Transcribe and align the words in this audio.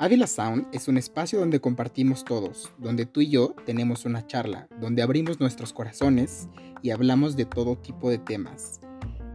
Ávila 0.00 0.26
Sound 0.26 0.66
es 0.72 0.88
un 0.88 0.96
espacio 0.96 1.38
donde 1.38 1.60
compartimos 1.60 2.24
todos, 2.24 2.70
donde 2.78 3.04
tú 3.04 3.20
y 3.20 3.28
yo 3.28 3.54
tenemos 3.66 4.04
una 4.04 4.26
charla, 4.26 4.68
donde 4.80 5.02
abrimos 5.02 5.38
nuestros 5.38 5.72
corazones 5.72 6.48
y 6.82 6.90
hablamos 6.90 7.36
de 7.36 7.44
todo 7.44 7.76
tipo 7.76 8.08
de 8.08 8.18
temas. 8.18 8.80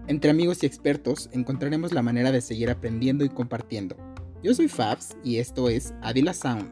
Entre 0.08 0.32
amigos 0.32 0.64
y 0.64 0.66
expertos 0.66 1.30
encontraremos 1.32 1.92
la 1.94 2.02
manera 2.02 2.32
de 2.32 2.42
seguir 2.42 2.70
aprendiendo 2.70 3.24
y 3.24 3.30
compartiendo. 3.30 3.96
Yo 4.42 4.54
soy 4.54 4.68
Fabs 4.68 5.16
y 5.24 5.38
esto 5.38 5.70
es 5.70 5.94
Ávila 6.02 6.34
Sound. 6.34 6.72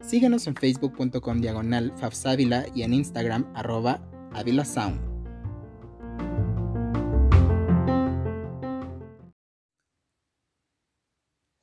Síguenos 0.00 0.46
en 0.46 0.54
facebook.com 0.54 1.40
diagonal 1.40 1.92
Fabsávila 1.96 2.66
y 2.74 2.82
en 2.82 2.92
Instagram 2.92 3.46
arroba 3.54 4.02
Ávila 4.32 4.64
Sound. 4.64 5.07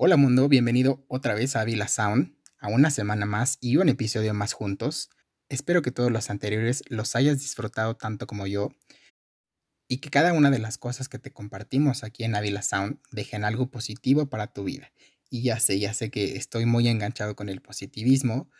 Hola 0.07 0.17
mundo, 0.17 0.47
bienvenido 0.47 1.03
otra 1.07 1.33
vez 1.33 1.55
a 1.55 1.61
Avila 1.61 1.87
Sound, 1.87 2.37
a 2.59 2.67
una 2.67 2.91
semana 2.91 3.25
más 3.25 3.57
y 3.59 3.77
un 3.77 3.89
episodio 3.89 4.35
más 4.35 4.53
juntos. 4.53 5.09
Espero 5.49 5.81
que 5.81 5.89
todos 5.89 6.11
los 6.11 6.29
anteriores 6.29 6.83
los 6.89 7.15
hayas 7.15 7.39
disfrutado 7.39 7.95
tanto 7.95 8.27
como 8.27 8.45
yo 8.45 8.69
y 9.87 10.01
que 10.01 10.11
cada 10.11 10.33
una 10.33 10.51
de 10.51 10.59
las 10.59 10.77
cosas 10.77 11.09
que 11.09 11.17
te 11.17 11.31
compartimos 11.31 12.03
aquí 12.03 12.23
en 12.23 12.35
Avila 12.35 12.61
Sound 12.61 12.99
dejen 13.09 13.43
algo 13.43 13.71
positivo 13.71 14.29
para 14.29 14.53
tu 14.53 14.65
vida. 14.65 14.91
Y 15.31 15.41
ya 15.41 15.59
sé, 15.59 15.79
ya 15.79 15.91
sé 15.95 16.11
que 16.11 16.35
estoy 16.35 16.67
muy 16.67 16.87
enganchado 16.87 17.35
con 17.35 17.49
el 17.49 17.63
positivismo, 17.63 18.51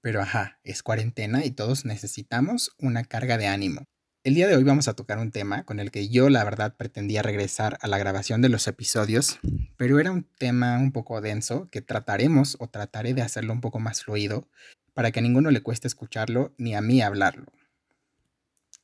pero 0.00 0.22
ajá, 0.22 0.58
es 0.64 0.82
cuarentena 0.82 1.44
y 1.44 1.50
todos 1.50 1.84
necesitamos 1.84 2.74
una 2.78 3.04
carga 3.04 3.36
de 3.36 3.46
ánimo. 3.46 3.84
El 4.22 4.34
día 4.34 4.46
de 4.46 4.54
hoy 4.54 4.64
vamos 4.64 4.86
a 4.86 4.92
tocar 4.92 5.16
un 5.16 5.30
tema 5.30 5.64
con 5.64 5.80
el 5.80 5.90
que 5.90 6.10
yo 6.10 6.28
la 6.28 6.44
verdad 6.44 6.76
pretendía 6.76 7.22
regresar 7.22 7.78
a 7.80 7.88
la 7.88 7.96
grabación 7.96 8.42
de 8.42 8.50
los 8.50 8.68
episodios, 8.68 9.38
pero 9.78 9.98
era 9.98 10.10
un 10.12 10.24
tema 10.24 10.76
un 10.76 10.92
poco 10.92 11.22
denso 11.22 11.70
que 11.70 11.80
trataremos 11.80 12.58
o 12.60 12.68
trataré 12.68 13.14
de 13.14 13.22
hacerlo 13.22 13.54
un 13.54 13.62
poco 13.62 13.80
más 13.80 14.04
fluido 14.04 14.46
para 14.92 15.10
que 15.10 15.20
a 15.20 15.22
ninguno 15.22 15.50
le 15.50 15.62
cueste 15.62 15.88
escucharlo 15.88 16.54
ni 16.58 16.74
a 16.74 16.82
mí 16.82 17.00
hablarlo. 17.00 17.46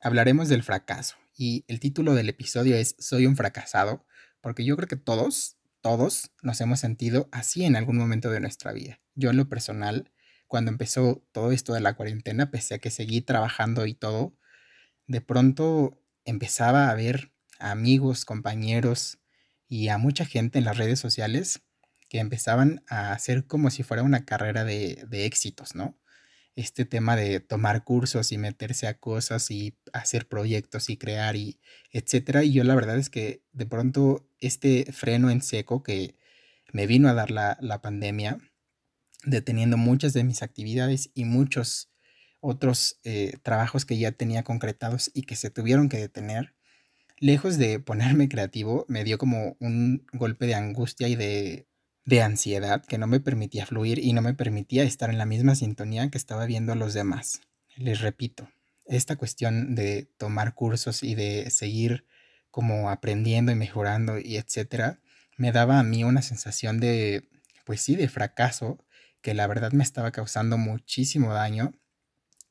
Hablaremos 0.01 0.49
del 0.49 0.63
fracaso 0.63 1.17
y 1.37 1.67
el 1.69 1.81
título 1.81 2.15
del 2.15 2.31
episodio 2.31 2.75
es 2.75 2.97
Soy 2.99 3.27
un 3.27 3.37
fracasado, 3.37 4.07
porque 4.41 4.65
yo 4.65 4.75
creo 4.75 4.89
que 4.89 4.97
todos, 4.97 5.59
todos 5.83 6.31
nos 6.41 6.63
hemos 6.63 6.81
sentido 6.81 7.29
así 7.31 7.67
en 7.67 7.77
algún 7.77 7.99
momento 7.99 8.31
de 8.31 8.41
nuestra 8.41 8.73
vida. 8.73 9.01
Yo 9.15 9.29
en 9.29 9.37
lo 9.37 9.51
personal, 9.51 10.11
cuando 10.47 10.71
empezó 10.71 11.23
todo 11.33 11.53
esto 11.53 11.75
de 11.75 11.81
la 11.81 11.93
cuarentena, 11.93 12.51
pese 12.51 12.77
a 12.77 12.79
que 12.79 12.91
seguí 12.91 13.21
trabajando 13.21 13.85
y 13.85 13.93
todo, 13.93 14.35
de 15.07 15.21
pronto 15.21 16.03
empezaba 16.25 16.91
a 16.91 16.95
ver 16.95 17.33
amigos, 17.59 18.25
compañeros 18.25 19.19
y 19.69 19.89
a 19.89 19.99
mucha 19.99 20.25
gente 20.25 20.59
en 20.59 20.65
las 20.65 20.79
redes 20.79 20.99
sociales 20.99 21.63
que 22.09 22.19
empezaban 22.19 22.85
a 22.89 23.13
hacer 23.13 23.47
como 23.47 23.71
si 23.71 23.83
fuera 23.83 24.03
una 24.03 24.25
carrera 24.25 24.65
de, 24.65 25.05
de 25.09 25.27
éxitos, 25.27 25.75
¿no? 25.75 25.99
Este 26.55 26.85
tema 26.85 27.17
de 27.17 27.41
tomar 27.41 27.85
cursos 27.85 28.33
y 28.33 28.39
meterse 28.39 28.87
a 28.87 28.99
cosas 28.99 29.51
y 29.51 29.77
hacer 29.93 30.27
proyectos 30.29 30.89
y 30.89 30.97
crear 30.97 31.37
y 31.37 31.61
etcétera. 31.93 32.45
Y 32.45 32.53
yo 32.53 32.65
la 32.65 32.75
verdad 32.75 32.97
es 32.97 33.11
que 33.11 33.43
de 33.53 33.67
pronto 33.67 34.27
este 34.41 34.91
freno 34.93 35.31
en 35.31 35.43
seco 35.43 35.83
que 35.83 36.17
me 36.73 36.87
vino 36.87 37.09
a 37.09 37.15
dar 37.15 37.31
la, 37.31 37.59
la 37.61 37.83
pandemia, 37.83 38.39
deteniendo 39.25 39.77
muchas 39.77 40.13
de 40.15 40.25
mis 40.25 40.43
actividades 40.43 41.11
y 41.15 41.25
muchos 41.25 41.91
otros 42.47 43.01
eh, 43.03 43.39
trabajos 43.43 43.85
que 43.85 43.99
ya 43.99 44.13
tenía 44.13 44.45
concretados 44.45 45.11
y 45.15 45.23
que 45.23 45.35
se 45.35 45.51
tuvieron 45.51 45.89
que 45.89 45.99
detener, 45.99 46.55
lejos 47.19 47.59
de 47.59 47.81
ponerme 47.81 48.29
creativo, 48.29 48.85
me 48.89 49.03
dio 49.03 49.19
como 49.19 49.57
un 49.59 50.07
golpe 50.13 50.47
de 50.47 50.55
angustia 50.55 51.09
y 51.09 51.17
de, 51.17 51.67
de 52.05 52.23
ansiedad 52.23 52.85
que 52.85 52.99
no 52.99 53.09
me 53.09 53.21
permitía 53.21 53.67
fluir 53.67 53.99
y 53.99 54.13
no 54.13 54.23
me 54.23 54.35
permitía 54.35 54.85
estar 54.85 55.11
en 55.11 55.19
la 55.19 55.27
misma 55.27 55.57
sintonía 55.57 56.09
que 56.09 56.19
estaba 56.19 56.47
viendo 56.47 56.73
a 56.73 56.77
los 56.77 56.95
demás. 56.95 57.41
Les 57.75 58.01
repito, 58.01 58.49
esta 58.87 59.17
cuestión 59.17 59.75
de 59.75 60.09
tomar 60.17 60.55
cursos 60.55 61.03
y 61.03 61.17
de 61.17 61.51
seguir 61.51 62.07
como 62.53 62.91
aprendiendo 62.91 63.51
y 63.51 63.57
mejorando 63.57 64.19
y 64.19 64.37
etcétera, 64.37 65.01
me 65.37 65.51
daba 65.53 65.81
a 65.81 65.83
mí 65.83 66.05
una 66.05 66.23
sensación 66.23 66.79
de, 66.79 67.29
pues 67.65 67.81
sí, 67.81 67.97
de 67.97 68.09
fracaso 68.09 68.79
que 69.21 69.35
la 69.35 69.49
verdad 69.49 69.73
me 69.73 69.83
estaba 69.83 70.13
causando 70.13 70.57
muchísimo 70.57 71.35
daño 71.35 71.75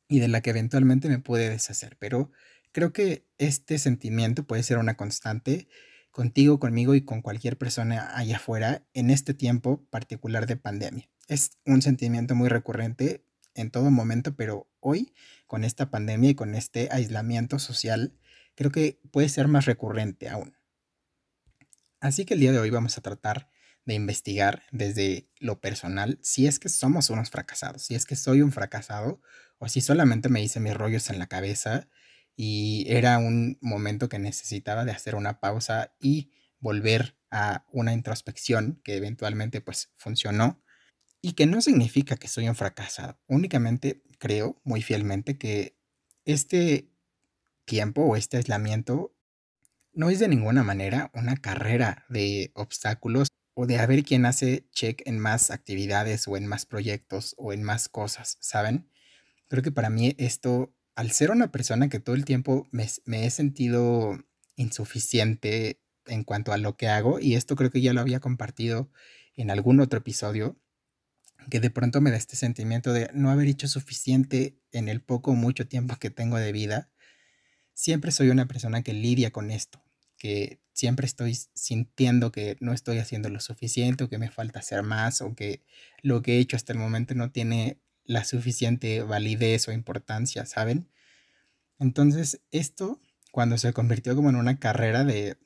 y 0.08 0.20
de 0.20 0.28
la 0.28 0.42
que 0.42 0.52
eventualmente 0.52 1.10
me 1.10 1.20
puede 1.20 1.50
deshacer. 1.50 1.98
Pero 1.98 2.32
creo 2.72 2.94
que 2.94 3.28
este 3.38 3.78
sentimiento 3.80 4.44
puede 4.44 4.64
ser 4.64 4.78
una 4.78 4.96
constante 4.96 5.68
contigo, 6.12 6.60
conmigo 6.60 6.96
y 6.96 7.02
con 7.02 7.22
cualquier 7.22 7.58
persona 7.58 8.16
allá 8.16 8.38
afuera 8.38 8.86
en 8.94 9.10
este 9.10 9.34
tiempo 9.34 9.86
particular 9.90 10.48
de 10.48 10.56
pandemia. 10.56 11.10
Es 11.28 11.58
un 11.66 11.82
sentimiento 11.82 12.36
muy 12.36 12.48
recurrente 12.48 13.26
en 13.54 13.72
todo 13.72 13.90
momento, 13.92 14.36
pero 14.36 14.70
hoy 14.80 15.14
con 15.48 15.64
esta 15.64 15.90
pandemia 15.90 16.32
y 16.32 16.36
con 16.36 16.56
este 16.56 16.90
aislamiento 16.92 17.60
social, 17.60 18.14
creo 18.56 18.72
que 18.72 19.00
puede 19.12 19.30
ser 19.30 19.48
más 19.48 19.66
recurrente 19.66 20.30
aún. 20.30 20.56
Así 22.00 22.26
que 22.26 22.36
el 22.36 22.40
día 22.40 22.52
de 22.52 22.60
hoy 22.60 22.70
vamos 22.70 22.98
a 22.98 23.02
tratar 23.02 23.50
de 23.86 23.94
investigar 23.94 24.64
desde 24.72 25.30
lo 25.40 25.62
personal 25.62 26.20
si 26.22 26.48
es 26.48 26.60
que 26.60 26.70
somos 26.70 27.10
unos 27.10 27.30
fracasados, 27.30 27.84
si 27.84 27.96
es 27.96 28.06
que 28.06 28.16
soy 28.16 28.42
un 28.42 28.52
fracasado 28.52 29.22
o 29.60 29.68
si 29.70 29.82
solamente 29.82 30.30
me 30.30 30.42
hice 30.44 30.60
mis 30.60 30.74
rollos 30.74 31.10
en 31.10 31.20
la 31.20 31.28
cabeza 31.28 31.88
y 32.36 32.86
era 32.90 33.18
un 33.18 33.58
momento 33.62 34.10
que 34.10 34.20
necesitaba 34.20 34.86
de 34.86 34.92
hacer 34.92 35.16
una 35.16 35.40
pausa 35.40 35.96
y 36.00 36.32
volver 36.60 37.18
a 37.32 37.66
una 37.72 37.94
introspección 37.94 38.82
que 38.84 38.96
eventualmente 38.98 39.62
pues 39.62 39.94
funcionó 39.98 40.62
y 41.22 41.34
que 41.34 41.46
no 41.48 41.62
significa 41.62 42.18
que 42.18 42.28
soy 42.28 42.48
un 42.50 42.56
fracasado. 42.56 43.20
Únicamente 43.28 44.04
creo 44.20 44.62
muy 44.64 44.82
fielmente 44.82 45.38
que 45.38 45.78
este 46.26 46.92
tiempo 47.66 48.04
o 48.04 48.16
este 48.16 48.38
aislamiento 48.38 49.16
no 49.94 50.10
es 50.10 50.20
de 50.20 50.28
ninguna 50.28 50.64
manera 50.64 51.12
una 51.14 51.38
carrera 51.38 52.06
de 52.10 52.52
obstáculos 52.56 53.30
o 53.56 53.66
de 53.66 53.80
a 53.80 53.86
ver 53.86 54.04
quién 54.04 54.26
hace 54.26 54.68
check 54.72 55.02
en 55.06 55.20
más 55.20 55.52
actividades 55.52 56.28
o 56.28 56.38
en 56.38 56.46
más 56.48 56.66
proyectos 56.66 57.34
o 57.38 57.54
en 57.54 57.64
más 57.64 57.90
cosas, 57.90 58.38
¿saben? 58.42 58.90
Creo 59.48 59.64
que 59.64 59.72
para 59.72 59.90
mí 59.90 60.16
esto, 60.18 60.74
al 60.96 61.12
ser 61.12 61.32
una 61.32 61.52
persona 61.52 61.90
que 61.90 62.00
todo 62.00 62.16
el 62.16 62.26
tiempo 62.26 62.68
me, 62.72 62.88
he 63.26 63.30
sentido 63.30 64.18
insuficiente 64.56 65.82
en 66.06 66.24
cuanto 66.24 66.54
a 66.54 66.58
lo 66.58 66.78
que 66.78 66.88
hago, 66.88 67.20
y 67.20 67.36
esto 67.36 67.56
creo 67.56 67.72
que 67.72 67.82
ya 67.82 67.94
lo 67.94 68.02
había 68.02 68.20
compartido 68.20 68.90
en 69.36 69.52
algún 69.52 69.80
otro 69.80 70.00
episodio, 70.00 70.58
que 71.50 71.60
de 71.60 71.70
pronto 71.70 72.02
me 72.02 72.12
da 72.12 72.18
este 72.18 72.36
sentimiento 72.36 72.94
de 72.94 73.10
no 73.14 73.30
haber 73.30 73.48
hecho 73.48 73.68
suficiente 73.68 74.58
en 74.72 74.90
el 74.90 75.02
poco 75.02 75.32
o 75.32 75.36
mucho 75.36 75.68
tiempo 75.68 75.96
que 75.98 76.10
tengo 76.10 76.38
de 76.38 76.52
vida. 76.52 76.90
Siempre 77.74 78.12
soy 78.12 78.30
una 78.30 78.48
persona 78.48 78.82
que 78.82 78.94
lidia 78.94 79.32
con 79.32 79.52
esto, 79.52 79.84
que 80.18 80.60
siempre 80.74 81.06
estoy 81.06 81.38
sintiendo 81.54 82.32
que 82.32 82.58
no 82.60 82.74
estoy 82.74 82.98
haciendo 82.98 83.30
lo 83.30 83.40
suficiente 83.40 84.04
o 84.04 84.10
que 84.10 84.18
me 84.18 84.32
falta 84.32 84.60
hacer 84.60 84.82
más 84.84 85.22
o 85.22 85.36
que 85.36 85.62
lo 86.02 86.22
que 86.22 86.38
he 86.38 86.40
hecho 86.40 86.56
hasta 86.56 86.74
el 86.74 86.80
momento 86.80 87.14
no 87.16 87.32
tiene 87.32 87.80
la 88.06 88.24
suficiente 88.24 89.02
validez 89.04 89.68
o 89.68 89.72
importancia, 89.72 90.46
¿saben? 90.46 90.90
Entonces, 91.80 92.42
esto, 92.52 93.00
cuando 93.32 93.58
se 93.58 93.74
convirtió 93.74 94.16
como 94.16 94.30
en 94.30 94.36
una 94.38 94.60
carrera 94.60 95.04
de, 95.04 95.38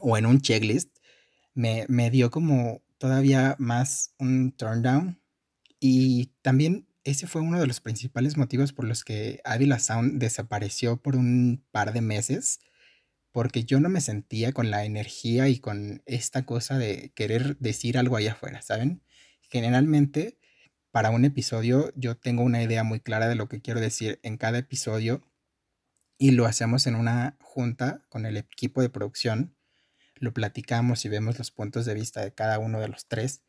o 0.00 0.16
en 0.16 0.26
un 0.26 0.40
checklist, 0.40 0.96
me, 1.54 1.86
me 1.88 2.10
dio 2.10 2.30
como 2.30 2.82
todavía 2.98 3.56
más 3.58 4.14
un 4.18 4.52
turn 4.52 4.82
down. 4.82 5.20
Y 5.80 6.32
también 6.42 6.86
ese 7.04 7.26
fue 7.26 7.42
uno 7.42 7.60
de 7.60 7.66
los 7.66 7.80
principales 7.80 8.36
motivos 8.36 8.72
por 8.72 8.86
los 8.86 9.04
que 9.04 9.40
Avila 9.44 9.78
Sound 9.78 10.18
desapareció 10.18 10.96
por 10.96 11.16
un 11.16 11.62
par 11.70 11.92
de 11.92 12.00
meses, 12.00 12.60
porque 13.30 13.64
yo 13.64 13.80
no 13.80 13.88
me 13.88 14.00
sentía 14.00 14.52
con 14.52 14.70
la 14.70 14.84
energía 14.84 15.48
y 15.48 15.58
con 15.58 16.02
esta 16.06 16.46
cosa 16.46 16.78
de 16.78 17.12
querer 17.14 17.58
decir 17.58 17.98
algo 17.98 18.16
allá 18.16 18.32
afuera, 18.32 18.62
¿saben? 18.62 19.02
Generalmente 19.50 20.38
para 20.94 21.10
un 21.10 21.24
episodio 21.24 21.92
yo 21.96 22.16
tengo 22.16 22.44
una 22.44 22.62
idea 22.62 22.84
muy 22.84 23.00
clara 23.00 23.26
de 23.26 23.34
lo 23.34 23.48
que 23.48 23.60
quiero 23.60 23.80
decir 23.80 24.20
en 24.22 24.36
cada 24.36 24.58
episodio 24.58 25.26
y 26.18 26.30
lo 26.30 26.46
hacemos 26.46 26.86
en 26.86 26.94
una 26.94 27.36
junta 27.40 28.04
con 28.08 28.26
el 28.26 28.36
equipo 28.36 28.80
de 28.80 28.90
producción. 28.90 29.56
Lo 30.14 30.32
platicamos 30.32 31.04
y 31.04 31.08
vemos 31.08 31.36
los 31.36 31.50
puntos 31.50 31.84
de 31.84 31.94
vista 31.94 32.20
de 32.20 32.32
cada 32.32 32.60
uno 32.60 32.78
de 32.78 32.86
los 32.86 33.08
tres. 33.08 33.42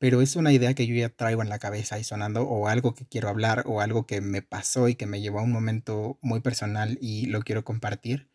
Pero 0.00 0.22
es 0.22 0.34
una 0.34 0.52
idea 0.52 0.74
que 0.74 0.88
yo 0.88 0.96
ya 0.96 1.10
traigo 1.10 1.40
en 1.40 1.50
la 1.50 1.60
cabeza 1.60 2.00
y 2.00 2.02
sonando 2.02 2.42
o 2.42 2.66
algo 2.66 2.96
que 2.96 3.06
quiero 3.06 3.28
hablar 3.28 3.62
o 3.66 3.80
algo 3.80 4.08
que 4.08 4.20
me 4.20 4.42
pasó 4.42 4.88
y 4.88 4.96
que 4.96 5.06
me 5.06 5.20
llevó 5.20 5.38
a 5.38 5.44
un 5.44 5.52
momento 5.52 6.18
muy 6.20 6.40
personal 6.40 6.98
y 7.00 7.26
lo 7.26 7.42
quiero 7.42 7.62
compartir. 7.64 8.28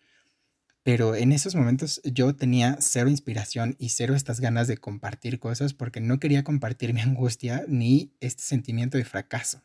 Pero 0.86 1.16
en 1.16 1.32
esos 1.32 1.56
momentos 1.56 2.00
yo 2.04 2.36
tenía 2.36 2.78
cero 2.80 3.10
inspiración 3.10 3.76
y 3.80 3.90
cero 3.90 4.14
estas 4.14 4.40
ganas 4.40 4.68
de 4.68 4.78
compartir 4.78 5.40
cosas 5.40 5.74
porque 5.74 6.00
no 6.00 6.20
quería 6.20 6.44
compartir 6.44 6.94
mi 6.94 7.02
angustia 7.02 7.66
ni 7.68 8.14
este 8.20 8.44
sentimiento 8.44 9.00
de 9.00 9.04
fracaso. 9.04 9.64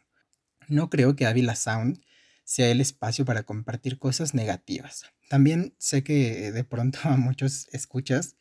No 0.67 0.89
creo 0.89 1.17
que 1.17 1.27
Avila 1.27 1.57
Sound 1.57 2.01
sea 2.45 2.71
el 2.71 2.81
espacio 2.81 3.27
para 3.27 3.43
compartir 3.43 3.99
cosas 3.99 4.33
negativas. 4.33 5.05
También 5.29 5.75
sé 5.77 6.03
que 6.03 6.53
de 6.53 6.65
pronto 6.65 6.99
a 7.05 7.19
muchos 7.19 7.69
escuchas 7.71 8.37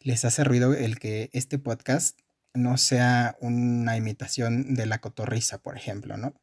les 0.00 0.26
hace 0.26 0.44
ruido 0.44 0.74
el 0.74 0.98
que 0.98 1.30
este 1.32 1.58
podcast 1.58 2.20
no 2.52 2.76
sea 2.76 3.38
una 3.40 3.96
imitación 3.96 4.74
de 4.74 4.84
la 4.84 5.00
cotorriza, 5.00 5.62
por 5.62 5.78
ejemplo, 5.78 6.18
¿no? 6.18 6.34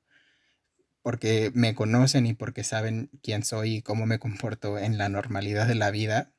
Porque 1.06 1.52
me 1.54 1.76
conocen 1.76 2.26
y 2.26 2.34
porque 2.34 2.64
saben 2.64 3.12
quién 3.22 3.44
soy 3.44 3.76
y 3.76 3.82
cómo 3.84 4.08
me 4.08 4.18
comporto 4.18 4.80
en 4.80 4.98
la 4.98 5.08
normalidad 5.08 5.68
de 5.68 5.76
la 5.76 5.92
vida. 5.92 6.34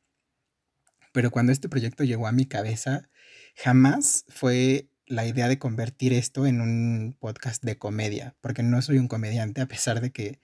Pero 1.12 1.30
cuando 1.30 1.52
este 1.52 1.68
proyecto 1.68 2.02
llegó 2.02 2.26
a 2.26 2.32
mi 2.32 2.46
cabeza, 2.46 3.08
jamás 3.54 4.24
fue 4.28 4.90
la 5.06 5.24
idea 5.24 5.46
de 5.46 5.60
convertir 5.60 6.12
esto 6.12 6.46
en 6.46 6.60
un 6.60 7.16
podcast 7.20 7.62
de 7.62 7.78
comedia, 7.78 8.34
porque 8.40 8.64
no 8.64 8.82
soy 8.82 8.98
un 8.98 9.06
comediante, 9.06 9.60
a 9.60 9.68
pesar 9.68 10.00
de 10.00 10.10
que 10.10 10.40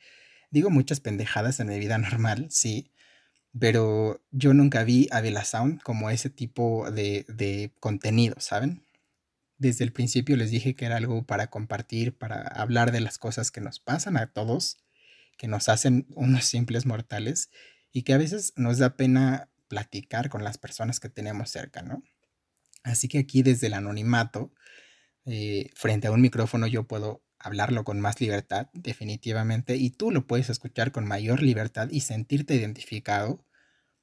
digo 0.53 0.71
muchas 0.71 1.01
pendejadas 1.01 1.59
en 1.59 1.67
mi 1.67 1.81
vida 1.81 1.99
normal, 1.99 2.47
sí, 2.49 2.93
pero 3.59 4.23
yo 4.31 4.55
nunca 4.55 4.85
vi 4.85 5.09
a 5.11 5.21
Vela 5.21 5.45
Sound 5.45 5.83
como 5.83 6.11
ese 6.11 6.31
tipo 6.31 6.89
de, 6.93 7.27
de 7.27 7.73
contenido, 7.81 8.37
¿saben? 8.39 8.87
Desde 9.63 9.85
el 9.85 9.93
principio 9.93 10.37
les 10.37 10.51
dije 10.51 10.75
que 10.75 10.87
era 10.87 10.97
algo 10.97 11.25
para 11.25 11.47
compartir, 11.47 12.19
para 12.19 12.43
hablar 12.49 12.91
de 12.91 12.99
las 12.99 13.17
cosas 13.17 13.53
que 13.53 13.61
nos 13.61 13.79
pasan 13.79 14.17
a 14.17 14.33
todos, 14.33 14.79
que 15.39 15.47
nos 15.47 15.69
hacen 15.69 16.05
unos 16.17 16.47
simples 16.47 16.85
mortales 16.85 17.49
y 17.93 18.03
que 18.03 18.13
a 18.13 18.19
veces 18.19 18.55
nos 18.57 18.79
da 18.79 18.97
pena 18.97 19.51
platicar 19.69 20.31
con 20.31 20.43
las 20.43 20.59
personas 20.59 20.99
que 20.99 21.11
tenemos 21.11 21.49
cerca, 21.49 21.81
¿no? 21.81 22.03
Así 22.83 23.07
que 23.07 23.21
aquí 23.21 23.45
desde 23.45 23.69
el 23.69 23.75
anonimato, 23.75 24.53
eh, 25.27 25.71
frente 25.77 26.09
a 26.09 26.11
un 26.11 26.23
micrófono, 26.23 26.67
yo 26.67 26.89
puedo 26.89 27.23
hablarlo 27.39 27.85
con 27.85 28.01
más 28.01 28.21
libertad, 28.21 28.67
definitivamente, 28.73 29.77
y 29.77 29.91
tú 29.91 30.11
lo 30.11 30.27
puedes 30.27 30.51
escuchar 30.51 30.91
con 30.91 31.07
mayor 31.07 31.41
libertad 31.41 31.89
y 31.89 32.01
sentirte 32.01 32.57
identificado, 32.57 33.47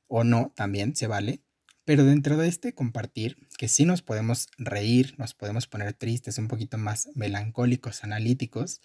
o 0.08 0.24
no, 0.24 0.54
también 0.56 0.96
se 0.96 1.08
vale. 1.08 1.44
Pero 1.90 2.06
dentro 2.06 2.38
de 2.38 2.48
este 2.48 2.76
compartir, 2.76 3.36
que 3.58 3.68
sí 3.68 3.84
nos 3.84 4.04
podemos 4.04 4.46
reír, 4.60 5.16
nos 5.18 5.34
podemos 5.34 5.66
poner 5.66 5.94
tristes, 5.94 6.38
un 6.38 6.48
poquito 6.48 6.78
más 6.78 7.10
melancólicos, 7.16 8.04
analíticos, 8.04 8.80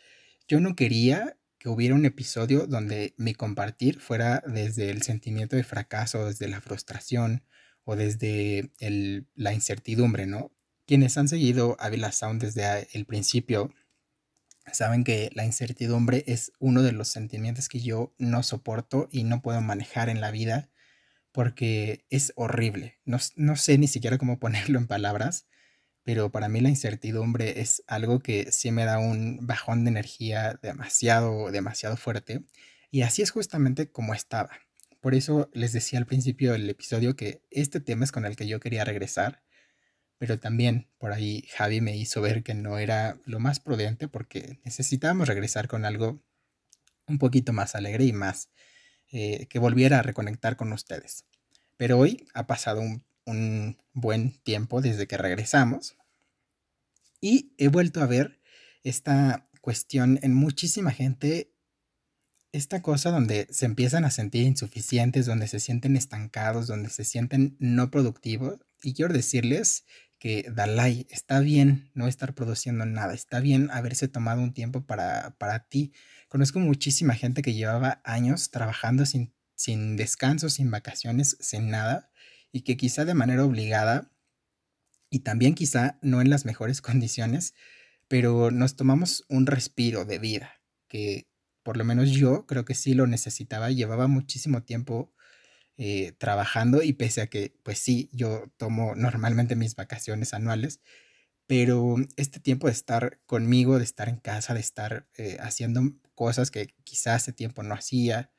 yo 0.49 0.59
no 0.59 0.75
quería 0.75 1.37
que 1.59 1.69
hubiera 1.69 1.95
un 1.97 2.07
episodio 2.07 2.67
donde 2.67 3.13
mi 3.19 3.35
compartir 3.35 4.01
fuera 4.01 4.43
desde 4.47 4.89
el 4.89 5.03
sentimiento 5.03 5.55
de 5.55 5.65
fracaso, 5.65 6.25
desde 6.25 6.49
la 6.49 6.63
frustración, 6.63 7.45
o 7.85 7.95
desde 7.95 8.73
la 9.35 9.53
incertidumbre, 9.53 10.25
¿no? 10.25 10.51
Quienes 10.87 11.19
han 11.19 11.29
seguido 11.29 11.77
Avila 11.81 12.11
Sound 12.11 12.41
desde 12.41 12.89
el 12.95 13.05
principio 13.05 13.75
saben 14.73 15.05
que 15.05 15.29
la 15.35 15.45
incertidumbre 15.45 16.25
es 16.27 16.53
uno 16.59 16.83
de 16.83 16.93
los 16.93 17.09
sentimientos 17.09 17.69
que 17.69 17.81
yo 17.81 18.15
no 18.17 18.43
soporto 18.43 19.11
y 19.13 19.25
no 19.25 19.43
puedo 19.43 19.61
manejar 19.61 20.09
en 20.09 20.23
la 20.23 20.31
vida 20.31 20.71
porque 21.35 22.07
es 22.11 22.33
horrible. 22.37 23.01
No, 23.05 23.19
no 23.35 23.57
sé 23.57 23.77
ni 23.77 23.89
siquiera 23.89 24.19
cómo 24.19 24.39
ponerlo 24.41 24.79
en 24.79 24.87
palabras, 24.87 25.49
pero 26.05 26.31
para 26.31 26.49
mí 26.49 26.61
la 26.61 26.69
incertidumbre 26.69 27.61
es 27.61 27.83
algo 27.89 28.21
que 28.21 28.53
sí 28.53 28.71
me 28.71 28.85
da 28.85 28.99
un 29.01 29.41
bajón 29.45 29.85
de 29.85 29.91
energía 29.91 30.61
demasiado, 30.63 31.51
demasiado 31.51 31.97
fuerte. 31.97 32.45
Y 32.93 33.03
así 33.03 33.23
es 33.23 33.33
justamente 33.33 33.91
como 33.91 34.15
estaba. 34.15 34.51
Por 35.01 35.15
eso 35.17 35.51
les 35.53 35.73
decía 35.73 35.99
al 35.99 36.07
principio 36.07 36.53
del 36.53 36.71
episodio 36.71 37.17
que 37.17 37.43
este 37.51 37.81
tema 37.81 38.05
es 38.05 38.13
con 38.13 38.27
el 38.27 38.37
que 38.37 38.47
yo 38.47 38.61
quería 38.61 38.85
regresar, 38.85 39.43
pero 40.19 40.39
también 40.39 40.89
por 40.99 41.13
ahí 41.13 41.49
Javi 41.53 41.81
me 41.81 41.97
hizo 41.97 42.21
ver 42.23 42.45
que 42.45 42.55
no 42.55 42.79
era 42.79 43.19
lo 43.25 43.41
más 43.41 43.59
prudente 43.59 44.07
porque 44.07 44.61
necesitábamos 44.65 45.27
regresar 45.27 45.67
con 45.67 45.85
algo 45.85 46.23
un 47.09 47.19
poquito 47.19 47.53
más 47.53 47.75
alegre 47.75 48.05
y 48.05 48.13
más 48.13 48.51
eh, 49.17 49.47
que 49.49 49.61
volviera 49.61 50.01
a 50.01 50.03
reconectar 50.03 50.57
con 50.57 50.73
ustedes. 50.73 51.25
Pero 51.77 52.01
hoy 52.01 52.27
ha 52.35 52.49
pasado 52.49 52.81
un, 52.81 53.05
un 53.27 53.79
buen 53.93 54.33
tiempo 54.43 54.81
desde 54.81 55.07
que 55.07 55.17
regresamos 55.17 55.97
y 57.21 57.55
he 57.57 57.69
vuelto 57.69 58.03
a 58.03 58.07
ver 58.07 58.41
esta 58.83 59.49
cuestión 59.61 60.19
en 60.23 60.35
muchísima 60.35 60.91
gente 60.91 61.55
esta 62.51 62.83
cosa 62.83 63.13
donde 63.13 63.47
se 63.51 63.67
empiezan 63.67 64.05
a 64.05 64.11
sentir 64.11 64.43
insuficientes, 64.43 65.27
donde 65.27 65.47
se 65.47 65.61
sienten 65.61 65.97
estancados, 65.97 66.67
donde 66.67 66.91
se 66.91 67.05
sienten 67.05 67.57
no 67.61 67.93
productivos. 67.93 68.59
Y 68.83 68.95
quiero 68.95 69.15
decirles 69.15 69.85
que 70.19 70.47
Dalai 70.53 71.07
está 71.11 71.41
bien 71.41 71.91
no 71.95 72.09
estar 72.09 72.35
produciendo 72.35 72.85
nada, 72.87 73.15
está 73.15 73.41
bien 73.41 73.71
haberse 73.71 74.09
tomado 74.09 74.41
un 74.41 74.55
tiempo 74.55 74.87
para, 74.87 75.37
para 75.39 75.69
ti. 75.69 75.93
Conozco 76.35 76.59
muchísima 76.59 77.15
gente 77.15 77.43
que 77.43 77.55
llevaba 77.55 78.01
años 78.03 78.51
trabajando 78.51 79.07
sin, 79.07 79.33
sin 79.55 79.95
descanso, 79.95 80.49
sin 80.49 80.69
vacaciones, 80.69 81.37
sin 81.39 81.71
nada, 81.71 82.11
y 82.51 82.63
que 82.63 82.77
quizá 82.77 83.05
de 83.05 83.15
manera 83.15 83.45
obligada 83.45 84.11
y 85.11 85.21
también 85.21 85.55
quizá 85.55 85.97
no 86.03 86.21
en 86.21 86.31
las 86.31 86.45
mejores 86.45 86.83
condiciones, 86.83 87.55
pero 88.09 88.51
nos 88.51 88.75
tomamos 88.75 89.25
un 89.29 89.47
respiro 89.47 90.05
de 90.05 90.19
vida 90.19 90.61
que 90.89 91.29
por 91.63 91.77
lo 91.77 91.85
menos 91.85 92.11
yo 92.11 92.47
creo 92.47 92.65
que 92.65 92.75
sí 92.75 92.95
lo 92.95 93.07
necesitaba, 93.07 93.71
llevaba 93.71 94.09
muchísimo 94.09 94.65
tiempo 94.65 95.15
eh, 95.77 96.17
trabajando 96.19 96.83
y 96.83 96.95
pese 96.95 97.21
a 97.21 97.29
que, 97.29 97.57
pues 97.63 97.79
sí, 97.79 98.11
yo 98.13 98.53
tomo 98.57 98.97
normalmente 98.97 99.55
mis 99.55 99.77
vacaciones 99.77 100.35
anuales, 100.35 100.81
pero 101.47 101.97
este 102.17 102.41
tiempo 102.41 102.67
de 102.67 102.73
estar 102.73 103.21
conmigo, 103.27 103.79
de 103.79 103.85
estar 103.85 104.09
en 104.09 104.17
casa, 104.17 104.55
de 104.55 104.61
estar 104.61 105.09
eh, 105.17 105.37
haciendo 105.41 105.83
cosas 106.15 106.51
que 106.51 106.75
quizás 106.85 107.23
hace 107.23 107.33
tiempo 107.33 107.63
no 107.63 107.75
hacía, 107.75 108.33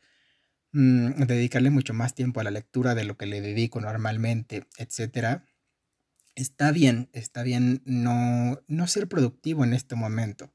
mm, 0.73 1.23
dedicarle 1.25 1.69
mucho 1.69 1.93
más 1.93 2.15
tiempo 2.15 2.39
a 2.39 2.43
la 2.43 2.51
lectura 2.51 2.95
de 2.95 3.05
lo 3.05 3.17
que 3.17 3.25
le 3.27 3.41
dedico 3.41 3.81
normalmente, 3.81 4.67
etcétera, 4.77 5.45
está 6.35 6.71
bien, 6.71 7.09
está 7.13 7.43
bien 7.43 7.81
no, 7.85 8.61
no 8.67 8.87
ser 8.87 9.07
productivo 9.07 9.63
en 9.63 9.73
este 9.73 9.95
momento. 9.95 10.53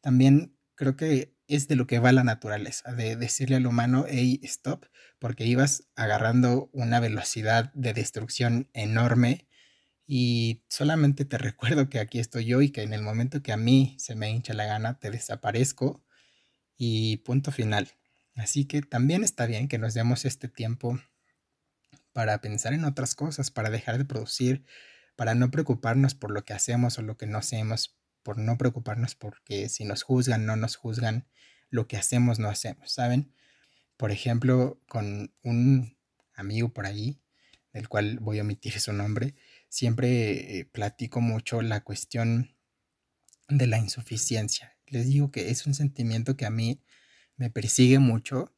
También 0.00 0.56
creo 0.74 0.96
que 0.96 1.36
es 1.46 1.68
de 1.68 1.76
lo 1.76 1.86
que 1.86 1.98
va 1.98 2.12
la 2.12 2.24
naturaleza, 2.24 2.92
de 2.94 3.16
decirle 3.16 3.56
al 3.56 3.66
humano, 3.66 4.06
hey, 4.08 4.40
stop, 4.44 4.86
porque 5.18 5.44
ibas 5.46 5.88
agarrando 5.96 6.70
una 6.72 7.00
velocidad 7.00 7.72
de 7.74 7.92
destrucción 7.92 8.70
enorme 8.72 9.48
y 10.12 10.64
solamente 10.68 11.24
te 11.24 11.38
recuerdo 11.38 11.88
que 11.88 12.00
aquí 12.00 12.18
estoy 12.18 12.44
yo 12.44 12.60
y 12.62 12.70
que 12.70 12.82
en 12.82 12.92
el 12.92 13.00
momento 13.00 13.44
que 13.44 13.52
a 13.52 13.56
mí 13.56 13.94
se 14.00 14.16
me 14.16 14.28
hincha 14.28 14.54
la 14.54 14.64
gana, 14.64 14.98
te 14.98 15.08
desaparezco 15.08 16.04
y 16.76 17.18
punto 17.18 17.52
final. 17.52 17.92
Así 18.34 18.64
que 18.64 18.82
también 18.82 19.22
está 19.22 19.46
bien 19.46 19.68
que 19.68 19.78
nos 19.78 19.94
demos 19.94 20.24
este 20.24 20.48
tiempo 20.48 20.98
para 22.12 22.40
pensar 22.40 22.72
en 22.72 22.84
otras 22.84 23.14
cosas, 23.14 23.52
para 23.52 23.70
dejar 23.70 23.98
de 23.98 24.04
producir, 24.04 24.64
para 25.14 25.36
no 25.36 25.52
preocuparnos 25.52 26.16
por 26.16 26.32
lo 26.32 26.44
que 26.44 26.54
hacemos 26.54 26.98
o 26.98 27.02
lo 27.02 27.16
que 27.16 27.26
no 27.28 27.38
hacemos, 27.38 27.96
por 28.24 28.36
no 28.36 28.58
preocuparnos 28.58 29.14
porque 29.14 29.68
si 29.68 29.84
nos 29.84 30.02
juzgan, 30.02 30.44
no 30.44 30.56
nos 30.56 30.74
juzgan, 30.74 31.28
lo 31.68 31.86
que 31.86 31.96
hacemos, 31.96 32.40
no 32.40 32.48
hacemos, 32.48 32.90
¿saben? 32.90 33.32
Por 33.96 34.10
ejemplo, 34.10 34.82
con 34.88 35.32
un 35.44 35.96
amigo 36.34 36.72
por 36.72 36.86
ahí, 36.86 37.22
del 37.72 37.88
cual 37.88 38.18
voy 38.18 38.40
a 38.40 38.42
omitir 38.42 38.80
su 38.80 38.92
nombre, 38.92 39.36
siempre 39.70 40.58
eh, 40.58 40.64
platico 40.66 41.22
mucho 41.22 41.62
la 41.62 41.82
cuestión 41.82 42.54
de 43.48 43.66
la 43.66 43.78
insuficiencia. 43.78 44.76
Les 44.86 45.06
digo 45.06 45.32
que 45.32 45.48
es 45.48 45.66
un 45.66 45.72
sentimiento 45.72 46.36
que 46.36 46.44
a 46.44 46.50
mí 46.50 46.82
me 47.36 47.48
persigue 47.48 47.98
mucho, 47.98 48.54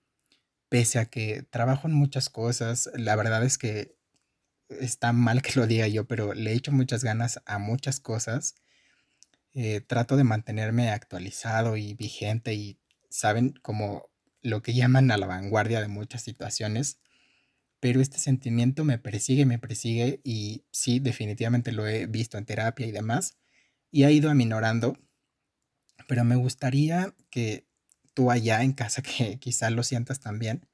pese 0.69 0.99
a 0.99 1.04
que 1.07 1.45
trabajo 1.45 1.87
en 1.87 1.95
muchas 1.95 2.28
cosas. 2.28 2.90
La 2.95 3.14
verdad 3.14 3.45
es 3.45 3.57
que 3.59 3.97
está 4.69 5.12
mal 5.12 5.42
que 5.42 5.52
lo 5.61 5.69
diga 5.69 5.87
yo, 5.87 6.09
pero 6.09 6.35
le 6.35 6.52
echo 6.52 6.73
muchas 6.73 7.04
ganas 7.04 7.40
a 7.47 7.59
muchas 7.59 8.00
cosas 8.00 8.57
eh, 9.54 9.83
trato 9.83 10.16
de 10.16 10.25
mantenerme 10.25 10.90
actualizado 10.90 11.76
y 11.76 11.92
vigente 11.92 12.54
y, 12.54 12.78
saben, 13.11 13.52
como 13.61 14.09
lo 14.40 14.62
que 14.62 14.73
llaman 14.73 15.11
a 15.11 15.19
la 15.19 15.26
vanguardia 15.26 15.83
de 15.83 15.88
muchas 15.88 16.23
situaciones. 16.23 17.00
Pero 17.83 18.01
este 18.01 18.19
sentimiento 18.19 18.85
me 18.85 18.99
persigue, 18.99 19.45
me 19.45 19.59
persigue 19.59 20.21
y 20.23 20.65
sí, 20.71 21.01
definitivamente 21.01 21.73
lo 21.73 21.85
he 21.89 22.07
visto 22.07 22.39
en 22.39 22.47
terapia 22.47 22.87
y 22.87 22.93
demás 22.93 23.37
y 23.91 24.05
ha 24.05 24.12
ido 24.12 24.31
aminorando. 24.31 24.97
Pero 26.07 26.25
me 26.25 26.37
gustaría 26.37 27.12
que 27.29 27.67
tú 28.15 28.31
allá 28.31 28.62
en 28.62 28.73
casa, 28.73 29.03
que 29.03 29.39
quizá 29.41 29.71
lo 29.71 29.83
sientas 29.83 30.21
también, 30.21 30.69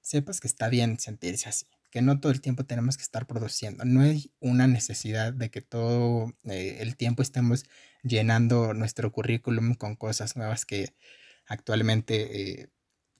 sepas 0.00 0.40
que 0.40 0.48
está 0.48 0.68
bien 0.70 0.98
sentirse 0.98 1.50
así 1.50 1.66
que 1.96 2.02
no 2.02 2.20
todo 2.20 2.30
el 2.30 2.42
tiempo 2.42 2.64
tenemos 2.64 2.98
que 2.98 3.02
estar 3.04 3.26
produciendo. 3.26 3.86
No 3.86 4.02
hay 4.02 4.30
una 4.40 4.66
necesidad 4.66 5.32
de 5.32 5.50
que 5.50 5.62
todo 5.62 6.30
eh, 6.44 6.76
el 6.80 6.94
tiempo 6.94 7.22
estemos 7.22 7.64
llenando 8.02 8.74
nuestro 8.74 9.10
currículum 9.12 9.74
con 9.74 9.96
cosas 9.96 10.36
nuevas 10.36 10.66
que 10.66 10.94
actualmente 11.46 12.60
eh, 12.60 12.68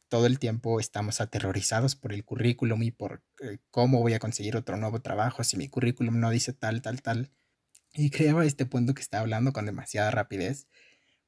todo 0.08 0.26
el 0.26 0.38
tiempo 0.38 0.80
estamos 0.80 1.20
aterrorizados 1.20 1.96
por 1.96 2.12
el 2.12 2.24
currículum 2.24 2.82
y 2.82 2.90
por 2.90 3.24
eh, 3.42 3.58
cómo 3.70 4.00
voy 4.00 4.14
a 4.14 4.18
conseguir 4.18 4.56
otro 4.56 4.76
nuevo 4.76 5.00
trabajo 5.02 5.44
si 5.44 5.56
mi 5.56 5.68
currículum 5.68 6.20
no 6.20 6.30
dice 6.30 6.52
tal, 6.52 6.82
tal, 6.82 7.02
tal. 7.02 7.32
Y 7.94 8.10
creo 8.10 8.42
este 8.42 8.66
punto 8.66 8.94
que 8.94 9.02
estaba 9.02 9.22
hablando 9.22 9.52
con 9.52 9.66
demasiada 9.66 10.10
rapidez 10.10 10.68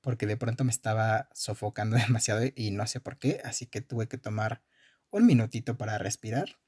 porque 0.00 0.26
de 0.26 0.36
pronto 0.36 0.64
me 0.64 0.70
estaba 0.70 1.28
sofocando 1.34 1.96
demasiado 2.08 2.42
y 2.54 2.70
no 2.70 2.86
sé 2.86 3.00
por 3.00 3.18
qué, 3.18 3.40
así 3.44 3.66
que 3.66 3.80
tuve 3.80 4.08
que 4.08 4.18
tomar 4.18 4.62
un 5.10 5.26
minutito 5.26 5.76
para 5.76 5.98
respirar. 5.98 6.58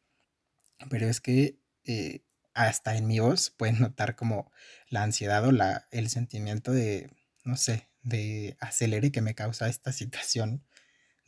Pero 0.89 1.07
es 1.07 1.21
que 1.21 1.59
eh, 1.85 2.25
hasta 2.55 2.97
en 2.97 3.07
mi 3.07 3.19
voz 3.21 3.51
pueden 3.51 3.81
notar 3.81 4.17
como 4.17 4.51
la 4.89 5.03
ansiedad 5.03 5.45
o 5.47 5.53
la, 5.53 5.89
el 5.91 6.09
sentimiento 6.09 6.73
de, 6.73 7.11
no 7.45 7.57
sé, 7.57 7.89
de 8.03 8.57
acelere 8.61 9.13
que 9.13 9.21
me 9.21 9.35
causa 9.35 9.69
esta 9.69 9.93
situación 9.93 10.65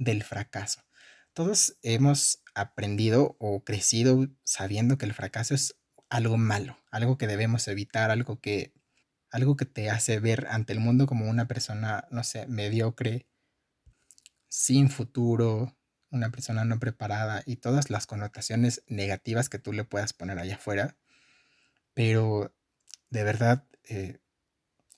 del 0.04 0.22
fracaso. 0.22 0.82
Todos 1.32 1.78
hemos 1.82 2.42
aprendido 2.54 3.36
o 3.38 3.64
crecido 3.64 4.28
sabiendo 4.44 4.98
que 4.98 5.06
el 5.06 5.14
fracaso 5.14 5.54
es 5.54 5.76
algo 6.08 6.36
malo, 6.36 6.76
algo 6.90 7.16
que 7.16 7.26
debemos 7.26 7.68
evitar, 7.68 8.10
algo 8.10 8.40
que 8.40 8.74
algo 9.30 9.56
que 9.56 9.64
te 9.64 9.88
hace 9.88 10.20
ver 10.20 10.46
ante 10.50 10.74
el 10.74 10.80
mundo 10.80 11.06
como 11.06 11.28
una 11.28 11.48
persona, 11.48 12.06
no 12.10 12.22
sé, 12.22 12.46
mediocre, 12.48 13.26
sin 14.48 14.90
futuro, 14.90 15.74
una 16.10 16.30
persona 16.30 16.66
no 16.66 16.78
preparada 16.78 17.42
y 17.46 17.56
todas 17.56 17.88
las 17.88 18.06
connotaciones 18.06 18.82
negativas 18.88 19.48
que 19.48 19.58
tú 19.58 19.72
le 19.72 19.84
puedas 19.84 20.12
poner 20.12 20.38
allá 20.38 20.56
afuera. 20.56 20.98
Pero 21.94 22.54
de 23.08 23.24
verdad, 23.24 23.66
eh, 23.84 24.20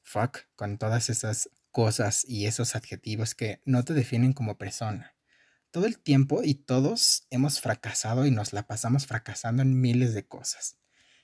fuck 0.03 0.39
con 0.57 0.79
todas 0.79 1.11
esas 1.11 1.49
cosas 1.75 2.25
y 2.27 2.47
esos 2.47 2.77
adjetivos 2.77 3.35
que 3.35 3.61
no 3.65 3.85
te 3.85 3.95
definen 3.95 4.33
como 4.33 4.57
persona. 4.57 5.17
Todo 5.73 5.87
el 5.87 5.99
tiempo 5.99 6.43
y 6.45 6.55
todos 6.55 7.27
hemos 7.31 7.61
fracasado 7.61 8.27
y 8.27 8.31
nos 8.31 8.53
la 8.53 8.69
pasamos 8.69 9.07
fracasando 9.07 9.61
en 9.61 9.81
miles 9.81 10.15
de 10.15 10.25
cosas. 10.25 10.79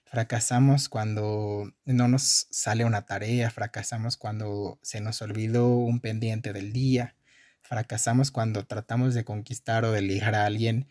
Fracasamos 0.07 0.89
cuando 0.89 1.73
no 1.85 2.09
nos 2.09 2.49
sale 2.51 2.85
una 2.85 3.07
tarea, 3.07 3.49
fracasamos 3.51 4.17
cuando 4.17 4.81
se 4.83 5.01
nos 5.01 5.23
olvidó 5.23 5.69
un 5.69 6.01
pendiente 6.01 6.53
del 6.53 6.73
día, 6.73 7.15
fracasamos 7.63 8.33
cuando 8.33 8.67
tratamos 8.67 9.15
de 9.15 9.25
conquistar 9.25 9.85
o 9.85 9.93
de 9.93 10.03
ligar 10.03 10.35
a 10.35 10.47
alguien 10.47 10.89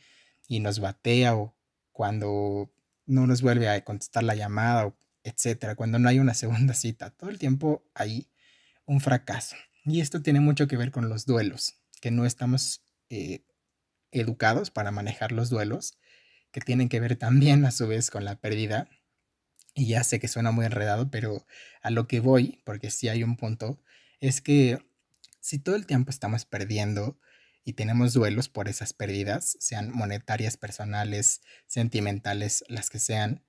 y 0.48 0.62
nos 0.62 0.80
batea 0.80 1.36
o 1.36 1.54
cuando 1.92 2.72
no 3.06 3.28
nos 3.28 3.42
vuelve 3.42 3.68
a 3.68 3.84
contestar 3.84 4.24
la 4.24 4.36
llamada, 4.36 4.96
etcétera, 5.25 5.75
cuando 5.75 6.00
no 6.00 6.08
hay 6.08 6.20
una 6.20 6.34
segunda 6.34 6.74
cita. 6.74 7.10
Todo 7.10 7.30
el 7.30 7.39
tiempo 7.39 7.84
hay 7.94 8.30
un 8.89 9.00
fracaso. 9.00 9.55
Y 9.86 10.01
esto 10.01 10.22
tiene 10.24 10.39
mucho 10.39 10.67
que 10.67 10.75
ver 10.75 10.91
con 10.91 11.10
los 11.10 11.27
duelos, 11.27 11.75
que 12.01 12.10
no 12.10 12.25
estamos 12.25 12.81
eh, 13.10 13.46
educados 14.12 14.72
para 14.72 14.89
manejar 14.89 15.31
los 15.31 15.51
duelos, 15.51 16.00
que 16.51 16.60
tienen 16.60 16.89
que 16.89 17.00
ver 17.00 17.15
también 17.15 17.65
a 17.65 17.72
su 17.72 17.88
vez 17.88 18.10
con 18.10 18.25
la 18.25 18.41
pérdida. 18.41 18.89
Y 19.75 19.88
ya 19.88 20.03
sé 20.03 20.19
que 20.19 20.27
suena 20.27 20.51
muy 20.51 20.65
enredado, 20.65 21.12
pero 21.12 21.46
a 21.84 21.91
lo 21.91 22.08
que 22.08 22.19
voy, 22.19 22.63
porque 22.65 22.89
sí 22.89 23.08
hay 23.08 23.24
un 23.24 23.38
punto, 23.38 23.79
es 24.19 24.41
que 24.41 24.79
si 25.39 25.60
todo 25.60 25.75
el 25.75 25.86
tiempo 25.86 26.10
estamos 26.10 26.46
perdiendo 26.46 27.19
y 27.63 27.74
tenemos 27.74 28.13
duelos 28.13 28.50
por 28.50 28.67
esas 28.69 28.93
pérdidas, 28.93 29.55
sean 29.60 29.91
monetarias, 29.91 30.58
personales, 30.58 31.41
sentimentales, 31.67 32.63
las 32.67 32.89
que 32.89 32.98
sean, 32.98 33.46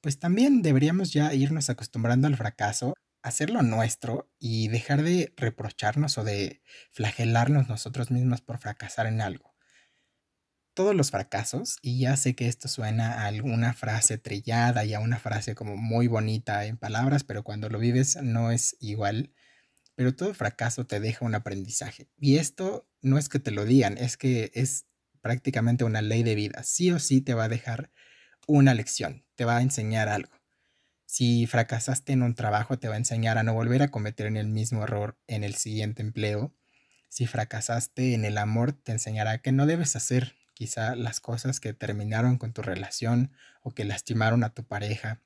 pues 0.00 0.18
también 0.18 0.62
deberíamos 0.62 1.12
ya 1.12 1.34
irnos 1.34 1.68
acostumbrando 1.68 2.26
al 2.26 2.36
fracaso 2.38 2.94
hacerlo 3.22 3.62
nuestro 3.62 4.30
y 4.38 4.68
dejar 4.68 5.02
de 5.02 5.32
reprocharnos 5.36 6.18
o 6.18 6.24
de 6.24 6.62
flagelarnos 6.90 7.68
nosotros 7.68 8.10
mismos 8.10 8.40
por 8.40 8.58
fracasar 8.58 9.06
en 9.06 9.20
algo. 9.20 9.52
Todos 10.74 10.94
los 10.94 11.10
fracasos, 11.10 11.76
y 11.82 12.00
ya 12.00 12.16
sé 12.16 12.34
que 12.34 12.48
esto 12.48 12.66
suena 12.66 13.22
a 13.22 13.26
alguna 13.26 13.74
frase 13.74 14.16
trillada 14.16 14.84
y 14.86 14.94
a 14.94 15.00
una 15.00 15.18
frase 15.18 15.54
como 15.54 15.76
muy 15.76 16.06
bonita 16.06 16.64
en 16.64 16.78
palabras, 16.78 17.24
pero 17.24 17.44
cuando 17.44 17.68
lo 17.68 17.78
vives 17.78 18.16
no 18.22 18.50
es 18.50 18.76
igual, 18.80 19.34
pero 19.94 20.16
todo 20.16 20.32
fracaso 20.32 20.86
te 20.86 20.98
deja 20.98 21.26
un 21.26 21.34
aprendizaje. 21.34 22.08
Y 22.18 22.38
esto 22.38 22.88
no 23.02 23.18
es 23.18 23.28
que 23.28 23.38
te 23.38 23.50
lo 23.50 23.66
digan, 23.66 23.98
es 23.98 24.16
que 24.16 24.50
es 24.54 24.86
prácticamente 25.20 25.84
una 25.84 26.00
ley 26.00 26.22
de 26.22 26.34
vida. 26.34 26.62
Sí 26.62 26.90
o 26.90 26.98
sí 26.98 27.20
te 27.20 27.34
va 27.34 27.44
a 27.44 27.48
dejar 27.48 27.90
una 28.46 28.72
lección, 28.74 29.26
te 29.34 29.44
va 29.44 29.58
a 29.58 29.62
enseñar 29.62 30.08
algo. 30.08 30.41
Si 31.12 31.46
fracasaste 31.46 32.14
en 32.14 32.22
un 32.22 32.34
trabajo, 32.34 32.78
te 32.78 32.88
va 32.88 32.94
a 32.94 32.96
enseñar 32.96 33.36
a 33.36 33.42
no 33.42 33.52
volver 33.52 33.82
a 33.82 33.90
cometer 33.90 34.34
el 34.34 34.48
mismo 34.48 34.84
error 34.84 35.18
en 35.26 35.44
el 35.44 35.56
siguiente 35.56 36.00
empleo. 36.00 36.54
Si 37.10 37.26
fracasaste 37.26 38.14
en 38.14 38.24
el 38.24 38.38
amor, 38.38 38.72
te 38.72 38.92
enseñará 38.92 39.36
que 39.36 39.52
no 39.52 39.66
debes 39.66 39.94
hacer 39.94 40.36
quizá 40.54 40.96
las 40.96 41.20
cosas 41.20 41.60
que 41.60 41.74
terminaron 41.74 42.38
con 42.38 42.54
tu 42.54 42.62
relación 42.62 43.30
o 43.60 43.74
que 43.74 43.84
lastimaron 43.84 44.42
a 44.42 44.54
tu 44.54 44.64
pareja. 44.64 45.20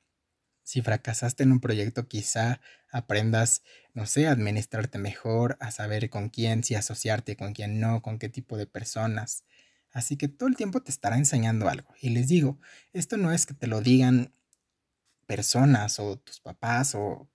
Si 0.64 0.82
fracasaste 0.82 1.44
en 1.44 1.52
un 1.52 1.60
proyecto, 1.60 2.08
quizá 2.08 2.60
aprendas, 2.90 3.62
no 3.94 4.06
sé, 4.06 4.26
a 4.26 4.32
administrarte 4.32 4.98
mejor, 4.98 5.56
a 5.60 5.70
saber 5.70 6.10
con 6.10 6.30
quién, 6.30 6.64
si 6.64 6.74
asociarte, 6.74 7.36
con 7.36 7.52
quién 7.52 7.78
no, 7.78 8.02
con 8.02 8.18
qué 8.18 8.28
tipo 8.28 8.56
de 8.56 8.66
personas. 8.66 9.44
Así 9.92 10.16
que 10.16 10.26
todo 10.26 10.48
el 10.48 10.56
tiempo 10.56 10.82
te 10.82 10.90
estará 10.90 11.16
enseñando 11.16 11.68
algo. 11.68 11.94
Y 12.00 12.08
les 12.08 12.26
digo, 12.26 12.58
esto 12.92 13.16
no 13.16 13.30
es 13.30 13.46
que 13.46 13.54
te 13.54 13.68
lo 13.68 13.80
digan 13.82 14.32
personas 15.26 15.98
o 16.00 16.18
tus 16.18 16.40
papás 16.40 16.94
o 16.94 17.28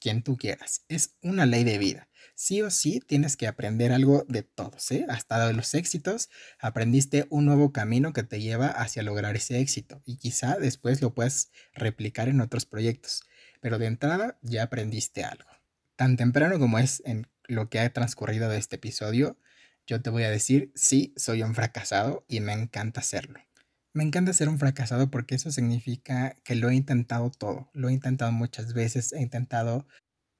quien 0.00 0.22
tú 0.22 0.36
quieras. 0.36 0.84
Es 0.88 1.16
una 1.22 1.46
ley 1.46 1.64
de 1.64 1.78
vida. 1.78 2.08
Sí 2.34 2.62
o 2.62 2.70
sí 2.70 3.00
tienes 3.00 3.36
que 3.36 3.48
aprender 3.48 3.92
algo 3.92 4.24
de 4.28 4.42
todos, 4.42 4.90
¿eh? 4.92 5.06
Hasta 5.08 5.46
de 5.46 5.54
los 5.54 5.74
éxitos 5.74 6.30
aprendiste 6.60 7.26
un 7.30 7.44
nuevo 7.46 7.72
camino 7.72 8.12
que 8.12 8.22
te 8.22 8.40
lleva 8.40 8.68
hacia 8.68 9.02
lograr 9.02 9.34
ese 9.36 9.58
éxito 9.58 10.02
y 10.04 10.18
quizá 10.18 10.56
después 10.56 11.02
lo 11.02 11.14
puedas 11.14 11.50
replicar 11.74 12.28
en 12.28 12.40
otros 12.40 12.64
proyectos. 12.64 13.24
Pero 13.60 13.78
de 13.78 13.86
entrada 13.86 14.38
ya 14.42 14.62
aprendiste 14.64 15.24
algo. 15.24 15.50
Tan 15.96 16.16
temprano 16.16 16.60
como 16.60 16.78
es 16.78 17.02
en 17.04 17.26
lo 17.48 17.68
que 17.68 17.80
ha 17.80 17.92
transcurrido 17.92 18.48
de 18.48 18.58
este 18.58 18.76
episodio, 18.76 19.36
yo 19.86 20.00
te 20.00 20.10
voy 20.10 20.22
a 20.22 20.30
decir, 20.30 20.70
sí, 20.76 21.14
soy 21.16 21.42
un 21.42 21.54
fracasado 21.54 22.24
y 22.28 22.40
me 22.40 22.52
encanta 22.52 23.00
hacerlo. 23.00 23.40
Me 23.94 24.04
encanta 24.04 24.32
ser 24.32 24.48
un 24.48 24.58
fracasado 24.58 25.10
porque 25.10 25.34
eso 25.34 25.50
significa 25.50 26.36
que 26.44 26.54
lo 26.54 26.70
he 26.70 26.74
intentado 26.74 27.30
todo. 27.30 27.70
Lo 27.72 27.88
he 27.88 27.92
intentado 27.92 28.30
muchas 28.32 28.74
veces. 28.74 29.12
He 29.12 29.22
intentado, 29.22 29.86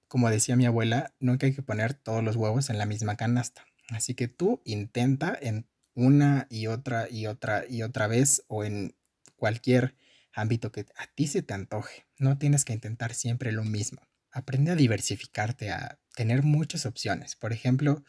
como 0.06 0.30
decía 0.30 0.56
mi 0.56 0.66
abuela, 0.66 1.14
nunca 1.18 1.46
hay 1.46 1.54
que 1.54 1.62
poner 1.62 1.94
todos 1.94 2.22
los 2.22 2.36
huevos 2.36 2.70
en 2.70 2.78
la 2.78 2.86
misma 2.86 3.16
canasta. 3.16 3.64
Así 3.88 4.14
que 4.14 4.28
tú 4.28 4.60
intenta 4.64 5.36
en 5.40 5.66
una 5.94 6.46
y 6.50 6.66
otra 6.66 7.08
y 7.10 7.26
otra 7.26 7.64
y 7.68 7.82
otra 7.82 8.06
vez 8.06 8.44
o 8.48 8.64
en 8.64 8.94
cualquier 9.36 9.96
ámbito 10.32 10.70
que 10.70 10.86
a 10.96 11.06
ti 11.06 11.26
se 11.26 11.42
te 11.42 11.54
antoje. 11.54 12.06
No 12.18 12.38
tienes 12.38 12.64
que 12.64 12.74
intentar 12.74 13.14
siempre 13.14 13.50
lo 13.52 13.64
mismo. 13.64 14.02
Aprende 14.30 14.72
a 14.72 14.76
diversificarte, 14.76 15.70
a 15.70 15.98
tener 16.14 16.42
muchas 16.42 16.86
opciones. 16.86 17.34
Por 17.34 17.52
ejemplo, 17.52 18.04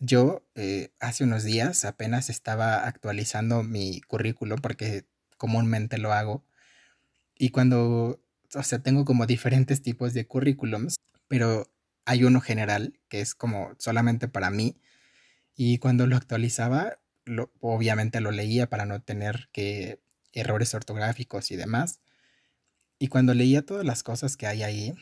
yo 0.00 0.42
eh, 0.54 0.92
hace 0.98 1.24
unos 1.24 1.44
días 1.44 1.84
apenas 1.84 2.30
estaba 2.30 2.86
actualizando 2.86 3.62
mi 3.62 4.00
currículo 4.00 4.56
porque 4.56 5.06
comúnmente 5.36 5.98
lo 5.98 6.12
hago. 6.12 6.44
Y 7.38 7.50
cuando, 7.50 8.22
o 8.54 8.62
sea, 8.62 8.82
tengo 8.82 9.04
como 9.04 9.26
diferentes 9.26 9.82
tipos 9.82 10.14
de 10.14 10.26
currículums, 10.26 10.96
pero 11.28 11.70
hay 12.06 12.24
uno 12.24 12.40
general 12.40 12.98
que 13.08 13.20
es 13.20 13.34
como 13.34 13.74
solamente 13.78 14.26
para 14.28 14.50
mí. 14.50 14.80
Y 15.54 15.78
cuando 15.78 16.06
lo 16.06 16.16
actualizaba, 16.16 16.98
lo, 17.26 17.52
obviamente 17.60 18.20
lo 18.20 18.30
leía 18.30 18.68
para 18.68 18.86
no 18.86 19.02
tener 19.02 19.50
que 19.52 20.02
errores 20.32 20.74
ortográficos 20.74 21.50
y 21.50 21.56
demás. 21.56 22.00
Y 22.98 23.08
cuando 23.08 23.34
leía 23.34 23.66
todas 23.66 23.84
las 23.84 24.02
cosas 24.02 24.36
que 24.36 24.46
hay 24.46 24.62
ahí, 24.62 24.94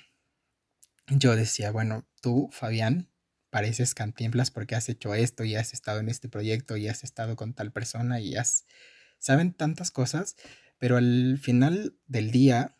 yo 1.08 1.36
decía, 1.36 1.70
bueno, 1.70 2.06
tú, 2.20 2.48
Fabián, 2.52 3.08
pareces 3.50 3.94
cantimplas 3.94 4.50
porque 4.50 4.74
has 4.74 4.88
hecho 4.88 5.14
esto 5.14 5.44
y 5.44 5.56
has 5.56 5.72
estado 5.72 6.00
en 6.00 6.08
este 6.08 6.28
proyecto 6.28 6.76
y 6.76 6.88
has 6.88 7.04
estado 7.04 7.36
con 7.36 7.54
tal 7.54 7.72
persona 7.72 8.20
y 8.20 8.36
has... 8.36 8.66
Saben 9.18 9.52
tantas 9.52 9.90
cosas, 9.90 10.36
pero 10.78 10.96
al 10.96 11.38
final 11.42 11.96
del 12.06 12.30
día, 12.30 12.76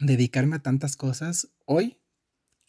dedicarme 0.00 0.56
a 0.56 0.62
tantas 0.62 0.96
cosas, 0.96 1.48
hoy, 1.66 2.00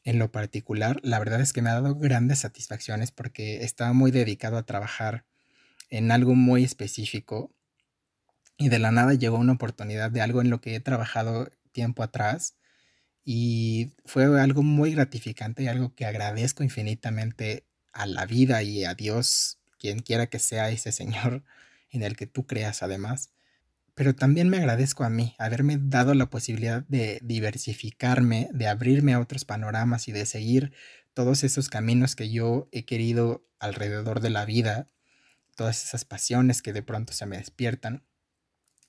en 0.03 0.19
lo 0.19 0.31
particular, 0.31 1.00
la 1.03 1.17
verdad 1.17 1.41
es 1.41 1.53
que 1.53 1.63
me 1.63 1.71
ha 1.71 1.81
dado 1.81 1.95
grandes 1.95 2.39
satisfacciones 2.39 3.12
porque 3.12 3.63
estaba 3.63 3.93
muy 3.93 4.12
dedicado 4.12 4.57
a 4.57 4.65
trabajar 4.65 5.25
en 5.89 6.12
algo 6.12 6.36
muy 6.36 6.63
específico 6.63 7.55
y 8.57 8.69
de 8.69 8.79
la 8.79 8.91
nada 8.91 9.15
llegó 9.15 9.38
una 9.38 9.53
oportunidad 9.53 10.12
de 10.12 10.21
algo 10.21 10.41
en 10.41 10.51
lo 10.51 10.62
que 10.62 10.75
he 10.75 10.79
trabajado 10.79 11.50
tiempo 11.71 12.03
atrás 12.03 12.55
y 13.24 13.94
fue 14.06 14.24
algo 14.40 14.63
muy 14.63 14.94
gratificante 14.94 15.63
y 15.63 15.68
algo 15.68 15.94
que 15.96 16.06
agradezco 16.06 16.63
infinitamente 16.63 17.66
a 17.94 18.06
la 18.06 18.25
vida 18.25 18.63
y 18.63 18.86
a 18.86 18.96
Dios, 18.96 19.60
quien 19.78 20.00
quiera 20.00 20.28
que 20.28 20.40
sea 20.40 20.70
ese 20.70 20.92
Señor 20.92 21.44
en 21.90 22.04
el 22.04 22.16
que 22.16 22.28
tú 22.28 22.46
creas 22.48 22.84
además. 22.84 23.32
Pero 23.94 24.16
también 24.16 24.50
me 24.50 24.58
agradezco 24.58 25.04
a 25.04 25.10
mí 25.10 25.36
haberme 25.38 25.78
dado 25.80 26.13
la 26.13 26.30
posibilidad 26.30 26.84
de 26.88 27.20
diversificarme, 27.22 28.50
de 28.54 28.68
abrirme 28.68 29.13
a 29.13 29.20
otros 29.20 29.46
panoramas 29.46 30.08
y 30.08 30.12
de 30.13 30.25
seguir 30.25 30.72
todos 31.13 31.44
esos 31.44 31.68
caminos 31.68 32.16
que 32.16 32.30
yo 32.30 32.70
he 32.72 32.86
querido 32.86 33.46
alrededor 33.60 34.22
de 34.22 34.30
la 34.30 34.46
vida, 34.46 34.88
todas 35.56 35.84
esas 35.84 36.06
pasiones 36.06 36.62
que 36.62 36.74
de 36.74 36.84
pronto 36.84 37.12
se 37.12 37.25
me 37.25 37.38
despiertan 37.38 38.04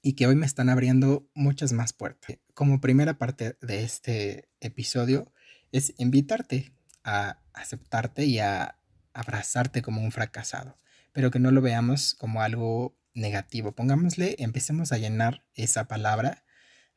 y 0.03 0.15
que 0.15 0.27
hoy 0.27 0.35
me 0.35 0.47
están 0.47 0.69
abriendo 0.69 1.31
muchas 1.33 1.73
más 1.73 1.93
puertas. 1.93 2.39
Como 2.55 2.81
primera 2.81 3.15
parte 3.19 3.57
de 3.63 3.85
este 3.85 4.49
episodio 4.61 5.33
es 5.71 5.95
invitarte 5.97 6.75
a 7.05 7.39
aceptarte 7.55 8.27
y 8.27 8.41
a 8.41 8.79
abrazarte 9.15 9.81
como 9.81 10.03
un 10.03 10.11
fracasado, 10.11 10.77
pero 11.13 11.31
que 11.31 11.39
no 11.39 11.53
lo 11.53 11.63
veamos 11.63 12.15
como 12.15 12.43
algo 12.43 12.99
negativo. 13.15 13.73
Pongámosle, 13.73 14.37
empecemos 14.39 14.93
a 14.93 14.99
llenar 14.99 15.45
esa 15.55 15.87
palabra 15.87 16.45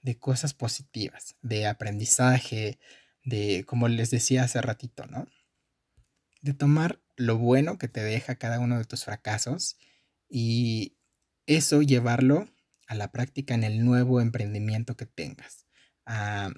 de 0.02 0.18
cosas 0.18 0.54
positivas, 0.54 1.36
de 1.42 1.68
aprendizaje, 1.68 2.80
de, 3.24 3.66
como 3.66 3.88
les 3.88 4.10
decía 4.12 4.44
hace 4.44 4.62
ratito, 4.62 5.06
¿no? 5.08 5.28
De 6.42 6.54
tomar 6.54 7.02
lo 7.16 7.38
bueno 7.38 7.78
que 7.78 7.88
te 7.88 8.04
deja 8.04 8.36
cada 8.36 8.60
uno 8.60 8.78
de 8.78 8.86
tus 8.86 9.04
fracasos 9.04 9.78
y 10.30 10.98
eso 11.48 11.82
llevarlo 11.82 12.48
a 12.88 12.96
la 12.96 13.12
práctica 13.12 13.54
en 13.54 13.64
el 13.64 13.84
nuevo 13.84 14.22
emprendimiento 14.22 14.96
que 14.96 15.06
tengas, 15.06 15.66
a 16.06 16.52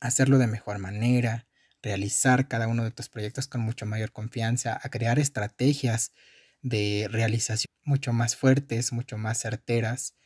hacerlo 0.00 0.38
de 0.38 0.46
mejor 0.46 0.78
manera, 0.78 1.46
realizar 1.82 2.48
cada 2.48 2.68
uno 2.68 2.84
de 2.84 2.90
tus 2.90 3.08
proyectos 3.08 3.48
con 3.48 3.60
mucho 3.60 3.86
mayor 3.86 4.12
confianza, 4.12 4.78
a 4.82 4.88
crear 4.88 5.18
estrategias 5.18 6.12
de 6.62 7.08
realización 7.10 7.72
mucho 7.84 8.12
más 8.12 8.36
fuertes, 8.36 8.92
mucho 8.92 9.18
más 9.18 9.38
certeras 9.38 10.16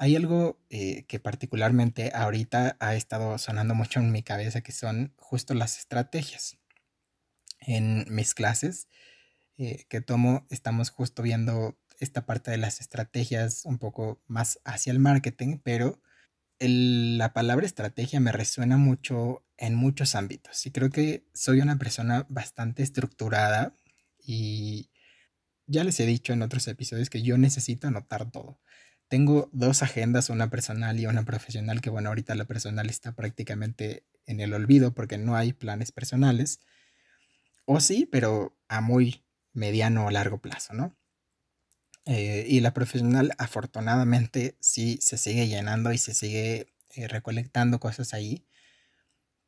hay 0.00 0.16
algo 0.16 0.58
eh, 0.70 1.04
que 1.08 1.20
particularmente 1.20 2.10
ahorita 2.14 2.78
ha 2.80 2.94
estado 2.94 3.36
sonando 3.36 3.74
mucho 3.74 4.00
en 4.00 4.10
mi 4.10 4.22
cabeza, 4.22 4.62
que 4.62 4.72
son 4.72 5.12
justo 5.18 5.52
las 5.52 5.76
estrategias. 5.76 6.56
En 7.60 8.06
mis 8.08 8.32
clases 8.32 8.88
eh, 9.58 9.84
que 9.90 10.00
tomo, 10.00 10.46
estamos 10.48 10.88
justo 10.88 11.22
viendo 11.22 11.78
esta 12.00 12.26
parte 12.26 12.50
de 12.50 12.56
las 12.56 12.80
estrategias 12.80 13.64
un 13.64 13.78
poco 13.78 14.22
más 14.26 14.58
hacia 14.64 14.92
el 14.92 14.98
marketing, 14.98 15.58
pero 15.62 16.00
la 16.58 17.32
palabra 17.32 17.64
estrategia 17.64 18.20
me 18.20 18.32
resuena 18.32 18.76
mucho 18.76 19.44
en 19.56 19.74
muchos 19.74 20.14
ámbitos. 20.14 20.66
Y 20.66 20.70
creo 20.70 20.90
que 20.90 21.24
soy 21.32 21.60
una 21.60 21.78
persona 21.78 22.26
bastante 22.28 22.82
estructurada 22.82 23.74
y 24.18 24.90
ya 25.66 25.84
les 25.84 26.00
he 26.00 26.06
dicho 26.06 26.32
en 26.32 26.42
otros 26.42 26.66
episodios 26.68 27.08
que 27.08 27.22
yo 27.22 27.38
necesito 27.38 27.88
anotar 27.88 28.30
todo. 28.30 28.60
Tengo 29.08 29.48
dos 29.52 29.82
agendas, 29.82 30.30
una 30.30 30.50
personal 30.50 31.00
y 31.00 31.06
una 31.06 31.24
profesional, 31.24 31.80
que 31.80 31.90
bueno, 31.90 32.10
ahorita 32.10 32.34
la 32.34 32.44
personal 32.44 32.90
está 32.90 33.12
prácticamente 33.12 34.04
en 34.26 34.40
el 34.40 34.52
olvido 34.52 34.94
porque 34.94 35.18
no 35.18 35.36
hay 35.36 35.52
planes 35.52 35.92
personales. 35.92 36.60
O 37.64 37.80
sí, 37.80 38.06
pero 38.10 38.56
a 38.68 38.80
muy 38.80 39.24
mediano 39.52 40.06
o 40.06 40.10
largo 40.10 40.40
plazo, 40.40 40.74
¿no? 40.74 40.96
Eh, 42.06 42.46
y 42.48 42.60
la 42.60 42.72
profesional 42.74 43.32
afortunadamente 43.38 44.56
sí 44.60 44.98
se 45.02 45.18
sigue 45.18 45.48
llenando 45.48 45.92
y 45.92 45.98
se 45.98 46.14
sigue 46.14 46.72
eh, 46.94 47.08
recolectando 47.08 47.80
cosas 47.80 48.14
ahí. 48.14 48.46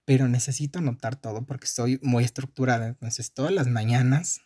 Pero 0.04 0.28
necesito 0.28 0.78
anotar 0.80 1.16
todo 1.16 1.46
porque 1.46 1.66
soy 1.66 1.98
muy 2.02 2.24
estructurada. 2.24 2.88
Entonces 2.88 3.32
todas 3.32 3.52
las 3.52 3.68
mañanas 3.68 4.40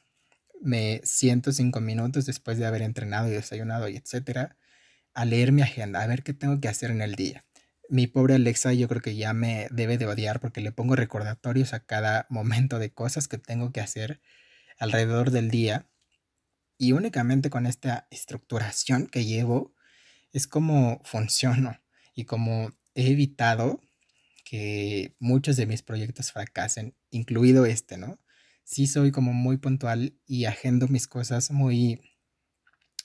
me 0.61 1.01
siento 1.05 1.53
cinco 1.53 1.81
minutos 1.81 2.27
después 2.27 2.59
de 2.59 2.67
haber 2.67 2.83
entrenado 2.83 3.29
y 3.29 3.33
desayunado 3.33 3.89
y 3.89 3.97
etcétera 3.97 4.57
a 5.17 5.25
leer 5.25 5.51
mi 5.51 5.63
agenda, 5.63 6.03
a 6.03 6.07
ver 6.07 6.23
qué 6.23 6.35
tengo 6.35 6.61
que 6.61 6.69
hacer 6.69 6.91
en 6.91 7.01
el 7.01 7.15
día. 7.15 7.47
Mi 7.89 8.07
pobre 8.07 8.35
Alexa 8.35 8.75
yo 8.75 8.87
creo 8.87 9.01
que 9.01 9.17
ya 9.17 9.33
me 9.33 9.67
debe 9.71 9.97
de 9.97 10.07
odiar 10.07 10.41
porque 10.41 10.61
le 10.61 10.73
pongo 10.73 10.95
recordatorios 10.95 11.73
a 11.73 11.81
cada 11.81 12.27
momento 12.29 12.79
de 12.79 12.93
cosas 12.93 13.27
que 13.27 13.39
tengo 13.39 13.73
que 13.73 13.81
hacer 13.81 14.21
alrededor 14.79 15.31
del 15.31 15.51
día. 15.51 15.87
Y 16.79 16.93
únicamente 16.93 17.51
con 17.51 17.67
esta 17.67 18.07
estructuración 18.11 19.07
que 19.07 19.25
llevo 19.25 19.75
es 20.33 20.47
como 20.47 21.01
funciono 21.05 21.81
y 22.15 22.25
como 22.25 22.73
he 22.95 23.11
evitado 23.11 23.81
que 24.45 25.17
muchos 25.19 25.57
de 25.57 25.67
mis 25.67 25.83
proyectos 25.83 26.33
fracasen, 26.33 26.95
incluido 27.11 27.67
este, 27.67 27.97
¿no? 27.97 28.19
Sí 28.65 28.87
soy 28.87 29.11
como 29.11 29.33
muy 29.33 29.57
puntual 29.57 30.19
y 30.27 30.45
agendo 30.45 30.89
mis 30.89 31.07
cosas 31.09 31.51
muy 31.51 32.01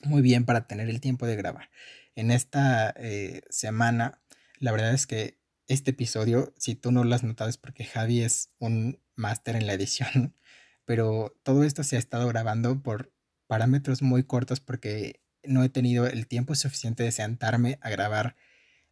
muy 0.04 0.22
bien 0.24 0.46
para 0.46 0.68
tener 0.68 0.90
el 0.90 1.00
tiempo 1.00 1.28
de 1.28 1.36
grabar 1.36 1.70
en 2.16 2.32
esta 2.32 2.94
eh, 2.98 3.42
semana, 3.50 4.22
la 4.60 4.72
verdad 4.72 4.94
es 4.94 5.08
que 5.08 5.40
este 5.68 5.92
episodio, 5.92 6.54
si 6.58 6.76
tú 6.76 6.92
no 6.92 7.04
lo 7.04 7.16
has 7.16 7.24
notado, 7.24 7.50
es 7.50 7.58
porque 7.58 7.86
Javi 7.86 8.22
es 8.22 8.52
un 8.60 9.00
máster 9.16 9.56
en 9.56 9.68
la 9.68 9.74
edición, 9.74 10.36
pero 10.86 11.38
todo 11.44 11.64
esto 11.64 11.84
se 11.84 11.96
ha 11.96 12.00
estado 12.00 12.28
grabando 12.28 12.82
por 12.82 13.14
parámetros 13.52 14.02
muy 14.02 14.24
cortos 14.24 14.62
porque 14.62 15.20
no 15.44 15.62
he 15.62 15.68
tenido 15.68 16.08
el 16.08 16.26
tiempo 16.26 16.56
suficiente 16.56 17.04
de 17.04 17.12
sentarme 17.12 17.80
a 17.82 17.90
grabar 17.90 18.38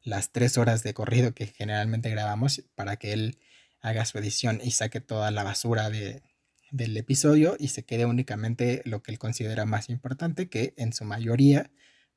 las 0.02 0.34
tres 0.34 0.58
horas 0.58 0.84
de 0.84 0.94
corrido 0.94 1.34
que 1.34 1.48
generalmente 1.48 2.10
grabamos 2.10 2.66
para 2.76 2.98
que 2.98 3.14
él 3.14 3.40
haga 3.80 4.04
su 4.04 4.18
edición 4.18 4.60
y 4.62 4.72
saque 4.72 5.00
toda 5.00 5.32
la 5.32 5.44
basura 5.44 5.90
de, 5.90 6.24
del 6.72 6.98
episodio 6.98 7.56
y 7.58 7.70
se 7.70 7.86
quede 7.86 8.04
únicamente 8.04 8.82
lo 8.84 9.02
que 9.02 9.14
él 9.14 9.18
considera 9.18 9.66
más 9.66 9.88
importante, 9.88 10.50
que 10.50 10.74
en 10.76 10.92
su 10.92 11.06
mayoría 11.06 11.72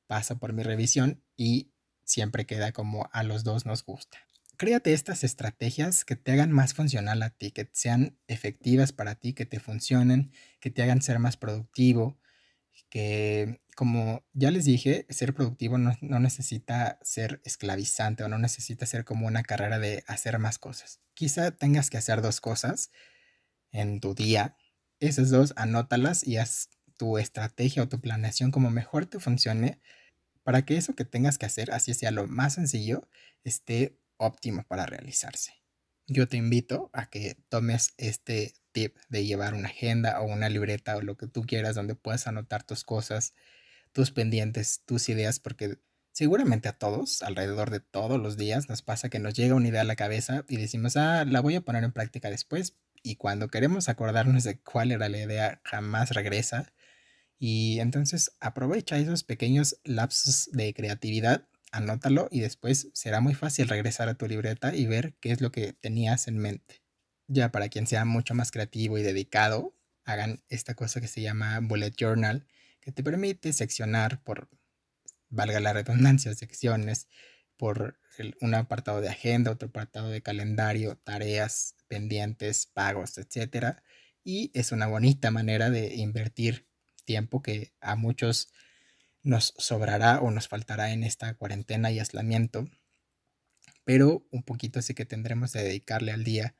pasa 0.08 0.40
por 0.40 0.52
mi 0.52 0.64
revisión 0.64 1.22
y 1.36 1.70
siempre 2.02 2.44
queda 2.44 2.72
como 2.72 3.08
a 3.12 3.22
los 3.22 3.44
dos 3.44 3.66
nos 3.66 3.84
gusta. 3.84 4.18
Créate 4.56 4.94
estas 4.94 5.22
estrategias 5.22 6.04
que 6.04 6.16
te 6.16 6.32
hagan 6.32 6.50
más 6.50 6.74
funcional 6.74 7.22
a 7.22 7.30
ti, 7.30 7.52
que 7.52 7.70
sean 7.72 8.18
efectivas 8.26 8.92
para 8.92 9.14
ti, 9.14 9.32
que 9.32 9.46
te 9.46 9.60
funcionen, 9.60 10.32
que 10.58 10.72
te 10.72 10.82
hagan 10.82 11.02
ser 11.02 11.20
más 11.20 11.36
productivo, 11.36 12.18
que 12.92 13.62
como 13.74 14.22
ya 14.34 14.50
les 14.50 14.66
dije, 14.66 15.06
ser 15.08 15.32
productivo 15.32 15.78
no, 15.78 15.96
no, 16.02 16.20
necesita 16.20 16.98
ser 17.00 17.40
esclavizante 17.42 18.22
o 18.22 18.28
no 18.28 18.36
necesita 18.36 18.84
ser 18.84 19.06
como 19.06 19.26
una 19.26 19.42
carrera 19.42 19.78
de 19.78 20.04
hacer 20.06 20.38
más 20.38 20.58
cosas. 20.58 21.00
Quizá 21.14 21.52
tengas 21.52 21.88
que 21.88 21.96
hacer 21.96 22.20
dos 22.20 22.42
cosas 22.42 22.90
en 23.70 23.98
tu 24.00 24.14
día. 24.14 24.58
Esas 25.00 25.30
dos, 25.30 25.54
anótalas 25.56 26.26
y 26.26 26.36
haz 26.36 26.68
tu 26.98 27.16
estrategia 27.16 27.82
o 27.82 27.88
tu 27.88 27.98
planeación 27.98 28.50
como 28.50 28.70
mejor 28.70 29.06
te 29.06 29.20
funcione 29.20 29.80
para 30.42 30.66
que 30.66 30.76
eso 30.76 30.94
que 30.94 31.06
tengas 31.06 31.38
que 31.38 31.46
hacer, 31.46 31.70
así 31.70 31.94
sea 31.94 32.10
lo 32.10 32.26
más 32.26 32.52
sencillo, 32.52 33.08
esté 33.42 33.98
óptimo 34.18 34.64
para 34.68 34.84
realizarse. 34.84 35.54
Yo 36.06 36.28
te 36.28 36.36
invito 36.36 36.90
a 36.92 37.08
que 37.08 37.38
tomes 37.48 37.94
este 37.96 38.52
tip 38.72 38.96
de 39.08 39.24
llevar 39.24 39.54
una 39.54 39.68
agenda 39.68 40.20
o 40.20 40.24
una 40.24 40.48
libreta 40.48 40.96
o 40.96 41.02
lo 41.02 41.16
que 41.16 41.26
tú 41.26 41.42
quieras 41.42 41.74
donde 41.74 41.94
puedas 41.94 42.26
anotar 42.26 42.64
tus 42.64 42.84
cosas, 42.84 43.34
tus 43.92 44.10
pendientes, 44.10 44.82
tus 44.86 45.08
ideas, 45.08 45.38
porque 45.40 45.78
seguramente 46.12 46.68
a 46.68 46.72
todos, 46.72 47.22
alrededor 47.22 47.70
de 47.70 47.80
todos 47.80 48.20
los 48.20 48.36
días, 48.36 48.68
nos 48.68 48.82
pasa 48.82 49.08
que 49.08 49.18
nos 49.18 49.34
llega 49.34 49.54
una 49.54 49.68
idea 49.68 49.82
a 49.82 49.84
la 49.84 49.96
cabeza 49.96 50.44
y 50.48 50.56
decimos, 50.56 50.96
ah, 50.96 51.24
la 51.24 51.40
voy 51.40 51.56
a 51.56 51.62
poner 51.62 51.84
en 51.84 51.92
práctica 51.92 52.30
después. 52.30 52.76
Y 53.02 53.16
cuando 53.16 53.48
queremos 53.48 53.88
acordarnos 53.88 54.44
de 54.44 54.60
cuál 54.60 54.92
era 54.92 55.08
la 55.08 55.18
idea, 55.18 55.60
jamás 55.64 56.10
regresa 56.10 56.72
y 57.38 57.80
entonces 57.80 58.36
aprovecha 58.38 58.98
esos 58.98 59.24
pequeños 59.24 59.80
lapsos 59.82 60.48
de 60.52 60.72
creatividad, 60.74 61.48
anótalo 61.72 62.28
y 62.30 62.40
después 62.40 62.90
será 62.94 63.20
muy 63.20 63.34
fácil 63.34 63.68
regresar 63.68 64.08
a 64.08 64.14
tu 64.14 64.28
libreta 64.28 64.76
y 64.76 64.86
ver 64.86 65.14
qué 65.20 65.32
es 65.32 65.40
lo 65.40 65.50
que 65.50 65.72
tenías 65.72 66.28
en 66.28 66.38
mente. 66.38 66.81
Ya 67.32 67.50
para 67.50 67.70
quien 67.70 67.86
sea 67.86 68.04
mucho 68.04 68.34
más 68.34 68.50
creativo 68.50 68.98
y 68.98 69.02
dedicado, 69.02 69.74
hagan 70.04 70.42
esta 70.50 70.74
cosa 70.74 71.00
que 71.00 71.08
se 71.08 71.22
llama 71.22 71.58
bullet 71.60 71.94
journal, 71.96 72.46
que 72.80 72.92
te 72.92 73.02
permite 73.02 73.54
seccionar 73.54 74.22
por, 74.22 74.50
valga 75.30 75.58
la 75.58 75.72
redundancia, 75.72 76.34
secciones 76.34 77.08
por 77.56 77.98
un 78.42 78.54
apartado 78.54 79.00
de 79.00 79.08
agenda, 79.08 79.50
otro 79.50 79.68
apartado 79.68 80.10
de 80.10 80.20
calendario, 80.20 80.98
tareas, 80.98 81.74
pendientes, 81.88 82.66
pagos, 82.66 83.16
etc. 83.16 83.78
Y 84.22 84.50
es 84.52 84.70
una 84.70 84.86
bonita 84.86 85.30
manera 85.30 85.70
de 85.70 85.94
invertir 85.94 86.68
tiempo 87.06 87.40
que 87.40 87.72
a 87.80 87.96
muchos 87.96 88.52
nos 89.22 89.54
sobrará 89.56 90.20
o 90.20 90.30
nos 90.30 90.48
faltará 90.48 90.92
en 90.92 91.02
esta 91.02 91.32
cuarentena 91.32 91.90
y 91.90 91.98
aislamiento, 91.98 92.68
pero 93.84 94.26
un 94.30 94.42
poquito 94.42 94.82
sí 94.82 94.92
que 94.92 95.06
tendremos 95.06 95.52
de 95.52 95.62
dedicarle 95.62 96.12
al 96.12 96.24
día 96.24 96.54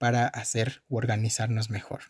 para 0.00 0.26
hacer 0.28 0.82
u 0.88 0.96
organizarnos 0.96 1.68
mejor. 1.68 2.04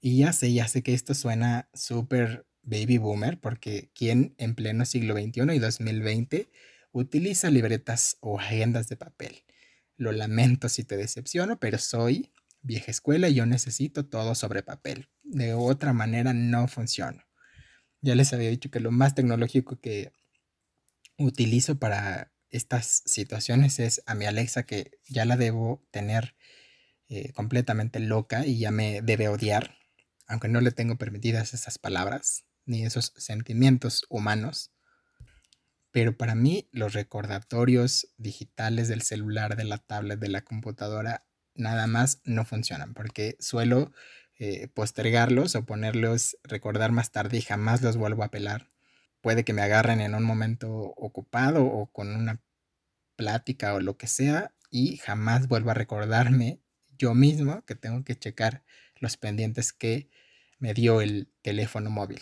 Y 0.00 0.16
ya 0.16 0.32
sé, 0.32 0.50
ya 0.50 0.66
sé 0.66 0.82
que 0.82 0.94
esto 0.94 1.12
suena 1.12 1.68
súper 1.74 2.46
baby 2.62 2.96
boomer, 2.96 3.38
porque 3.38 3.90
¿quién 3.94 4.34
en 4.38 4.54
pleno 4.54 4.86
siglo 4.86 5.14
XXI 5.14 5.42
y 5.54 5.58
2020 5.58 6.50
utiliza 6.92 7.50
libretas 7.50 8.16
o 8.20 8.40
agendas 8.40 8.88
de 8.88 8.96
papel? 8.96 9.44
Lo 9.98 10.10
lamento 10.10 10.70
si 10.70 10.82
te 10.82 10.96
decepciono, 10.96 11.60
pero 11.60 11.76
soy 11.76 12.32
vieja 12.62 12.90
escuela 12.90 13.28
y 13.28 13.34
yo 13.34 13.44
necesito 13.44 14.06
todo 14.06 14.34
sobre 14.34 14.62
papel. 14.62 15.10
De 15.22 15.52
otra 15.52 15.92
manera 15.92 16.32
no 16.32 16.66
funciona. 16.66 17.28
Ya 18.00 18.14
les 18.14 18.32
había 18.32 18.48
dicho 18.48 18.70
que 18.70 18.80
lo 18.80 18.90
más 18.90 19.14
tecnológico 19.14 19.78
que 19.80 20.14
utilizo 21.18 21.78
para 21.78 22.32
estas 22.48 23.02
situaciones 23.04 23.80
es 23.80 24.02
a 24.06 24.14
mi 24.14 24.24
Alexa 24.24 24.62
que 24.62 24.92
ya 25.06 25.26
la 25.26 25.36
debo 25.36 25.86
tener 25.90 26.34
eh, 27.12 27.32
completamente 27.32 27.98
loca 27.98 28.46
y 28.46 28.60
ya 28.60 28.70
me 28.70 29.02
debe 29.02 29.26
odiar, 29.26 29.76
aunque 30.28 30.46
no 30.46 30.60
le 30.60 30.70
tengo 30.70 30.96
permitidas 30.96 31.54
esas 31.54 31.76
palabras 31.76 32.44
ni 32.66 32.84
esos 32.84 33.12
sentimientos 33.16 34.06
humanos. 34.08 34.70
Pero 35.90 36.16
para 36.16 36.36
mí 36.36 36.68
los 36.70 36.92
recordatorios 36.92 38.12
digitales 38.16 38.86
del 38.86 39.02
celular, 39.02 39.56
de 39.56 39.64
la 39.64 39.78
tablet, 39.78 40.20
de 40.20 40.28
la 40.28 40.42
computadora 40.42 41.26
nada 41.56 41.88
más 41.88 42.20
no 42.22 42.44
funcionan 42.44 42.94
porque 42.94 43.36
suelo 43.40 43.90
eh, 44.38 44.68
postergarlos 44.68 45.56
o 45.56 45.66
ponerlos 45.66 46.36
recordar 46.44 46.92
más 46.92 47.10
tarde 47.10 47.38
y 47.38 47.42
jamás 47.42 47.82
los 47.82 47.96
vuelvo 47.96 48.22
a 48.22 48.30
pelar. 48.30 48.70
puede 49.20 49.44
que 49.44 49.52
me 49.52 49.62
agarren 49.62 50.00
en 50.00 50.14
un 50.14 50.22
momento 50.22 50.70
ocupado 50.70 51.64
o 51.66 51.90
con 51.90 52.14
una 52.14 52.40
plática 53.16 53.74
o 53.74 53.80
lo 53.80 53.96
que 53.96 54.06
sea 54.06 54.54
y 54.70 54.98
jamás 54.98 55.48
vuelvo 55.48 55.72
a 55.72 55.74
recordarme 55.74 56.60
yo 57.00 57.14
mismo 57.14 57.64
que 57.64 57.74
tengo 57.74 58.04
que 58.04 58.14
checar 58.14 58.62
los 58.96 59.16
pendientes 59.16 59.72
que 59.72 60.10
me 60.58 60.74
dio 60.74 61.00
el 61.00 61.32
teléfono 61.40 61.88
móvil. 61.88 62.20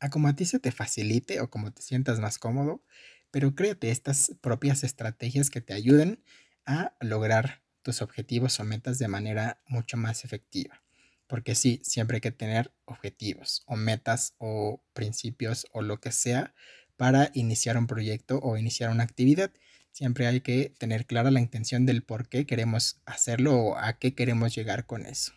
A 0.00 0.08
como 0.08 0.28
a 0.28 0.34
ti 0.34 0.46
se 0.46 0.58
te 0.58 0.72
facilite 0.72 1.40
o 1.40 1.50
como 1.50 1.70
te 1.70 1.82
sientas 1.82 2.18
más 2.18 2.38
cómodo, 2.38 2.82
pero 3.30 3.54
créate 3.54 3.90
estas 3.90 4.32
propias 4.40 4.84
estrategias 4.84 5.50
que 5.50 5.60
te 5.60 5.74
ayuden 5.74 6.24
a 6.64 6.96
lograr 7.00 7.62
tus 7.82 8.00
objetivos 8.00 8.58
o 8.58 8.64
metas 8.64 8.98
de 8.98 9.08
manera 9.08 9.60
mucho 9.66 9.98
más 9.98 10.24
efectiva. 10.24 10.82
Porque 11.26 11.54
sí, 11.54 11.82
siempre 11.84 12.16
hay 12.16 12.20
que 12.22 12.32
tener 12.32 12.72
objetivos 12.86 13.64
o 13.66 13.76
metas 13.76 14.34
o 14.38 14.82
principios 14.94 15.66
o 15.72 15.82
lo 15.82 16.00
que 16.00 16.10
sea 16.10 16.54
para 16.96 17.30
iniciar 17.34 17.76
un 17.76 17.86
proyecto 17.86 18.38
o 18.38 18.56
iniciar 18.56 18.88
una 18.88 19.04
actividad. 19.04 19.52
Siempre 19.94 20.26
hay 20.26 20.40
que 20.40 20.74
tener 20.76 21.06
clara 21.06 21.30
la 21.30 21.40
intención 21.40 21.86
del 21.86 22.02
por 22.02 22.28
qué 22.28 22.46
queremos 22.46 23.00
hacerlo 23.06 23.56
o 23.56 23.78
a 23.78 23.92
qué 24.00 24.12
queremos 24.16 24.52
llegar 24.52 24.86
con 24.86 25.06
eso. 25.06 25.34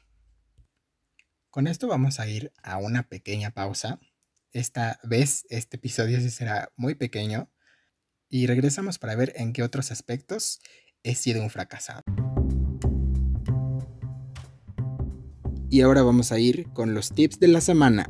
Con 1.52 1.68
esto 1.68 1.88
vamos 1.88 2.20
a 2.20 2.28
ir 2.28 2.52
a 2.64 2.78
una 2.78 3.08
pequeña 3.08 3.52
pausa. 3.52 4.00
Esta 4.52 5.00
vez 5.04 5.46
este 5.52 5.78
episodio 5.78 6.20
sí 6.20 6.32
será 6.32 6.72
muy 6.76 6.96
pequeño 6.96 7.52
y 8.30 8.48
regresamos 8.48 8.98
para 8.98 9.14
ver 9.14 9.32
en 9.36 9.54
qué 9.54 9.62
otros 9.62 9.92
aspectos 9.92 10.60
he 11.04 11.14
sido 11.14 11.44
un 11.44 11.52
fracasado. 11.52 12.02
Y 15.70 15.82
ahora 15.82 16.02
vamos 16.02 16.32
a 16.32 16.40
ir 16.40 16.68
con 16.74 16.96
los 16.96 17.14
tips 17.14 17.40
de 17.40 17.50
la 17.50 17.62
semana. 17.62 18.10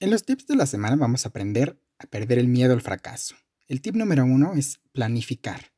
En 0.00 0.12
los 0.12 0.24
tips 0.24 0.46
de 0.46 0.54
la 0.54 0.66
semana 0.66 0.94
vamos 0.94 1.24
a 1.24 1.30
aprender 1.30 1.82
a 1.98 2.06
perder 2.06 2.38
el 2.38 2.46
miedo 2.46 2.72
al 2.72 2.80
fracaso. 2.80 3.34
El 3.66 3.80
tip 3.80 3.96
número 3.96 4.24
uno 4.24 4.54
es 4.54 4.78
planificar. 4.92 5.72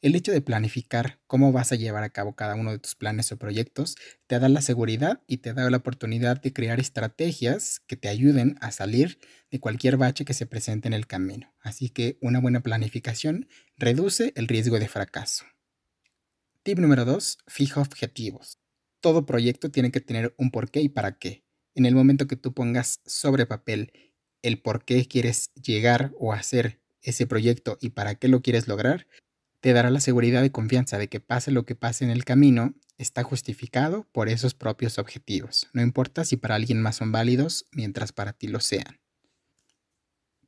El 0.00 0.14
hecho 0.14 0.32
de 0.32 0.40
planificar 0.40 1.20
cómo 1.26 1.52
vas 1.52 1.70
a 1.70 1.76
llevar 1.76 2.02
a 2.02 2.08
cabo 2.08 2.34
cada 2.34 2.54
uno 2.54 2.70
de 2.70 2.78
tus 2.78 2.94
planes 2.94 3.30
o 3.30 3.36
proyectos 3.36 3.96
te 4.26 4.38
da 4.38 4.48
la 4.48 4.62
seguridad 4.62 5.22
y 5.26 5.38
te 5.38 5.52
da 5.52 5.68
la 5.68 5.76
oportunidad 5.76 6.40
de 6.40 6.54
crear 6.54 6.80
estrategias 6.80 7.80
que 7.80 7.96
te 7.96 8.08
ayuden 8.08 8.56
a 8.62 8.70
salir 8.70 9.18
de 9.50 9.60
cualquier 9.60 9.98
bache 9.98 10.24
que 10.24 10.32
se 10.32 10.46
presente 10.46 10.88
en 10.88 10.94
el 10.94 11.06
camino. 11.06 11.54
Así 11.60 11.90
que 11.90 12.16
una 12.22 12.40
buena 12.40 12.62
planificación 12.62 13.48
reduce 13.76 14.32
el 14.36 14.48
riesgo 14.48 14.78
de 14.78 14.88
fracaso. 14.88 15.44
Tip 16.62 16.78
número 16.78 17.04
2. 17.04 17.36
Fija 17.46 17.82
objetivos. 17.82 18.58
Todo 19.00 19.26
proyecto 19.26 19.70
tiene 19.70 19.90
que 19.90 20.00
tener 20.00 20.34
un 20.38 20.50
porqué 20.50 20.80
y 20.80 20.88
para 20.88 21.18
qué. 21.18 21.47
En 21.78 21.86
el 21.86 21.94
momento 21.94 22.26
que 22.26 22.34
tú 22.34 22.52
pongas 22.52 23.00
sobre 23.06 23.46
papel 23.46 23.92
el 24.42 24.60
por 24.60 24.84
qué 24.84 25.06
quieres 25.06 25.52
llegar 25.54 26.12
o 26.18 26.32
hacer 26.32 26.82
ese 27.02 27.24
proyecto 27.24 27.78
y 27.80 27.90
para 27.90 28.16
qué 28.16 28.26
lo 28.26 28.42
quieres 28.42 28.66
lograr, 28.66 29.06
te 29.60 29.72
dará 29.72 29.88
la 29.90 30.00
seguridad 30.00 30.42
y 30.42 30.50
confianza 30.50 30.98
de 30.98 31.06
que 31.06 31.20
pase 31.20 31.52
lo 31.52 31.64
que 31.66 31.76
pase 31.76 32.04
en 32.04 32.10
el 32.10 32.24
camino, 32.24 32.74
está 32.96 33.22
justificado 33.22 34.08
por 34.10 34.28
esos 34.28 34.54
propios 34.54 34.98
objetivos. 34.98 35.68
No 35.72 35.80
importa 35.80 36.24
si 36.24 36.36
para 36.36 36.56
alguien 36.56 36.82
más 36.82 36.96
son 36.96 37.12
válidos 37.12 37.66
mientras 37.70 38.10
para 38.10 38.32
ti 38.32 38.48
lo 38.48 38.58
sean. 38.58 38.98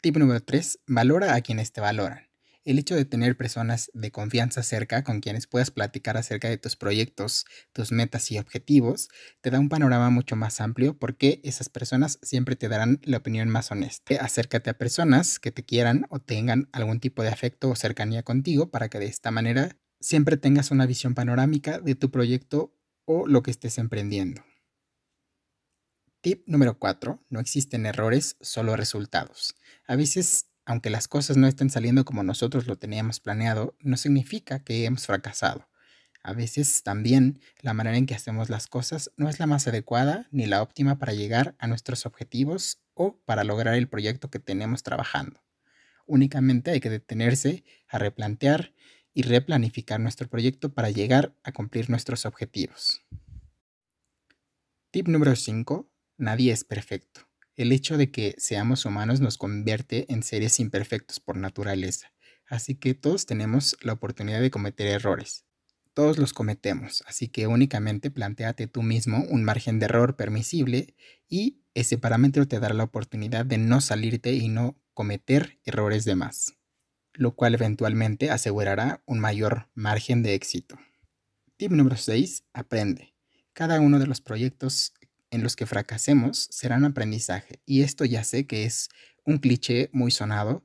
Tip 0.02 0.16
número 0.16 0.42
3. 0.42 0.80
Valora 0.88 1.36
a 1.36 1.42
quienes 1.42 1.70
te 1.70 1.80
valoran 1.80 2.29
el 2.64 2.78
hecho 2.78 2.94
de 2.94 3.04
tener 3.04 3.36
personas 3.36 3.90
de 3.94 4.10
confianza 4.10 4.62
cerca 4.62 5.02
con 5.04 5.20
quienes 5.20 5.46
puedas 5.46 5.70
platicar 5.70 6.16
acerca 6.16 6.48
de 6.48 6.58
tus 6.58 6.76
proyectos, 6.76 7.46
tus 7.72 7.92
metas 7.92 8.30
y 8.30 8.38
objetivos, 8.38 9.08
te 9.40 9.50
da 9.50 9.58
un 9.58 9.68
panorama 9.68 10.10
mucho 10.10 10.36
más 10.36 10.60
amplio 10.60 10.98
porque 10.98 11.40
esas 11.44 11.68
personas 11.68 12.18
siempre 12.22 12.56
te 12.56 12.68
darán 12.68 13.00
la 13.02 13.18
opinión 13.18 13.48
más 13.48 13.70
honesta. 13.70 14.16
Acércate 14.20 14.70
a 14.70 14.78
personas 14.78 15.38
que 15.38 15.52
te 15.52 15.64
quieran 15.64 16.06
o 16.10 16.18
tengan 16.18 16.68
algún 16.72 17.00
tipo 17.00 17.22
de 17.22 17.28
afecto 17.28 17.70
o 17.70 17.76
cercanía 17.76 18.22
contigo 18.22 18.70
para 18.70 18.88
que 18.88 18.98
de 18.98 19.06
esta 19.06 19.30
manera 19.30 19.76
siempre 20.00 20.36
tengas 20.36 20.70
una 20.70 20.86
visión 20.86 21.14
panorámica 21.14 21.78
de 21.78 21.94
tu 21.94 22.10
proyecto 22.10 22.76
o 23.04 23.26
lo 23.26 23.42
que 23.42 23.50
estés 23.50 23.78
emprendiendo. 23.78 24.42
Tip 26.22 26.46
número 26.46 26.78
4. 26.78 27.24
No 27.30 27.40
existen 27.40 27.86
errores, 27.86 28.36
solo 28.42 28.76
resultados. 28.76 29.54
A 29.86 29.96
veces 29.96 30.49
aunque 30.70 30.88
las 30.88 31.08
cosas 31.08 31.36
no 31.36 31.48
estén 31.48 31.68
saliendo 31.68 32.04
como 32.04 32.22
nosotros 32.22 32.68
lo 32.68 32.78
teníamos 32.78 33.18
planeado, 33.18 33.74
no 33.80 33.96
significa 33.96 34.60
que 34.60 34.84
hemos 34.84 35.04
fracasado. 35.04 35.68
A 36.22 36.32
veces 36.32 36.84
también 36.84 37.40
la 37.60 37.74
manera 37.74 37.96
en 37.96 38.06
que 38.06 38.14
hacemos 38.14 38.50
las 38.50 38.68
cosas 38.68 39.10
no 39.16 39.28
es 39.28 39.40
la 39.40 39.48
más 39.48 39.66
adecuada 39.66 40.28
ni 40.30 40.46
la 40.46 40.62
óptima 40.62 40.96
para 41.00 41.12
llegar 41.12 41.56
a 41.58 41.66
nuestros 41.66 42.06
objetivos 42.06 42.78
o 42.94 43.18
para 43.24 43.42
lograr 43.42 43.74
el 43.74 43.88
proyecto 43.88 44.30
que 44.30 44.38
tenemos 44.38 44.84
trabajando. 44.84 45.42
Únicamente 46.06 46.70
hay 46.70 46.78
que 46.78 46.88
detenerse 46.88 47.64
a 47.88 47.98
replantear 47.98 48.72
y 49.12 49.22
replanificar 49.22 49.98
nuestro 49.98 50.28
proyecto 50.28 50.72
para 50.72 50.90
llegar 50.90 51.34
a 51.42 51.50
cumplir 51.50 51.90
nuestros 51.90 52.26
objetivos. 52.26 53.02
Tip 54.92 55.08
número 55.08 55.34
5. 55.34 55.90
Nadie 56.16 56.52
es 56.52 56.62
perfecto. 56.62 57.29
El 57.60 57.72
hecho 57.72 57.98
de 57.98 58.10
que 58.10 58.34
seamos 58.38 58.86
humanos 58.86 59.20
nos 59.20 59.36
convierte 59.36 60.10
en 60.10 60.22
seres 60.22 60.60
imperfectos 60.60 61.20
por 61.20 61.36
naturaleza, 61.36 62.10
así 62.46 62.74
que 62.74 62.94
todos 62.94 63.26
tenemos 63.26 63.76
la 63.82 63.92
oportunidad 63.92 64.40
de 64.40 64.50
cometer 64.50 64.86
errores. 64.86 65.44
Todos 65.92 66.16
los 66.16 66.32
cometemos, 66.32 67.04
así 67.06 67.28
que 67.28 67.46
únicamente 67.46 68.10
planteate 68.10 68.66
tú 68.66 68.82
mismo 68.82 69.26
un 69.28 69.44
margen 69.44 69.78
de 69.78 69.84
error 69.84 70.16
permisible 70.16 70.94
y 71.28 71.60
ese 71.74 71.98
parámetro 71.98 72.48
te 72.48 72.60
dará 72.60 72.72
la 72.72 72.84
oportunidad 72.84 73.44
de 73.44 73.58
no 73.58 73.82
salirte 73.82 74.32
y 74.32 74.48
no 74.48 74.80
cometer 74.94 75.60
errores 75.66 76.06
de 76.06 76.14
más, 76.14 76.54
lo 77.12 77.36
cual 77.36 77.52
eventualmente 77.52 78.30
asegurará 78.30 79.02
un 79.04 79.20
mayor 79.20 79.68
margen 79.74 80.22
de 80.22 80.32
éxito. 80.32 80.78
Tip 81.58 81.72
número 81.72 81.98
6. 81.98 82.42
Aprende. 82.54 83.12
Cada 83.52 83.80
uno 83.80 83.98
de 83.98 84.06
los 84.06 84.22
proyectos 84.22 84.94
en 85.30 85.42
los 85.42 85.56
que 85.56 85.66
fracasemos 85.66 86.48
serán 86.50 86.84
aprendizaje. 86.84 87.60
Y 87.66 87.82
esto 87.82 88.04
ya 88.04 88.24
sé 88.24 88.46
que 88.46 88.64
es 88.64 88.88
un 89.24 89.38
cliché 89.38 89.90
muy 89.92 90.10
sonado, 90.10 90.64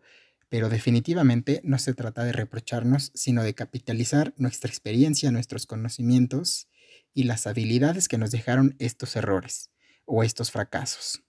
pero 0.49 0.69
definitivamente 0.69 1.61
no 1.63 1.77
se 1.79 1.93
trata 1.93 2.23
de 2.23 2.31
reprocharnos, 2.31 3.11
sino 3.13 3.43
de 3.43 3.55
capitalizar 3.55 4.33
nuestra 4.37 4.69
experiencia, 4.69 5.31
nuestros 5.31 5.65
conocimientos 5.65 6.67
y 7.13 7.23
las 7.23 7.47
habilidades 7.47 8.07
que 8.07 8.17
nos 8.17 8.31
dejaron 8.31 8.75
estos 8.79 9.15
errores 9.15 9.71
o 10.05 10.23
estos 10.23 10.51
fracasos, 10.51 11.23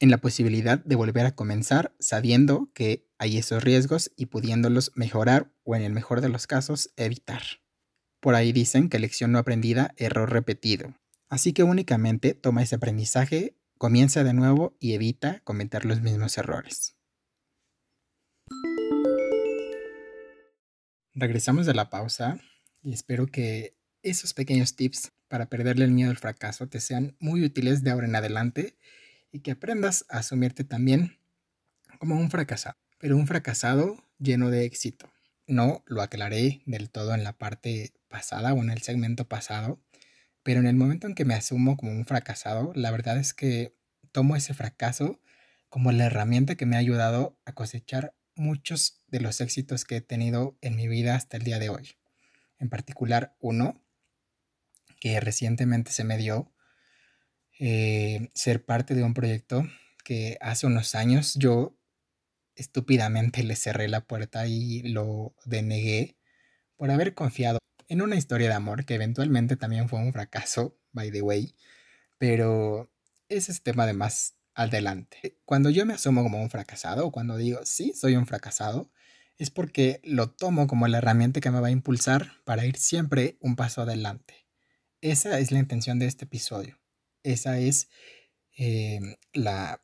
en 0.00 0.10
la 0.10 0.18
posibilidad 0.18 0.82
de 0.84 0.96
volver 0.96 1.26
a 1.26 1.34
comenzar 1.34 1.94
sabiendo 1.98 2.70
que 2.74 3.06
hay 3.18 3.38
esos 3.38 3.62
riesgos 3.62 4.10
y 4.16 4.26
pudiéndolos 4.26 4.92
mejorar 4.94 5.52
o 5.64 5.76
en 5.76 5.82
el 5.82 5.92
mejor 5.92 6.20
de 6.20 6.28
los 6.28 6.46
casos 6.46 6.92
evitar. 6.96 7.42
Por 8.20 8.34
ahí 8.34 8.52
dicen 8.52 8.88
que 8.88 8.98
lección 8.98 9.32
no 9.32 9.38
aprendida, 9.38 9.94
error 9.96 10.30
repetido. 10.30 10.94
Así 11.32 11.54
que 11.54 11.62
únicamente 11.62 12.34
toma 12.34 12.62
ese 12.62 12.74
aprendizaje, 12.74 13.56
comienza 13.78 14.22
de 14.22 14.34
nuevo 14.34 14.76
y 14.78 14.92
evita 14.92 15.40
cometer 15.44 15.86
los 15.86 16.02
mismos 16.02 16.36
errores. 16.36 16.94
Regresamos 21.14 21.64
de 21.64 21.72
la 21.72 21.88
pausa 21.88 22.38
y 22.82 22.92
espero 22.92 23.28
que 23.28 23.78
esos 24.02 24.34
pequeños 24.34 24.76
tips 24.76 25.12
para 25.28 25.46
perderle 25.46 25.86
el 25.86 25.92
miedo 25.92 26.10
al 26.10 26.18
fracaso 26.18 26.68
te 26.68 26.80
sean 26.80 27.16
muy 27.18 27.42
útiles 27.42 27.82
de 27.82 27.92
ahora 27.92 28.06
en 28.06 28.16
adelante 28.16 28.76
y 29.30 29.40
que 29.40 29.52
aprendas 29.52 30.04
a 30.10 30.18
asumirte 30.18 30.64
también 30.64 31.18
como 31.98 32.16
un 32.16 32.30
fracasado, 32.30 32.76
pero 32.98 33.16
un 33.16 33.26
fracasado 33.26 34.04
lleno 34.18 34.50
de 34.50 34.66
éxito. 34.66 35.10
No 35.46 35.82
lo 35.86 36.02
aclaré 36.02 36.60
del 36.66 36.90
todo 36.90 37.14
en 37.14 37.24
la 37.24 37.32
parte 37.32 37.94
pasada 38.08 38.52
o 38.52 38.58
en 38.58 38.68
el 38.68 38.82
segmento 38.82 39.26
pasado, 39.26 39.80
pero 40.42 40.60
en 40.60 40.66
el 40.66 40.76
momento 40.76 41.06
en 41.06 41.14
que 41.14 41.24
me 41.24 41.34
asumo 41.34 41.76
como 41.76 41.92
un 41.92 42.06
fracasado, 42.06 42.72
la 42.74 42.90
verdad 42.90 43.18
es 43.18 43.34
que 43.34 43.76
tomo 44.12 44.36
ese 44.36 44.54
fracaso 44.54 45.20
como 45.68 45.92
la 45.92 46.06
herramienta 46.06 46.54
que 46.56 46.66
me 46.66 46.76
ha 46.76 46.80
ayudado 46.80 47.38
a 47.44 47.52
cosechar 47.52 48.14
muchos 48.34 49.02
de 49.08 49.20
los 49.20 49.40
éxitos 49.40 49.84
que 49.84 49.96
he 49.96 50.00
tenido 50.00 50.58
en 50.60 50.76
mi 50.76 50.88
vida 50.88 51.14
hasta 51.14 51.36
el 51.36 51.44
día 51.44 51.58
de 51.58 51.70
hoy. 51.70 51.96
En 52.58 52.68
particular 52.68 53.36
uno 53.40 53.82
que 55.00 55.18
recientemente 55.18 55.90
se 55.90 56.04
me 56.04 56.16
dio, 56.16 56.52
eh, 57.58 58.30
ser 58.34 58.64
parte 58.64 58.94
de 58.94 59.02
un 59.02 59.14
proyecto 59.14 59.66
que 60.04 60.38
hace 60.40 60.66
unos 60.66 60.94
años 60.94 61.34
yo 61.34 61.76
estúpidamente 62.54 63.42
le 63.42 63.56
cerré 63.56 63.88
la 63.88 64.02
puerta 64.02 64.46
y 64.46 64.82
lo 64.82 65.34
denegué 65.44 66.16
por 66.76 66.90
haber 66.90 67.14
confiado 67.14 67.58
en 67.88 68.02
una 68.02 68.16
historia 68.16 68.48
de 68.48 68.54
amor 68.54 68.84
que 68.84 68.94
eventualmente 68.94 69.56
también 69.56 69.88
fue 69.88 70.00
un 70.00 70.12
fracaso, 70.12 70.78
by 70.92 71.10
the 71.10 71.22
way, 71.22 71.54
pero 72.18 72.92
ese 73.28 73.52
es 73.52 73.62
tema 73.62 73.86
de 73.86 73.94
más 73.94 74.34
adelante. 74.54 75.38
Cuando 75.44 75.70
yo 75.70 75.86
me 75.86 75.94
asumo 75.94 76.22
como 76.22 76.40
un 76.40 76.50
fracasado 76.50 77.06
o 77.06 77.12
cuando 77.12 77.36
digo, 77.36 77.60
sí, 77.64 77.92
soy 77.94 78.16
un 78.16 78.26
fracasado, 78.26 78.90
es 79.38 79.50
porque 79.50 80.00
lo 80.04 80.30
tomo 80.30 80.66
como 80.66 80.86
la 80.88 80.98
herramienta 80.98 81.40
que 81.40 81.50
me 81.50 81.60
va 81.60 81.68
a 81.68 81.72
impulsar 81.72 82.32
para 82.44 82.66
ir 82.66 82.76
siempre 82.76 83.38
un 83.40 83.56
paso 83.56 83.82
adelante. 83.82 84.46
Esa 85.00 85.38
es 85.38 85.50
la 85.50 85.58
intención 85.58 85.98
de 85.98 86.06
este 86.06 86.26
episodio. 86.26 86.78
esa 87.24 87.58
es 87.58 87.88
em, 88.56 89.16
la 89.32 89.82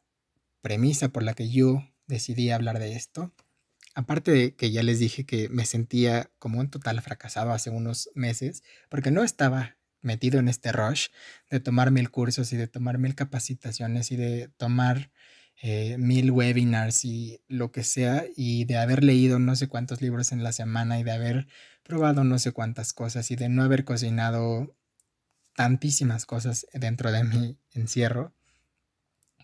premisa 0.60 1.08
por 1.08 1.22
la 1.22 1.34
que 1.34 1.48
yo 1.50 1.82
decidí 2.06 2.50
hablar 2.50 2.78
de 2.78 2.94
esto. 2.94 3.32
Aparte 3.98 4.30
de 4.30 4.54
que 4.54 4.70
ya 4.70 4.84
les 4.84 5.00
dije 5.00 5.26
que 5.26 5.48
me 5.48 5.66
sentía 5.66 6.30
como 6.38 6.60
un 6.60 6.70
total 6.70 7.02
fracasado 7.02 7.50
hace 7.50 7.70
unos 7.70 8.10
meses, 8.14 8.62
porque 8.88 9.10
no 9.10 9.24
estaba 9.24 9.76
metido 10.02 10.38
en 10.38 10.46
este 10.46 10.70
rush 10.70 11.08
de 11.50 11.58
tomar 11.58 11.90
mil 11.90 12.08
cursos 12.08 12.52
y 12.52 12.56
de 12.56 12.68
tomar 12.68 12.98
mil 12.98 13.16
capacitaciones 13.16 14.12
y 14.12 14.16
de 14.16 14.50
tomar 14.56 15.10
eh, 15.60 15.96
mil 15.98 16.30
webinars 16.30 17.04
y 17.04 17.40
lo 17.48 17.72
que 17.72 17.82
sea, 17.82 18.24
y 18.36 18.66
de 18.66 18.76
haber 18.76 19.02
leído 19.02 19.40
no 19.40 19.56
sé 19.56 19.66
cuántos 19.66 20.00
libros 20.00 20.30
en 20.30 20.44
la 20.44 20.52
semana 20.52 21.00
y 21.00 21.02
de 21.02 21.10
haber 21.10 21.48
probado 21.82 22.22
no 22.22 22.38
sé 22.38 22.52
cuántas 22.52 22.92
cosas 22.92 23.32
y 23.32 23.34
de 23.34 23.48
no 23.48 23.64
haber 23.64 23.84
cocinado 23.84 24.76
tantísimas 25.56 26.24
cosas 26.24 26.68
dentro 26.72 27.10
de 27.10 27.24
mi 27.24 27.58
encierro, 27.72 28.32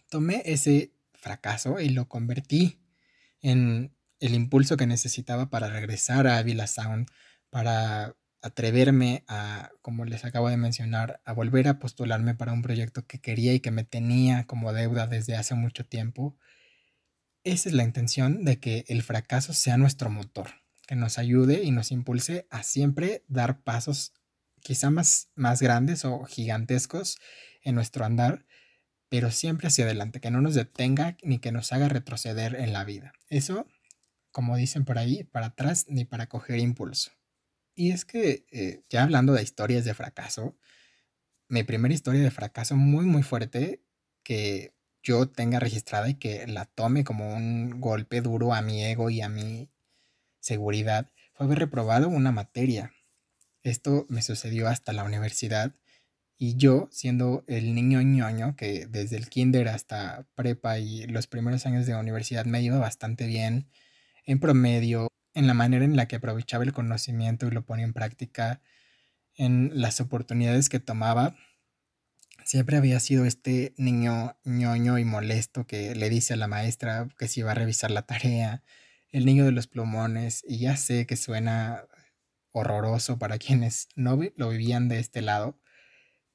tomé 0.09 0.43
ese 0.45 0.93
fracaso 1.13 1.81
y 1.81 1.89
lo 1.89 2.07
convertí 2.07 2.79
en 3.43 3.91
el 4.27 4.35
impulso 4.35 4.77
que 4.77 4.87
necesitaba 4.87 5.51
para 5.51 5.69
regresar 5.69 6.27
a 6.27 6.39
Avila 6.39 6.67
Sound, 6.67 7.09
para 7.51 8.17
atreverme 8.41 9.25
a, 9.29 9.71
como 9.83 10.05
les 10.05 10.25
acabo 10.25 10.49
de 10.49 10.57
mencionar, 10.57 11.21
a 11.25 11.33
volver 11.33 11.69
a 11.69 11.79
postularme 11.79 12.35
para 12.35 12.53
un 12.53 12.63
proyecto 12.63 13.07
que 13.07 13.21
quería 13.21 13.53
y 13.53 13.61
que 13.61 13.71
me 13.71 13.85
tenía 13.85 14.47
como 14.47 14.73
deuda 14.73 15.07
desde 15.07 15.37
hace 15.37 15.55
mucho 15.55 15.85
tiempo. 15.85 16.37
Esa 17.43 17.69
es 17.69 17.75
la 17.75 17.85
intención 17.85 18.45
de 18.45 18.61
que 18.61 18.87
el 18.89 19.03
fracaso 19.03 19.53
sea 19.53 19.77
nuestro 19.77 20.09
motor, 20.09 20.49
que 20.87 20.97
nos 20.97 21.19
ayude 21.19 21.63
y 21.63 21.71
nos 21.71 21.93
impulse 21.93 22.47
a 22.51 22.63
siempre 22.63 23.25
dar 23.29 23.63
pasos 23.63 24.15
quizá 24.63 24.91
más, 24.91 25.29
más 25.35 25.61
grandes 25.61 26.07
o 26.07 26.25
gigantescos 26.25 27.19
en 27.63 27.75
nuestro 27.75 28.07
andar, 28.07 28.47
pero 29.11 29.31
siempre 29.31 29.69
hacia 29.69 29.85
adelante, 29.85 30.21
que 30.21 30.31
no 30.31 30.41
nos 30.41 30.55
detenga 30.55 31.19
ni 31.23 31.39
que 31.39 31.53
nos 31.53 31.73
haga 31.73 31.89
retroceder 31.91 32.55
en 32.55 32.73
la 32.73 32.85
vida. 32.85 33.13
Eso, 33.29 33.67
como 34.35 34.57
dicen 34.57 34.85
por 34.85 34.99
ahí, 34.99 35.23
para 35.23 35.47
atrás 35.47 35.87
ni 35.89 36.05
para 36.05 36.29
coger 36.29 36.59
impulso. 36.59 37.13
Y 37.77 37.93
es 37.93 38.05
que, 38.05 38.45
eh, 38.51 38.83
ya 38.91 39.05
hablando 39.05 39.33
de 39.33 39.45
historias 39.45 39.85
de 39.85 39.95
fracaso, 39.95 40.59
mi 41.49 41.63
primera 41.63 41.95
historia 41.95 42.21
de 42.21 42.33
fracaso 42.33 42.75
muy, 42.75 43.07
muy 43.07 43.23
fuerte 43.23 43.85
que 44.25 44.75
yo 45.05 45.29
tenga 45.29 45.61
registrada 45.61 46.09
y 46.09 46.15
que 46.15 46.49
la 46.49 46.65
tome 46.65 47.05
como 47.05 47.33
un 47.33 47.81
golpe 47.81 48.23
duro 48.23 48.55
a 48.55 48.61
mi 48.61 48.85
ego 48.85 49.09
y 49.09 49.21
a 49.21 49.29
mi 49.29 49.71
seguridad 50.41 51.13
fue 51.33 51.47
haber 51.47 51.61
reprobado 51.61 52.09
una 52.09 52.33
materia. 52.33 52.93
Esto 53.63 54.05
me 54.09 54.21
sucedió 54.23 54.67
hasta 54.67 54.93
la 54.93 55.05
universidad 55.05 55.77
y 56.39 56.57
yo, 56.57 56.89
siendo 56.91 57.45
el 57.47 57.73
niño 57.77 58.03
ñoño 58.03 58.57
que 58.57 58.87
desde 58.87 59.17
el 59.17 59.29
kinder 59.29 59.69
hasta 59.69 60.27
prepa 60.35 60.81
y 60.81 61.07
los 61.07 61.29
primeros 61.29 61.67
años 61.67 61.87
de 61.87 61.95
universidad 61.95 62.47
me 62.47 62.63
iba 62.63 62.79
bastante 62.79 63.29
bien 63.29 63.69
en 64.25 64.41
promedio, 64.41 65.09
en 65.35 65.47
la 65.47 65.55
manera 65.55 65.85
en 65.85 65.97
la 65.97 66.07
que 66.07 66.17
aprovechaba 66.17 66.65
el 66.65 66.73
conocimiento 66.73 67.47
y 67.47 67.51
lo 67.51 67.65
ponía 67.65 67.85
en 67.85 67.93
práctica, 67.93 68.61
en 69.37 69.71
las 69.75 70.01
oportunidades 70.01 70.69
que 70.69 70.81
tomaba, 70.81 71.37
siempre 72.45 72.77
había 72.77 73.01
sido 73.01 73.25
este 73.25 73.75
niño 73.77 74.37
ñoño 74.45 74.99
y 74.99 75.05
molesto 75.05 75.67
que 75.67 75.95
le 75.95 76.11
dice 76.11 76.35
a 76.35 76.37
la 76.37 76.47
maestra 76.47 77.09
que 77.19 77.29
si 77.29 77.43
va 77.43 77.53
a 77.53 77.55
revisar 77.55 77.91
la 77.91 78.03
tarea, 78.03 78.63
el 79.11 79.27
niño 79.27 79.45
de 79.45 79.53
los 79.53 79.67
plumones, 79.67 80.45
y 80.47 80.59
ya 80.59 80.77
sé 80.77 81.07
que 81.07 81.17
suena 81.17 81.87
horroroso 82.53 83.19
para 83.19 83.39
quienes 83.39 83.89
no 83.97 84.19
lo 84.37 84.49
vivían 84.51 84.89
de 84.89 85.01
este 85.01 85.23
lado, 85.23 85.59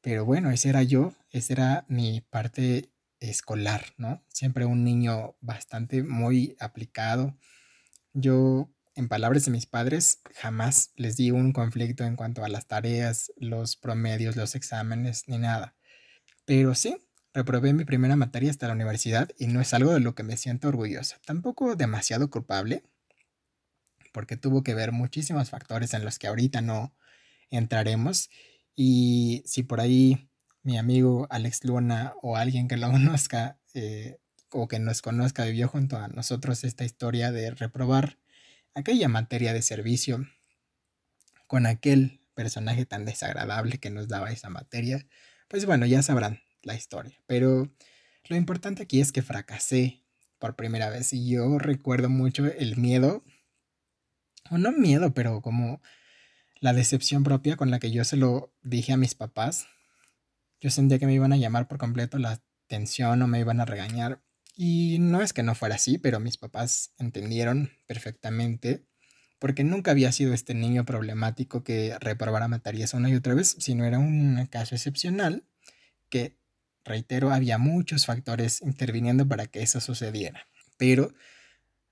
pero 0.01 0.25
bueno, 0.25 0.51
ese 0.51 0.69
era 0.69 0.83
yo, 0.83 1.13
esa 1.31 1.53
era 1.53 1.85
mi 1.89 2.21
parte 2.21 2.91
escolar, 3.19 3.93
¿no? 3.97 4.23
Siempre 4.29 4.65
un 4.65 4.83
niño 4.83 5.35
bastante 5.41 6.03
muy 6.03 6.55
aplicado. 6.59 7.37
Yo 8.13 8.69
en 8.95 9.07
palabras 9.07 9.45
de 9.45 9.51
mis 9.51 9.65
padres, 9.65 10.19
jamás 10.35 10.91
les 10.97 11.15
di 11.15 11.31
un 11.31 11.53
conflicto 11.53 12.03
en 12.03 12.17
cuanto 12.17 12.43
a 12.43 12.49
las 12.49 12.67
tareas, 12.67 13.31
los 13.37 13.77
promedios, 13.77 14.35
los 14.35 14.55
exámenes, 14.55 15.23
ni 15.27 15.37
nada. 15.37 15.73
Pero 16.45 16.75
sí, 16.75 16.97
reprobé 17.33 17.73
mi 17.73 17.85
primera 17.85 18.17
materia 18.17 18.49
hasta 18.49 18.67
la 18.67 18.73
universidad 18.73 19.29
y 19.37 19.47
no 19.47 19.61
es 19.61 19.73
algo 19.73 19.93
de 19.93 20.01
lo 20.01 20.15
que 20.15 20.23
me 20.23 20.35
siento 20.35 20.67
orgullosa. 20.67 21.17
Tampoco 21.25 21.77
demasiado 21.77 22.29
culpable, 22.29 22.83
porque 24.11 24.35
tuvo 24.35 24.63
que 24.63 24.73
ver 24.73 24.91
muchísimos 24.91 25.49
factores 25.49 25.93
en 25.93 26.03
los 26.03 26.19
que 26.19 26.27
ahorita 26.27 26.61
no 26.61 26.93
entraremos. 27.51 28.29
Y 28.75 29.43
si 29.45 29.63
por 29.63 29.79
ahí 29.79 30.29
mi 30.61 30.77
amigo 30.77 31.25
Alex 31.29 31.63
Luna 31.63 32.15
o 32.21 32.35
alguien 32.35 32.67
que 32.67 32.75
lo 32.75 32.91
conozca 32.91 33.59
eh, 33.73 34.19
o 34.51 34.67
que 34.67 34.79
nos 34.79 35.01
conozca 35.01 35.45
vivió 35.45 35.67
junto 35.67 35.97
a 35.97 36.07
nosotros 36.07 36.63
esta 36.63 36.85
historia 36.85 37.31
de 37.31 37.51
reprobar 37.51 38.17
aquella 38.73 39.07
materia 39.07 39.53
de 39.53 39.61
servicio 39.61 40.27
con 41.47 41.65
aquel 41.65 42.19
personaje 42.35 42.85
tan 42.85 43.05
desagradable 43.05 43.79
que 43.79 43.89
nos 43.89 44.07
daba 44.07 44.31
esa 44.31 44.49
materia, 44.49 45.05
pues 45.47 45.65
bueno, 45.65 45.85
ya 45.85 46.01
sabrán 46.01 46.41
la 46.61 46.75
historia. 46.75 47.19
Pero 47.25 47.69
lo 48.25 48.35
importante 48.35 48.83
aquí 48.83 49.01
es 49.01 49.11
que 49.11 49.21
fracasé 49.21 50.03
por 50.37 50.55
primera 50.55 50.89
vez 50.89 51.11
y 51.13 51.29
yo 51.29 51.57
recuerdo 51.59 52.09
mucho 52.09 52.45
el 52.45 52.77
miedo, 52.77 53.23
o 54.49 54.57
no 54.57 54.71
miedo, 54.71 55.13
pero 55.13 55.41
como 55.41 55.81
la 56.59 56.73
decepción 56.73 57.23
propia 57.23 57.57
con 57.57 57.71
la 57.71 57.79
que 57.79 57.91
yo 57.91 58.03
se 58.03 58.17
lo 58.17 58.53
dije 58.61 58.93
a 58.93 58.97
mis 58.97 59.15
papás. 59.15 59.67
Yo 60.61 60.69
sentía 60.69 60.99
que 60.99 61.05
me 61.05 61.13
iban 61.13 61.33
a 61.33 61.37
llamar 61.37 61.67
por 61.67 61.77
completo 61.77 62.17
la 62.17 62.39
atención 62.65 63.21
o 63.21 63.27
me 63.27 63.39
iban 63.39 63.59
a 63.59 63.65
regañar 63.65 64.21
y 64.61 64.97
no 64.99 65.21
es 65.21 65.31
que 65.31 65.41
no 65.41 65.55
fuera 65.55 65.75
así, 65.75 65.97
pero 65.97 66.19
mis 66.19 66.35
papás 66.35 66.91
entendieron 66.97 67.71
perfectamente, 67.87 68.83
porque 69.39 69.63
nunca 69.63 69.91
había 69.91 70.11
sido 70.11 70.33
este 70.33 70.53
niño 70.53 70.83
problemático 70.83 71.63
que 71.63 71.95
reprobara 72.01 72.49
materias 72.49 72.93
una 72.93 73.09
y 73.09 73.15
otra 73.15 73.35
vez, 73.35 73.55
sino 73.57 73.85
era 73.85 73.99
un 73.99 74.45
caso 74.47 74.75
excepcional 74.75 75.45
que, 76.09 76.35
reitero, 76.83 77.31
había 77.31 77.57
muchos 77.57 78.05
factores 78.05 78.61
interviniendo 78.61 79.25
para 79.25 79.47
que 79.47 79.61
eso 79.61 79.79
sucediera. 79.79 80.45
Pero 80.75 81.13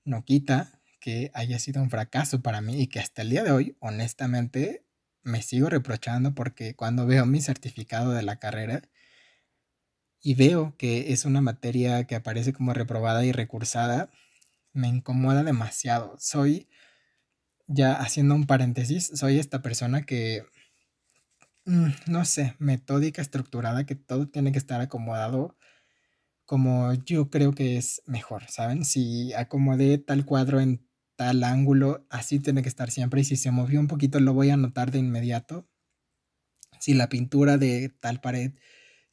no 0.04 0.26
quita 0.26 0.82
que 1.00 1.32
haya 1.34 1.60
sido 1.60 1.82
un 1.82 1.90
fracaso 1.90 2.42
para 2.42 2.60
mí 2.60 2.82
y 2.82 2.88
que 2.88 3.00
hasta 3.00 3.22
el 3.22 3.30
día 3.30 3.46
de 3.46 3.52
hoy, 3.52 3.78
honestamente, 3.80 4.84
me 5.24 5.42
sigo 5.42 5.70
reprochando 5.70 6.36
porque 6.36 6.76
cuando 6.76 7.06
veo 7.06 7.26
mi 7.26 7.40
certificado 7.40 8.12
de 8.12 8.24
la 8.24 8.40
carrera, 8.40 8.82
y 10.22 10.36
veo 10.36 10.76
que 10.78 11.14
es 11.14 11.26
una 11.26 11.42
materia 11.42 12.06
que 12.06 12.16
aparece 12.16 12.54
como 12.54 12.74
reprobada 12.74 13.26
y 13.26 13.32
recursada, 13.32 14.12
me 14.74 14.88
incomoda 14.90 15.44
demasiado. 15.44 16.16
Soy, 16.20 16.70
ya 17.68 17.94
haciendo 17.94 18.36
un 18.36 18.46
paréntesis, 18.48 19.12
soy 19.16 19.40
esta 19.40 19.62
persona 19.62 20.04
que, 20.06 20.46
mm, 21.66 21.88
no 22.08 22.26
sé, 22.26 22.56
metódica, 22.60 23.22
estructurada, 23.22 23.86
que 23.86 23.96
todo 23.96 24.28
tiene 24.28 24.52
que 24.52 24.58
estar 24.60 24.82
acomodado 24.82 25.56
como 26.46 26.94
yo 26.96 27.30
creo 27.30 27.54
que 27.54 27.78
es 27.78 28.02
mejor, 28.08 28.46
¿saben? 28.50 28.86
Si 28.86 29.34
acomodé 29.34 29.98
tal 30.00 30.26
cuadro 30.26 30.62
en 30.62 30.88
tal 31.18 31.44
ángulo, 31.44 32.08
así 32.10 32.40
tiene 32.40 32.64
que 32.64 32.70
estar 32.70 32.92
siempre 32.92 33.22
y 33.22 33.26
si 33.26 33.38
se 33.38 33.52
movió 33.52 33.80
un 33.80 33.88
poquito 33.88 34.20
lo 34.20 34.34
voy 34.34 34.50
a 34.52 34.58
notar 34.58 34.92
de 34.92 35.00
inmediato. 35.00 35.68
Si 36.80 36.94
la 36.94 37.10
pintura 37.10 37.58
de 37.58 37.90
tal 37.90 38.22
pared 38.22 38.54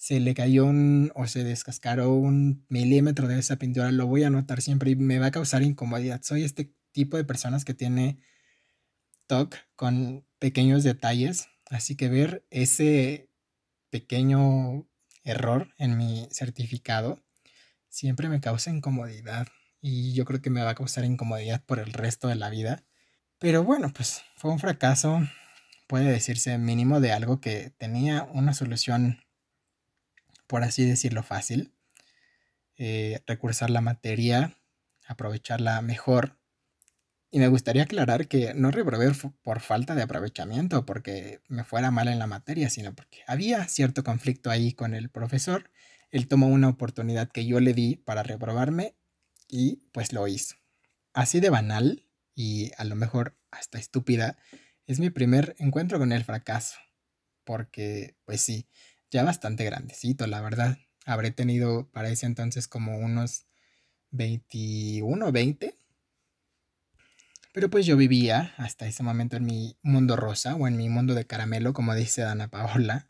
se 0.04 0.20
le 0.20 0.34
cayó 0.34 0.66
un, 0.66 1.10
o 1.14 1.26
se 1.26 1.44
descascaró 1.44 2.12
un 2.12 2.66
milímetro 2.68 3.26
de 3.26 3.38
esa 3.38 3.56
pintura, 3.56 3.90
lo 3.90 4.06
voy 4.06 4.22
a 4.22 4.28
notar 4.28 4.60
siempre 4.60 4.90
y 4.90 4.96
me 4.96 5.18
va 5.18 5.28
a 5.28 5.30
causar 5.30 5.62
incomodidad. 5.62 6.20
Soy 6.22 6.44
este 6.44 6.74
tipo 6.92 7.16
de 7.16 7.24
personas 7.24 7.64
que 7.64 7.72
tiene 7.72 8.18
TOC 9.28 9.56
con 9.76 10.26
pequeños 10.38 10.84
detalles, 10.84 11.48
así 11.70 11.96
que 11.96 12.10
ver 12.10 12.46
ese 12.50 13.30
pequeño 13.88 14.86
error 15.22 15.72
en 15.78 15.96
mi 15.96 16.28
certificado 16.30 17.24
siempre 17.88 18.28
me 18.28 18.42
causa 18.42 18.70
incomodidad 18.70 19.48
y 19.80 20.12
yo 20.12 20.26
creo 20.26 20.42
que 20.42 20.50
me 20.50 20.62
va 20.62 20.72
a 20.72 20.74
causar 20.74 21.06
incomodidad 21.06 21.64
por 21.64 21.78
el 21.78 21.94
resto 21.94 22.28
de 22.28 22.34
la 22.34 22.50
vida. 22.50 22.84
Pero 23.38 23.64
bueno, 23.64 23.90
pues 23.90 24.20
fue 24.36 24.50
un 24.50 24.58
fracaso, 24.58 25.22
puede 25.86 26.12
decirse 26.12 26.58
mínimo 26.58 27.00
de 27.00 27.12
algo 27.12 27.40
que 27.40 27.70
tenía 27.78 28.24
una 28.24 28.52
solución 28.52 29.23
por 30.54 30.62
así 30.62 30.84
decirlo, 30.84 31.24
fácil. 31.24 31.74
Eh, 32.76 33.20
recursar 33.26 33.70
la 33.70 33.80
materia, 33.80 34.56
aprovecharla 35.04 35.82
mejor. 35.82 36.38
Y 37.32 37.40
me 37.40 37.48
gustaría 37.48 37.82
aclarar 37.82 38.28
que 38.28 38.54
no 38.54 38.70
reprobé 38.70 39.10
por 39.42 39.58
falta 39.58 39.96
de 39.96 40.02
aprovechamiento, 40.02 40.86
porque 40.86 41.40
me 41.48 41.64
fuera 41.64 41.90
mal 41.90 42.06
en 42.06 42.20
la 42.20 42.28
materia, 42.28 42.70
sino 42.70 42.94
porque 42.94 43.24
había 43.26 43.66
cierto 43.66 44.04
conflicto 44.04 44.48
ahí 44.48 44.72
con 44.74 44.94
el 44.94 45.10
profesor. 45.10 45.72
Él 46.12 46.28
tomó 46.28 46.46
una 46.46 46.68
oportunidad 46.68 47.32
que 47.32 47.46
yo 47.46 47.58
le 47.58 47.74
di 47.74 47.96
para 47.96 48.22
reprobarme 48.22 48.94
y 49.48 49.82
pues 49.90 50.12
lo 50.12 50.28
hizo. 50.28 50.54
Así 51.14 51.40
de 51.40 51.50
banal 51.50 52.06
y 52.36 52.70
a 52.78 52.84
lo 52.84 52.94
mejor 52.94 53.36
hasta 53.50 53.80
estúpida, 53.80 54.38
es 54.86 55.00
mi 55.00 55.10
primer 55.10 55.56
encuentro 55.58 55.98
con 55.98 56.12
el 56.12 56.22
fracaso. 56.22 56.76
Porque, 57.42 58.16
pues 58.24 58.40
sí, 58.40 58.68
ya 59.14 59.22
bastante 59.22 59.64
grandecito, 59.64 60.26
la 60.26 60.40
verdad. 60.40 60.76
Habré 61.06 61.30
tenido 61.30 61.88
para 61.92 62.08
ese 62.08 62.26
entonces 62.26 62.66
como 62.66 62.98
unos 62.98 63.46
21, 64.10 65.30
20. 65.30 65.72
Pero 67.52 67.70
pues 67.70 67.86
yo 67.86 67.96
vivía 67.96 68.52
hasta 68.56 68.88
ese 68.88 69.04
momento 69.04 69.36
en 69.36 69.44
mi 69.44 69.78
mundo 69.82 70.16
rosa 70.16 70.56
o 70.56 70.66
en 70.66 70.76
mi 70.76 70.88
mundo 70.88 71.14
de 71.14 71.28
caramelo, 71.28 71.72
como 71.72 71.94
dice 71.94 72.22
Dana 72.22 72.50
Paola, 72.50 73.08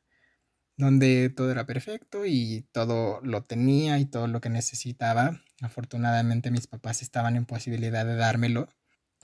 donde 0.77 1.31
todo 1.31 1.51
era 1.51 1.65
perfecto 1.65 2.27
y 2.27 2.69
todo 2.71 3.23
lo 3.23 3.45
tenía 3.45 3.99
y 3.99 4.05
todo 4.05 4.27
lo 4.27 4.43
que 4.43 4.51
necesitaba. 4.51 5.41
Afortunadamente 5.63 6.51
mis 6.51 6.67
papás 6.67 7.01
estaban 7.01 7.35
en 7.35 7.47
posibilidad 7.47 8.05
de 8.05 8.17
dármelo 8.17 8.69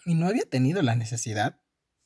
y 0.06 0.14
no 0.14 0.28
había 0.28 0.46
tenido 0.48 0.80
la 0.80 0.94
necesidad, 0.94 1.60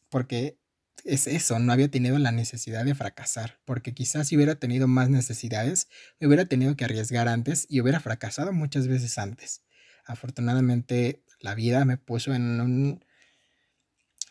porque 0.09 0.59
es 1.05 1.27
eso, 1.27 1.59
no 1.59 1.73
había 1.73 1.91
tenido 1.91 2.19
la 2.19 2.33
necesidad 2.33 2.85
de 2.85 2.95
fracasar, 2.95 3.61
porque 3.65 3.93
quizás 3.93 4.29
si 4.29 4.37
hubiera 4.37 4.55
tenido 4.55 4.89
más 4.89 5.11
necesidades, 5.11 5.89
me 6.21 6.27
hubiera 6.27 6.47
tenido 6.47 6.77
que 6.77 6.85
arriesgar 6.85 7.29
antes 7.29 7.67
y 7.69 7.81
hubiera 7.81 8.01
fracasado 8.01 8.53
muchas 8.53 8.87
veces 8.89 9.19
antes. 9.19 9.63
Afortunadamente 10.07 11.23
la 11.41 11.55
vida 11.55 11.85
me 11.85 11.99
puso 11.99 12.35
en 12.35 12.61
un, 12.61 13.05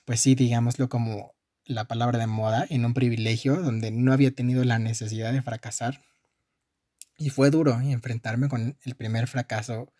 pues 0.05 0.19
sí, 0.19 0.35
digámoslo 0.35 0.89
como 0.89 1.35
la 1.65 1.85
palabra 1.85 2.19
de 2.19 2.27
moda, 2.27 2.65
en 2.69 2.85
un 2.85 2.93
privilegio 2.93 3.55
donde 3.55 3.91
no 3.91 4.11
había 4.11 4.31
tenido 4.31 4.63
la 4.63 4.79
necesidad 4.79 5.31
de 5.31 5.41
fracasar. 5.41 6.01
Y 7.17 7.29
fue 7.29 7.51
duro 7.51 7.79
enfrentarme 7.79 8.49
con 8.49 8.77
el 8.83 8.95
primer 8.95 9.27
fracaso, 9.27 9.93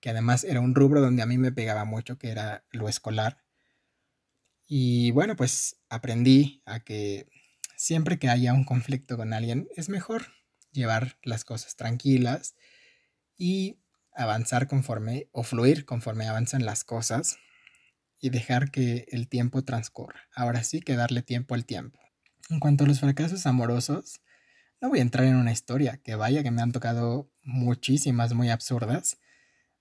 que 0.00 0.10
además 0.10 0.44
era 0.44 0.60
un 0.60 0.74
rubro 0.74 1.00
donde 1.00 1.22
a 1.22 1.26
mí 1.26 1.36
me 1.36 1.52
pegaba 1.52 1.84
mucho, 1.84 2.18
que 2.18 2.30
era 2.30 2.64
lo 2.70 2.88
escolar. 2.88 3.42
Y 4.66 5.10
bueno, 5.10 5.36
pues 5.36 5.76
aprendí 5.88 6.62
a 6.66 6.80
que 6.80 7.26
siempre 7.76 8.18
que 8.18 8.28
haya 8.28 8.54
un 8.54 8.64
conflicto 8.64 9.16
con 9.16 9.32
alguien 9.32 9.68
es 9.76 9.88
mejor 9.88 10.26
llevar 10.72 11.18
las 11.22 11.44
cosas 11.44 11.76
tranquilas 11.76 12.54
y 13.36 13.80
avanzar 14.14 14.68
conforme 14.68 15.28
o 15.32 15.42
fluir 15.42 15.84
conforme 15.84 16.26
avanzan 16.28 16.64
las 16.64 16.84
cosas 16.84 17.38
y 18.20 18.30
dejar 18.30 18.70
que 18.70 19.06
el 19.08 19.28
tiempo 19.28 19.64
transcurra. 19.64 20.28
Ahora 20.34 20.62
sí 20.62 20.80
que 20.80 20.94
darle 20.96 21.22
tiempo 21.22 21.54
al 21.54 21.66
tiempo. 21.66 21.98
En 22.50 22.60
cuanto 22.60 22.84
a 22.84 22.86
los 22.86 23.00
fracasos 23.00 23.46
amorosos, 23.46 24.20
no 24.80 24.88
voy 24.88 25.00
a 25.00 25.02
entrar 25.02 25.26
en 25.26 25.36
una 25.36 25.52
historia, 25.52 25.98
que 25.98 26.14
vaya 26.14 26.42
que 26.42 26.50
me 26.50 26.62
han 26.62 26.72
tocado 26.72 27.30
muchísimas 27.42 28.34
muy 28.34 28.50
absurdas, 28.50 29.18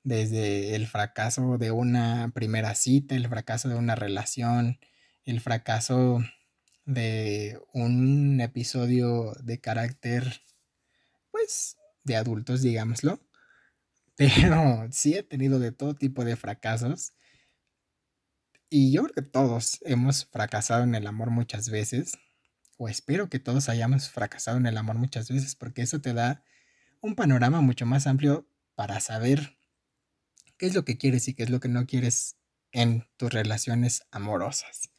desde 0.04 0.76
el 0.76 0.88
fracaso 0.88 1.58
de 1.58 1.72
una 1.72 2.32
primera 2.34 2.76
cita, 2.76 3.16
el 3.16 3.28
fracaso 3.28 3.70
de 3.70 3.76
una 3.76 3.96
relación, 3.96 4.80
el 5.26 5.42
fracaso 5.42 6.20
de 6.86 7.60
un 7.74 8.42
episodio 8.42 9.34
de 9.44 9.60
carácter, 9.60 10.42
pues, 11.32 11.78
de 12.04 12.16
adultos, 12.16 12.62
digámoslo. 12.62 13.20
Pero 14.16 14.88
sí 14.92 15.16
he 15.16 15.24
tenido 15.24 15.60
de 15.60 15.72
todo 15.72 15.96
tipo 15.96 16.26
de 16.26 16.36
fracasos. 16.36 17.14
Y 18.70 18.92
yo 18.92 19.04
creo 19.04 19.16
que 19.16 19.22
todos 19.22 19.80
hemos 19.82 20.26
fracasado 20.26 20.84
en 20.84 20.96
el 20.96 21.08
amor 21.08 21.30
muchas 21.30 21.70
veces. 21.70 22.14
O 22.78 22.88
espero 22.90 23.30
que 23.30 23.40
todos 23.40 23.70
hayamos 23.70 24.10
fracasado 24.10 24.58
en 24.58 24.66
el 24.66 24.78
amor 24.78 24.98
muchas 24.98 25.30
veces 25.30 25.56
porque 25.56 25.84
eso 25.84 26.02
te 26.02 26.14
da 26.14 26.44
un 27.00 27.16
panorama 27.16 27.62
mucho 27.62 27.86
más 27.86 28.08
amplio 28.08 28.48
para 28.76 29.00
saber 29.00 29.58
qué 30.62 30.68
es 30.68 30.76
lo 30.76 30.86
que 30.86 30.96
quieres 30.96 31.28
y 31.28 31.34
qué 31.34 31.42
es 31.42 31.50
lo 31.50 31.60
que 31.60 31.70
no 31.70 31.88
quieres 31.88 32.38
en 32.72 33.08
tus 33.18 33.34
relaciones 33.34 34.04
amorosas. 34.12 34.92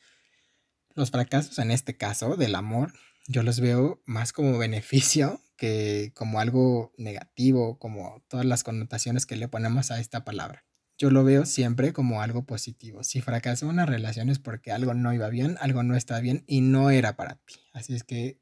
Los 0.96 1.12
fracasos 1.12 1.56
en 1.60 1.70
este 1.70 1.96
caso 1.96 2.36
del 2.36 2.56
amor, 2.56 2.92
yo 3.28 3.44
los 3.44 3.60
veo 3.60 4.02
más 4.04 4.32
como 4.32 4.58
beneficio 4.58 5.40
que 5.56 6.10
como 6.16 6.40
algo 6.40 6.92
negativo, 6.98 7.78
como 7.78 8.24
todas 8.26 8.44
las 8.44 8.64
connotaciones 8.64 9.24
que 9.24 9.36
le 9.36 9.46
ponemos 9.46 9.92
a 9.92 10.00
esta 10.00 10.24
palabra. 10.24 10.66
Yo 10.98 11.10
lo 11.10 11.22
veo 11.22 11.46
siempre 11.46 11.92
como 11.92 12.22
algo 12.22 12.44
positivo. 12.44 13.04
Si 13.04 13.20
fracasó 13.20 13.68
una 13.68 13.86
relación 13.86 14.30
es 14.30 14.40
porque 14.40 14.72
algo 14.72 14.94
no 14.94 15.14
iba 15.14 15.28
bien, 15.28 15.56
algo 15.60 15.84
no 15.84 15.94
estaba 15.94 16.18
bien 16.18 16.42
y 16.48 16.60
no 16.60 16.90
era 16.90 17.14
para 17.14 17.36
ti. 17.36 17.54
Así 17.72 17.94
es 17.94 18.02
que 18.02 18.40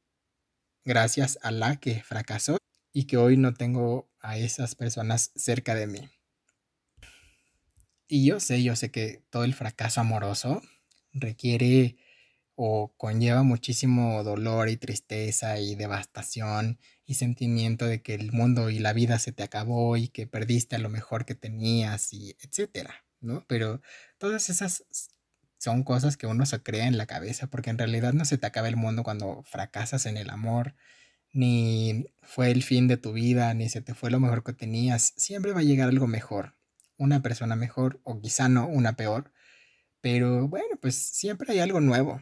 gracias 0.86 1.38
a 1.42 1.50
la 1.50 1.76
que 1.76 2.02
fracasó 2.02 2.56
y 2.94 3.04
que 3.04 3.18
hoy 3.18 3.36
no 3.36 3.52
tengo 3.52 4.10
a 4.20 4.38
esas 4.38 4.74
personas 4.74 5.32
cerca 5.36 5.74
de 5.74 5.86
mí. 5.86 6.08
Y 8.12 8.26
yo 8.26 8.40
sé, 8.40 8.60
yo 8.64 8.74
sé 8.74 8.90
que 8.90 9.22
todo 9.30 9.44
el 9.44 9.54
fracaso 9.54 10.00
amoroso 10.00 10.62
requiere 11.12 11.96
o 12.56 12.92
conlleva 12.96 13.44
muchísimo 13.44 14.24
dolor 14.24 14.68
y 14.68 14.76
tristeza 14.76 15.60
y 15.60 15.76
devastación 15.76 16.80
y 17.06 17.14
sentimiento 17.14 17.86
de 17.86 18.02
que 18.02 18.14
el 18.14 18.32
mundo 18.32 18.68
y 18.68 18.80
la 18.80 18.92
vida 18.92 19.20
se 19.20 19.30
te 19.30 19.44
acabó 19.44 19.96
y 19.96 20.08
que 20.08 20.26
perdiste 20.26 20.74
a 20.74 20.80
lo 20.80 20.88
mejor 20.88 21.24
que 21.24 21.36
tenías 21.36 22.12
y 22.12 22.36
etcétera, 22.40 23.04
¿no? 23.20 23.44
Pero 23.46 23.80
todas 24.18 24.50
esas 24.50 24.84
son 25.58 25.84
cosas 25.84 26.16
que 26.16 26.26
uno 26.26 26.46
se 26.46 26.60
crea 26.64 26.88
en 26.88 26.98
la 26.98 27.06
cabeza 27.06 27.46
porque 27.46 27.70
en 27.70 27.78
realidad 27.78 28.12
no 28.12 28.24
se 28.24 28.38
te 28.38 28.46
acaba 28.46 28.66
el 28.68 28.76
mundo 28.76 29.04
cuando 29.04 29.44
fracasas 29.44 30.06
en 30.06 30.16
el 30.16 30.30
amor, 30.30 30.74
ni 31.32 32.06
fue 32.22 32.50
el 32.50 32.64
fin 32.64 32.88
de 32.88 32.96
tu 32.96 33.12
vida, 33.12 33.54
ni 33.54 33.68
se 33.68 33.82
te 33.82 33.94
fue 33.94 34.10
lo 34.10 34.18
mejor 34.18 34.42
que 34.42 34.52
tenías, 34.52 35.12
siempre 35.16 35.52
va 35.52 35.60
a 35.60 35.62
llegar 35.62 35.88
algo 35.90 36.08
mejor, 36.08 36.56
una 37.00 37.22
persona 37.22 37.56
mejor 37.56 38.00
o 38.04 38.20
quizá 38.20 38.48
no, 38.48 38.68
una 38.68 38.94
peor, 38.94 39.32
pero 40.00 40.48
bueno, 40.48 40.76
pues 40.80 40.94
siempre 40.94 41.52
hay 41.52 41.58
algo 41.60 41.80
nuevo 41.80 42.20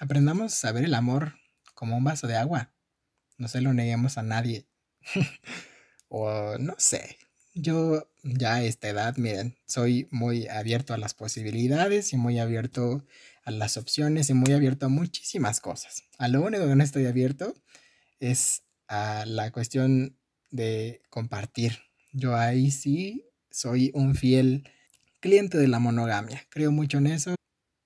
Aprendamos 0.00 0.64
a 0.64 0.72
ver 0.72 0.84
el 0.84 0.94
amor 0.94 1.34
como 1.74 1.94
un 1.98 2.04
vaso 2.04 2.26
de 2.26 2.34
agua. 2.34 2.72
No 3.36 3.48
se 3.48 3.60
lo 3.60 3.74
neguemos 3.74 4.16
a 4.16 4.22
nadie. 4.22 4.66
o 6.08 6.56
no 6.56 6.74
sé. 6.78 7.18
Yo 7.52 8.10
ya 8.22 8.54
a 8.54 8.62
esta 8.62 8.88
edad, 8.88 9.18
miren, 9.18 9.58
soy 9.66 10.08
muy 10.10 10.48
abierto 10.48 10.94
a 10.94 10.96
las 10.96 11.12
posibilidades 11.12 12.14
y 12.14 12.16
muy 12.16 12.38
abierto 12.38 13.04
a 13.44 13.50
las 13.50 13.76
opciones 13.76 14.30
y 14.30 14.34
muy 14.34 14.54
abierto 14.54 14.86
a 14.86 14.88
muchísimas 14.88 15.60
cosas. 15.60 16.04
A 16.16 16.28
lo 16.28 16.40
único 16.40 16.66
que 16.66 16.76
no 16.76 16.82
estoy 16.82 17.04
abierto 17.04 17.54
es 18.20 18.62
a 18.88 19.26
la 19.26 19.50
cuestión 19.50 20.18
de 20.50 21.02
compartir. 21.10 21.78
Yo 22.14 22.36
ahí 22.36 22.70
sí 22.70 23.29
soy 23.50 23.90
un 23.94 24.14
fiel 24.14 24.68
cliente 25.20 25.58
de 25.58 25.68
la 25.68 25.78
monogamia. 25.78 26.42
Creo 26.50 26.72
mucho 26.72 26.98
en 26.98 27.06
eso 27.08 27.34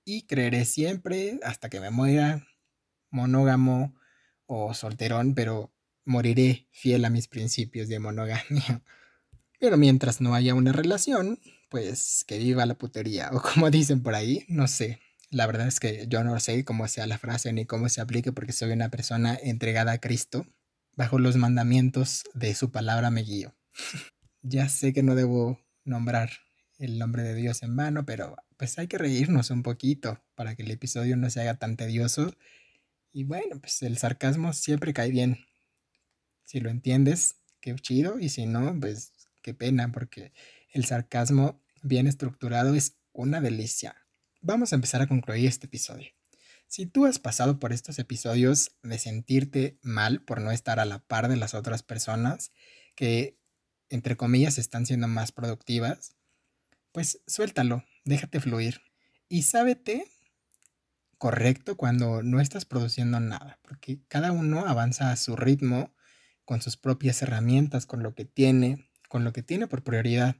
y 0.05 0.27
creeré 0.27 0.65
siempre 0.65 1.39
hasta 1.43 1.69
que 1.69 1.79
me 1.79 1.89
muera 1.89 2.45
monógamo 3.09 3.95
o 4.45 4.73
solterón, 4.73 5.33
pero 5.33 5.73
moriré 6.05 6.67
fiel 6.71 7.05
a 7.05 7.09
mis 7.09 7.27
principios 7.27 7.87
de 7.87 7.99
monogamia. 7.99 8.43
Pero 9.59 9.77
mientras 9.77 10.19
no 10.19 10.35
haya 10.35 10.53
una 10.53 10.73
relación, 10.73 11.39
pues 11.69 12.23
que 12.27 12.37
viva 12.37 12.65
la 12.65 12.77
putería, 12.77 13.29
o 13.31 13.41
como 13.41 13.69
dicen 13.71 14.03
por 14.03 14.13
ahí, 14.13 14.45
no 14.47 14.67
sé. 14.67 14.99
La 15.31 15.47
verdad 15.47 15.67
es 15.67 15.79
que 15.79 16.05
yo 16.07 16.23
no 16.23 16.39
sé 16.39 16.63
cómo 16.65 16.87
sea 16.87 17.07
la 17.07 17.17
frase 17.17 17.51
ni 17.51 17.65
cómo 17.65 17.89
se 17.89 18.01
aplique 18.01 18.31
porque 18.31 18.51
soy 18.51 18.71
una 18.71 18.89
persona 18.89 19.37
entregada 19.41 19.93
a 19.93 19.97
Cristo. 19.97 20.45
Bajo 20.93 21.19
los 21.19 21.35
mandamientos 21.37 22.23
de 22.33 22.53
su 22.53 22.71
palabra 22.71 23.09
me 23.09 23.23
guío. 23.23 23.55
ya 24.47 24.69
sé 24.69 24.93
que 24.93 25.01
no 25.01 25.15
debo 25.15 25.59
nombrar 25.83 26.29
el 26.77 26.99
nombre 26.99 27.23
de 27.23 27.33
Dios 27.33 27.63
en 27.63 27.75
vano, 27.75 28.05
pero 28.05 28.35
pues 28.57 28.77
hay 28.77 28.87
que 28.87 28.97
reírnos 28.97 29.49
un 29.49 29.63
poquito 29.63 30.21
para 30.35 30.55
que 30.55 30.63
el 30.63 30.71
episodio 30.71 31.17
no 31.17 31.29
se 31.29 31.41
haga 31.41 31.55
tan 31.55 31.77
tedioso. 31.77 32.35
Y 33.11 33.23
bueno, 33.23 33.59
pues 33.59 33.81
el 33.81 33.97
sarcasmo 33.97 34.53
siempre 34.53 34.93
cae 34.93 35.09
bien. 35.09 35.45
Si 36.43 36.59
lo 36.59 36.69
entiendes, 36.69 37.37
qué 37.59 37.73
chido, 37.75 38.19
y 38.19 38.29
si 38.29 38.45
no, 38.45 38.77
pues 38.79 39.13
qué 39.41 39.53
pena, 39.53 39.91
porque 39.91 40.31
el 40.71 40.85
sarcasmo 40.85 41.59
bien 41.81 42.05
estructurado 42.05 42.75
es 42.75 42.97
una 43.13 43.41
delicia. 43.41 43.95
Vamos 44.41 44.71
a 44.71 44.75
empezar 44.75 45.01
a 45.01 45.07
concluir 45.07 45.47
este 45.47 45.65
episodio. 45.65 46.11
Si 46.67 46.85
tú 46.85 47.05
has 47.05 47.17
pasado 47.17 47.59
por 47.59 47.73
estos 47.73 47.97
episodios 47.97 48.75
de 48.83 48.99
sentirte 48.99 49.79
mal 49.81 50.21
por 50.21 50.41
no 50.41 50.51
estar 50.51 50.79
a 50.79 50.85
la 50.85 50.99
par 50.99 51.29
de 51.29 51.37
las 51.37 51.55
otras 51.55 51.81
personas 51.81 52.51
que, 52.95 53.39
entre 53.95 54.15
comillas, 54.15 54.59
están 54.59 54.85
siendo 54.85 55.07
más 55.07 55.31
productivas, 55.31 56.15
pues 56.91 57.21
suéltalo, 57.25 57.83
déjate 58.03 58.39
fluir 58.39 58.81
y 59.27 59.41
sábete 59.41 60.05
correcto 61.17 61.75
cuando 61.75 62.21
no 62.21 62.39
estás 62.39 62.65
produciendo 62.65 63.19
nada, 63.19 63.59
porque 63.63 63.99
cada 64.07 64.31
uno 64.31 64.67
avanza 64.67 65.11
a 65.11 65.15
su 65.15 65.35
ritmo, 65.35 65.95
con 66.45 66.61
sus 66.61 66.77
propias 66.77 67.21
herramientas, 67.23 67.87
con 67.87 68.03
lo 68.03 68.13
que 68.13 68.25
tiene, 68.25 68.91
con 69.09 69.23
lo 69.23 69.33
que 69.33 69.41
tiene 69.41 69.65
por 69.65 69.83
prioridad. 69.83 70.35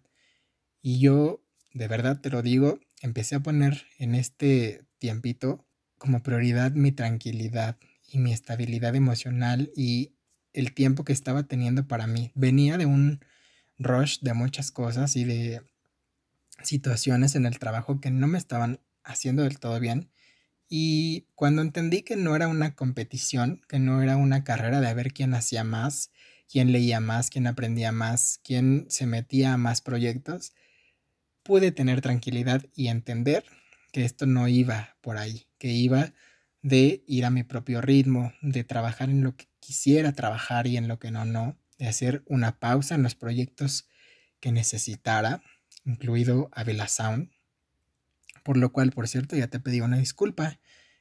Y 0.82 1.00
yo, 1.00 1.44
de 1.74 1.88
verdad 1.88 2.22
te 2.22 2.30
lo 2.30 2.44
digo, 2.44 2.80
empecé 3.02 3.36
a 3.36 3.40
poner 3.40 3.88
en 3.98 4.14
este 4.14 4.86
tiempito 5.00 5.66
como 5.98 6.22
prioridad 6.22 6.74
mi 6.74 6.92
tranquilidad 6.92 7.78
y 8.08 8.20
mi 8.20 8.34
estabilidad 8.34 8.96
emocional 8.96 9.72
y 9.76 10.16
el 10.54 10.74
tiempo 10.74 11.04
que 11.04 11.14
estaba 11.14 11.44
teniendo 11.44 11.88
para 11.88 12.06
mí. 12.06 12.32
Venía 12.36 12.78
de 12.78 12.86
un 12.86 13.20
rush 13.78 14.20
de 14.22 14.34
muchas 14.34 14.72
cosas 14.72 15.16
y 15.16 15.24
de 15.24 15.62
situaciones 16.64 17.36
en 17.36 17.46
el 17.46 17.60
trabajo 17.60 18.00
que 18.00 18.12
no 18.12 18.28
me 18.28 18.38
estaban 18.38 18.80
haciendo 19.04 19.44
del 19.44 19.60
todo 19.60 19.80
bien. 19.80 20.10
Y 20.68 21.28
cuando 21.36 21.62
entendí 21.62 22.02
que 22.02 22.16
no 22.16 22.36
era 22.36 22.48
una 22.48 22.76
competición, 22.76 23.62
que 23.68 23.80
no 23.80 24.02
era 24.02 24.18
una 24.18 24.44
carrera 24.44 24.82
de 24.82 24.94
ver 24.94 25.14
quién 25.14 25.34
hacía 25.34 25.64
más, 25.64 26.12
quién 26.50 26.72
leía 26.72 27.00
más, 27.00 27.30
quién 27.30 27.48
aprendía 27.48 27.92
más, 27.92 28.40
quién 28.44 28.86
se 28.90 29.06
metía 29.06 29.54
a 29.54 29.58
más 29.58 29.82
proyectos, 29.82 30.54
pude 31.44 31.72
tener 31.72 32.02
tranquilidad 32.02 32.66
y 32.76 32.88
entender 32.88 33.44
que 33.92 34.06
esto 34.06 34.26
no 34.26 34.48
iba 34.48 34.98
por 35.02 35.18
ahí, 35.18 35.48
que 35.60 35.72
iba 35.72 36.14
de 36.64 37.04
ir 37.08 37.26
a 37.26 37.30
mi 37.30 37.44
propio 37.44 37.82
ritmo, 37.82 38.34
de 38.42 38.64
trabajar 38.64 39.10
en 39.10 39.24
lo 39.24 39.36
que 39.36 39.48
quisiera 39.60 40.14
trabajar 40.14 40.66
y 40.66 40.78
en 40.78 40.88
lo 40.88 40.98
que 40.98 41.12
no, 41.12 41.24
no, 41.26 41.56
de 41.78 41.88
hacer 41.88 42.24
una 42.28 42.60
pausa 42.60 42.96
en 42.96 43.04
los 43.04 43.16
proyectos 43.16 43.88
que 44.40 44.52
necesitara, 44.52 45.42
incluido 45.86 46.50
Avila 46.54 46.88
Sound, 46.88 47.32
por 48.44 48.58
lo 48.58 48.72
cual, 48.72 48.92
por 48.92 49.08
cierto, 49.08 49.36
ya 49.36 49.48
te 49.48 49.60
pedí 49.60 49.82
una 49.82 49.98
disculpa 49.98 50.60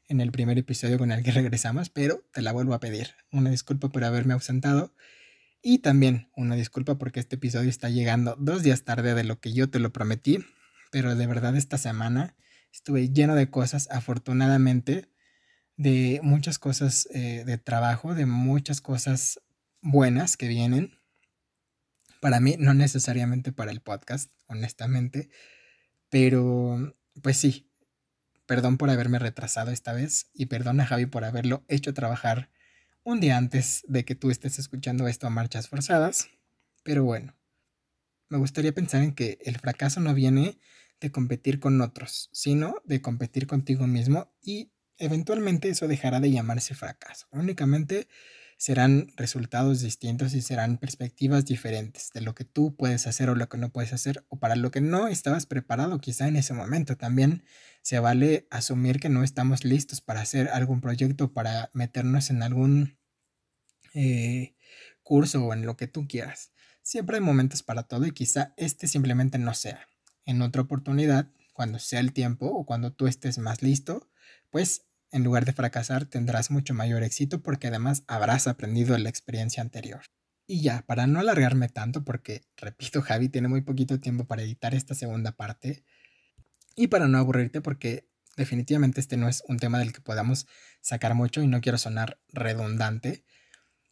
en 0.08 0.20
el 0.20 0.32
primer 0.32 0.58
episodio 0.58 0.98
con 0.98 1.12
el 1.12 1.22
que 1.22 1.30
regresamos, 1.32 1.90
pero 1.90 2.24
te 2.32 2.42
la 2.42 2.52
vuelvo 2.52 2.74
a 2.74 2.80
pedir. 2.80 3.10
Una 3.30 3.50
disculpa 3.50 3.90
por 3.90 4.04
haberme 4.04 4.34
ausentado 4.34 4.94
y 5.62 5.78
también 5.78 6.28
una 6.36 6.56
disculpa 6.56 6.98
porque 6.98 7.20
este 7.20 7.36
episodio 7.36 7.70
está 7.70 7.88
llegando 7.88 8.36
dos 8.38 8.62
días 8.62 8.84
tarde 8.84 9.14
de 9.14 9.24
lo 9.24 9.40
que 9.40 9.52
yo 9.52 9.70
te 9.70 9.78
lo 9.78 9.92
prometí, 9.92 10.44
pero 10.90 11.14
de 11.16 11.26
verdad 11.26 11.56
esta 11.56 11.78
semana 11.78 12.36
estuve 12.72 13.08
lleno 13.10 13.34
de 13.34 13.50
cosas, 13.50 13.88
afortunadamente, 13.90 15.08
de 15.76 16.20
muchas 16.22 16.58
cosas 16.58 17.08
eh, 17.12 17.44
de 17.46 17.58
trabajo, 17.58 18.14
de 18.14 18.26
muchas 18.26 18.80
cosas 18.80 19.40
buenas 19.84 20.36
que 20.36 20.48
vienen. 20.48 20.98
Para 22.20 22.40
mí, 22.40 22.56
no 22.58 22.72
necesariamente 22.72 23.52
para 23.52 23.70
el 23.70 23.82
podcast, 23.82 24.30
honestamente, 24.46 25.28
pero 26.08 26.96
pues 27.22 27.36
sí, 27.36 27.70
perdón 28.46 28.78
por 28.78 28.88
haberme 28.88 29.18
retrasado 29.18 29.70
esta 29.70 29.92
vez 29.92 30.30
y 30.32 30.46
perdón 30.46 30.80
a 30.80 30.86
Javi 30.86 31.06
por 31.06 31.24
haberlo 31.24 31.64
hecho 31.68 31.92
trabajar 31.92 32.50
un 33.02 33.20
día 33.20 33.36
antes 33.36 33.84
de 33.86 34.06
que 34.06 34.14
tú 34.14 34.30
estés 34.30 34.58
escuchando 34.58 35.06
esto 35.06 35.26
a 35.26 35.30
marchas 35.30 35.68
forzadas. 35.68 36.30
Pero 36.82 37.04
bueno, 37.04 37.36
me 38.30 38.38
gustaría 38.38 38.74
pensar 38.74 39.02
en 39.02 39.14
que 39.14 39.38
el 39.44 39.58
fracaso 39.58 40.00
no 40.00 40.14
viene 40.14 40.58
de 41.00 41.12
competir 41.12 41.60
con 41.60 41.78
otros, 41.82 42.30
sino 42.32 42.76
de 42.84 43.02
competir 43.02 43.46
contigo 43.46 43.86
mismo 43.86 44.32
y 44.40 44.72
eventualmente 44.96 45.68
eso 45.68 45.88
dejará 45.88 46.20
de 46.20 46.30
llamarse 46.30 46.74
fracaso. 46.74 47.26
Únicamente 47.32 48.08
serán 48.56 49.12
resultados 49.16 49.80
distintos 49.80 50.34
y 50.34 50.42
serán 50.42 50.78
perspectivas 50.78 51.44
diferentes 51.44 52.10
de 52.12 52.20
lo 52.20 52.34
que 52.34 52.44
tú 52.44 52.74
puedes 52.76 53.06
hacer 53.06 53.30
o 53.30 53.34
lo 53.34 53.48
que 53.48 53.58
no 53.58 53.70
puedes 53.70 53.92
hacer 53.92 54.24
o 54.28 54.38
para 54.38 54.56
lo 54.56 54.70
que 54.70 54.80
no 54.80 55.08
estabas 55.08 55.46
preparado 55.46 56.00
quizá 56.00 56.28
en 56.28 56.36
ese 56.36 56.54
momento. 56.54 56.96
También 56.96 57.44
se 57.82 57.98
vale 57.98 58.46
asumir 58.50 59.00
que 59.00 59.08
no 59.08 59.22
estamos 59.22 59.64
listos 59.64 60.00
para 60.00 60.20
hacer 60.20 60.48
algún 60.48 60.80
proyecto, 60.80 61.32
para 61.32 61.70
meternos 61.74 62.30
en 62.30 62.42
algún 62.42 62.98
eh, 63.92 64.54
curso 65.02 65.44
o 65.44 65.52
en 65.52 65.66
lo 65.66 65.76
que 65.76 65.86
tú 65.86 66.08
quieras. 66.08 66.52
Siempre 66.82 67.16
hay 67.16 67.22
momentos 67.22 67.62
para 67.62 67.84
todo 67.84 68.06
y 68.06 68.12
quizá 68.12 68.54
este 68.56 68.88
simplemente 68.88 69.38
no 69.38 69.54
sea. 69.54 69.86
En 70.26 70.42
otra 70.42 70.62
oportunidad, 70.62 71.28
cuando 71.52 71.78
sea 71.78 72.00
el 72.00 72.12
tiempo 72.12 72.46
o 72.46 72.66
cuando 72.66 72.92
tú 72.92 73.06
estés 73.06 73.38
más 73.38 73.62
listo, 73.62 74.10
pues 74.50 74.86
en 75.14 75.22
lugar 75.22 75.44
de 75.44 75.52
fracasar 75.52 76.06
tendrás 76.06 76.50
mucho 76.50 76.74
mayor 76.74 77.04
éxito 77.04 77.40
porque 77.40 77.68
además 77.68 78.02
habrás 78.08 78.48
aprendido 78.48 78.98
la 78.98 79.08
experiencia 79.08 79.62
anterior. 79.62 80.02
Y 80.46 80.60
ya, 80.60 80.82
para 80.86 81.06
no 81.06 81.20
alargarme 81.20 81.68
tanto, 81.68 82.04
porque, 82.04 82.42
repito, 82.56 83.00
Javi 83.00 83.28
tiene 83.28 83.46
muy 83.46 83.62
poquito 83.62 84.00
tiempo 84.00 84.26
para 84.26 84.42
editar 84.42 84.74
esta 84.74 84.94
segunda 84.94 85.32
parte, 85.32 85.84
y 86.74 86.88
para 86.88 87.06
no 87.06 87.16
aburrirte, 87.16 87.60
porque 87.60 88.10
definitivamente 88.36 89.00
este 89.00 89.16
no 89.16 89.28
es 89.28 89.44
un 89.46 89.58
tema 89.58 89.78
del 89.78 89.92
que 89.92 90.00
podamos 90.00 90.46
sacar 90.80 91.14
mucho 91.14 91.40
y 91.40 91.46
no 91.46 91.60
quiero 91.60 91.78
sonar 91.78 92.18
redundante, 92.32 93.24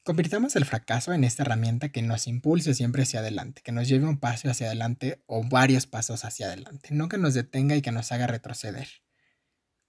convirtamos 0.03 0.57
el 0.57 0.65
fracaso 0.65 1.13
en 1.13 1.23
esta 1.23 1.45
herramienta 1.45 1.91
que 1.91 2.03
nos 2.03 2.27
impulse 2.27 2.75
siempre 2.75 3.05
hacia 3.05 3.21
adelante, 3.21 3.63
que 3.63 3.71
nos 3.71 3.87
lleve 3.87 4.07
un 4.07 4.19
paso 4.19 4.51
hacia 4.51 4.67
adelante 4.67 5.23
o 5.27 5.45
varios 5.45 5.87
pasos 5.87 6.25
hacia 6.25 6.47
adelante, 6.47 6.89
no 6.91 7.09
que 7.09 7.19
nos 7.19 7.35
detenga 7.35 7.77
y 7.77 7.83
que 7.83 7.93
nos 7.93 8.11
haga 8.11 8.27
retroceder 8.27 9.02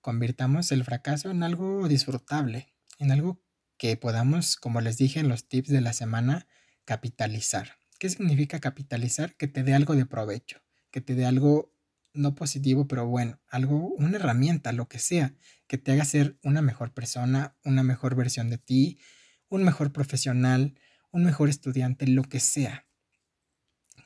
convirtamos 0.04 0.72
el 0.74 0.84
fracaso 0.84 1.32
en 1.32 1.43
algo 1.43 1.88
disfrutable, 1.88 2.76
en 2.99 3.12
algo 3.12 3.41
que 3.78 3.95
podamos, 3.95 4.58
como 4.58 4.82
les 4.82 4.97
dije 4.97 5.22
en 5.22 5.30
los 5.30 5.47
tips 5.47 5.70
de 5.70 5.80
la 5.80 5.93
semana, 5.93 6.45
capitalizar. 6.84 7.78
¿Qué 7.99 8.10
significa 8.10 8.60
capitalizar? 8.60 9.36
Que 9.38 9.47
te 9.47 9.64
dé 9.64 9.74
algo 9.74 9.95
de 9.95 10.06
provecho, 10.06 10.62
que 10.91 10.99
te 10.99 11.16
dé 11.16 11.26
algo 11.26 11.74
no 12.14 12.36
positivo, 12.36 12.86
pero 12.86 13.08
bueno, 13.08 13.39
algo, 13.47 13.93
una 13.97 14.18
herramienta, 14.18 14.74
lo 14.74 14.89
que 14.89 14.99
sea, 14.99 15.36
que 15.68 15.78
te 15.78 15.93
haga 15.93 16.04
ser 16.04 16.38
una 16.43 16.62
mejor 16.62 16.93
persona, 16.93 17.56
una 17.64 17.82
mejor 17.82 18.16
versión 18.16 18.49
de 18.49 18.58
ti, 18.58 18.99
un 19.47 19.64
mejor 19.64 19.93
profesional, 19.93 20.78
un 21.12 21.24
mejor 21.24 21.47
estudiante, 21.47 22.08
lo 22.08 22.24
que 22.24 22.41
sea. 22.41 22.86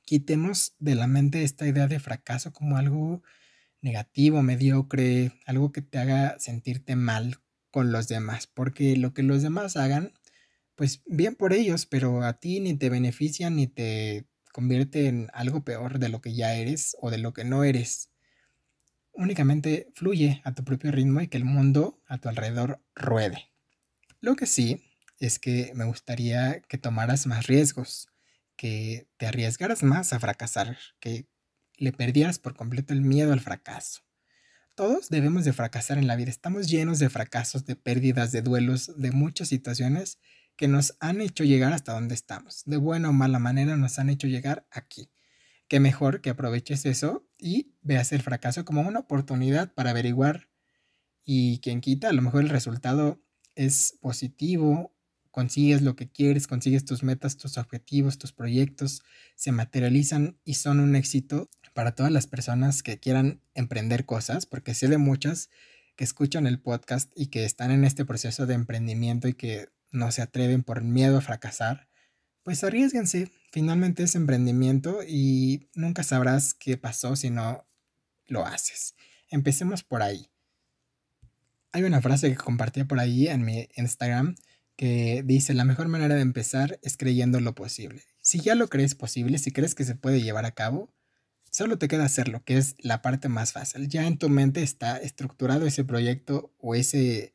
Quitemos 0.06 0.76
de 0.78 0.94
la 0.94 1.08
mente 1.08 1.42
esta 1.42 1.68
idea 1.68 1.88
de 1.88 2.00
fracaso 2.00 2.54
como 2.54 2.78
algo 2.78 3.24
negativo, 3.88 4.44
mediocre, 4.44 5.32
algo 5.46 5.72
que 5.72 5.82
te 5.82 5.98
haga 5.98 6.38
sentirte 6.40 6.98
mal 6.98 7.38
con 7.72 7.92
los 7.92 8.10
demás, 8.10 8.46
porque 8.48 8.98
lo 8.98 9.14
que 9.14 9.24
los 9.24 9.42
demás 9.42 9.78
hagan, 9.78 10.12
pues 10.76 11.02
bien 11.06 11.36
por 11.36 11.54
ellos, 11.54 11.86
pero 11.86 12.24
a 12.24 12.34
ti 12.40 12.60
ni 12.60 12.78
te 12.78 12.90
beneficia 12.90 13.50
ni 13.50 13.68
te 13.68 14.28
convierte 14.52 15.08
en 15.08 15.30
algo 15.34 15.64
peor 15.64 16.00
de 16.00 16.10
lo 16.10 16.20
que 16.20 16.36
ya 16.36 16.54
eres 16.54 16.98
o 17.00 17.10
de 17.12 17.18
lo 17.18 17.32
que 17.32 17.46
no 17.46 17.64
eres. 17.64 18.10
Únicamente 19.14 19.88
fluye 19.96 20.42
a 20.44 20.54
tu 20.54 20.64
propio 20.64 20.92
ritmo 20.92 21.22
y 21.22 21.28
que 21.28 21.38
el 21.38 21.46
mundo 21.46 22.02
a 22.08 22.18
tu 22.18 22.28
alrededor 22.28 22.84
ruede. 22.94 23.52
Lo 24.20 24.36
que 24.36 24.48
sí 24.48 24.84
es 25.20 25.40
que 25.40 25.72
me 25.76 25.86
gustaría 25.86 26.62
que 26.62 26.78
tomaras 26.78 27.26
más 27.26 27.48
riesgos, 27.48 28.10
que 28.58 29.08
te 29.18 29.28
arriesgaras 29.28 29.82
más 29.82 30.12
a 30.12 30.20
fracasar, 30.20 30.78
que 31.00 31.28
le 31.78 31.92
perdieras 31.92 32.40
por 32.40 32.56
completo 32.56 32.94
el 32.94 33.02
miedo 33.02 33.34
al 33.34 33.40
fracaso. 33.40 34.02
Todos 34.76 35.10
debemos 35.10 35.46
de 35.46 35.54
fracasar 35.54 35.98
en 35.98 36.08
la 36.08 36.16
vida. 36.16 36.30
Estamos 36.30 36.68
llenos 36.68 37.00
de 37.00 37.10
fracasos, 37.10 37.66
de 37.66 37.76
pérdidas, 37.76 38.32
de 38.32 38.42
duelos, 38.42 38.92
de 38.96 39.12
muchas 39.12 39.48
situaciones 39.48 40.20
que 40.56 40.68
nos 40.68 40.96
han 41.00 41.22
hecho 41.22 41.44
llegar 41.44 41.74
hasta 41.74 41.94
donde 41.94 42.16
estamos. 42.16 42.64
De 42.66 42.78
buena 42.78 43.10
o 43.10 43.14
mala 43.14 43.40
manera 43.40 43.78
nos 43.78 43.98
han 44.00 44.10
hecho 44.10 44.28
llegar 44.28 44.68
aquí. 44.72 45.10
Qué 45.68 45.80
mejor 45.80 46.22
que 46.22 46.30
aproveches 46.30 46.86
eso 46.86 47.28
y 47.38 47.76
veas 47.82 48.12
el 48.12 48.22
fracaso 48.22 48.66
como 48.66 48.82
una 48.82 49.00
oportunidad 49.00 49.74
para 49.74 49.92
averiguar 49.92 50.50
y 51.26 51.60
quien 51.60 51.82
quita, 51.82 52.10
a 52.10 52.14
lo 52.14 52.22
mejor 52.22 52.44
el 52.44 52.50
resultado 52.50 53.22
es 53.56 53.98
positivo, 54.00 54.96
consigues 55.30 55.82
lo 55.82 55.96
que 55.96 56.10
quieres, 56.10 56.48
consigues 56.48 56.86
tus 56.86 57.04
metas, 57.04 57.36
tus 57.36 57.58
objetivos, 57.58 58.18
tus 58.18 58.32
proyectos, 58.32 59.04
se 59.36 59.52
materializan 59.52 60.40
y 60.46 60.54
son 60.54 60.80
un 60.80 60.96
éxito 60.96 61.50
para 61.78 61.92
todas 61.92 62.12
las 62.12 62.26
personas 62.26 62.82
que 62.82 62.98
quieran 62.98 63.40
emprender 63.54 64.08
cosas, 64.08 64.48
porque 64.48 64.74
sé 64.74 64.88
de 64.88 64.98
muchas 64.98 65.52
que 65.96 66.04
escuchan 66.04 66.48
el 66.48 66.60
podcast 66.60 67.12
y 67.16 67.28
que 67.28 67.46
están 67.46 67.70
en 67.70 67.84
este 67.84 68.04
proceso 68.04 68.48
de 68.48 68.56
emprendimiento 68.56 69.28
y 69.28 69.36
que 69.36 69.70
no 69.92 70.12
se 70.12 70.24
atreven 70.24 70.64
por 70.64 70.82
miedo 70.82 71.20
a 71.20 71.22
fracasar, 71.22 71.88
pues 72.42 72.64
arriesguense. 72.64 73.32
Finalmente 73.52 74.02
es 74.02 74.16
emprendimiento 74.16 75.02
y 75.08 75.70
nunca 75.76 76.02
sabrás 76.02 76.56
qué 76.56 76.78
pasó 76.78 77.16
si 77.16 77.30
no 77.30 77.68
lo 78.26 78.44
haces. 78.44 78.96
Empecemos 79.30 79.84
por 79.84 80.02
ahí. 80.02 80.32
Hay 81.74 81.84
una 81.84 82.02
frase 82.02 82.32
que 82.32 82.38
compartí 82.38 82.86
por 82.86 83.00
ahí 83.00 83.28
en 83.28 83.46
mi 83.46 83.70
Instagram 83.76 84.34
que 84.76 85.22
dice, 85.24 85.54
la 85.54 85.64
mejor 85.64 85.90
manera 85.90 86.16
de 86.16 86.22
empezar 86.22 86.80
es 86.82 86.98
creyendo 86.98 87.40
lo 87.40 87.54
posible. 87.54 88.02
Si 88.20 88.40
ya 88.40 88.56
lo 88.56 88.68
crees 88.68 88.96
posible, 88.96 89.38
si 89.38 89.52
crees 89.52 89.76
que 89.76 89.84
se 89.84 89.94
puede 89.94 90.24
llevar 90.24 90.46
a 90.46 90.54
cabo, 90.54 90.97
Solo 91.58 91.80
te 91.80 91.88
queda 91.88 92.06
hacerlo, 92.06 92.44
que 92.44 92.56
es 92.56 92.76
la 92.78 93.02
parte 93.02 93.30
más 93.30 93.52
fácil. 93.52 93.88
Ya 93.88 94.06
en 94.06 94.20
tu 94.20 94.30
mente 94.30 94.62
está 94.62 94.98
estructurado 94.98 95.66
ese 95.66 95.84
proyecto 95.84 96.54
o 96.60 96.76
ese 96.76 97.34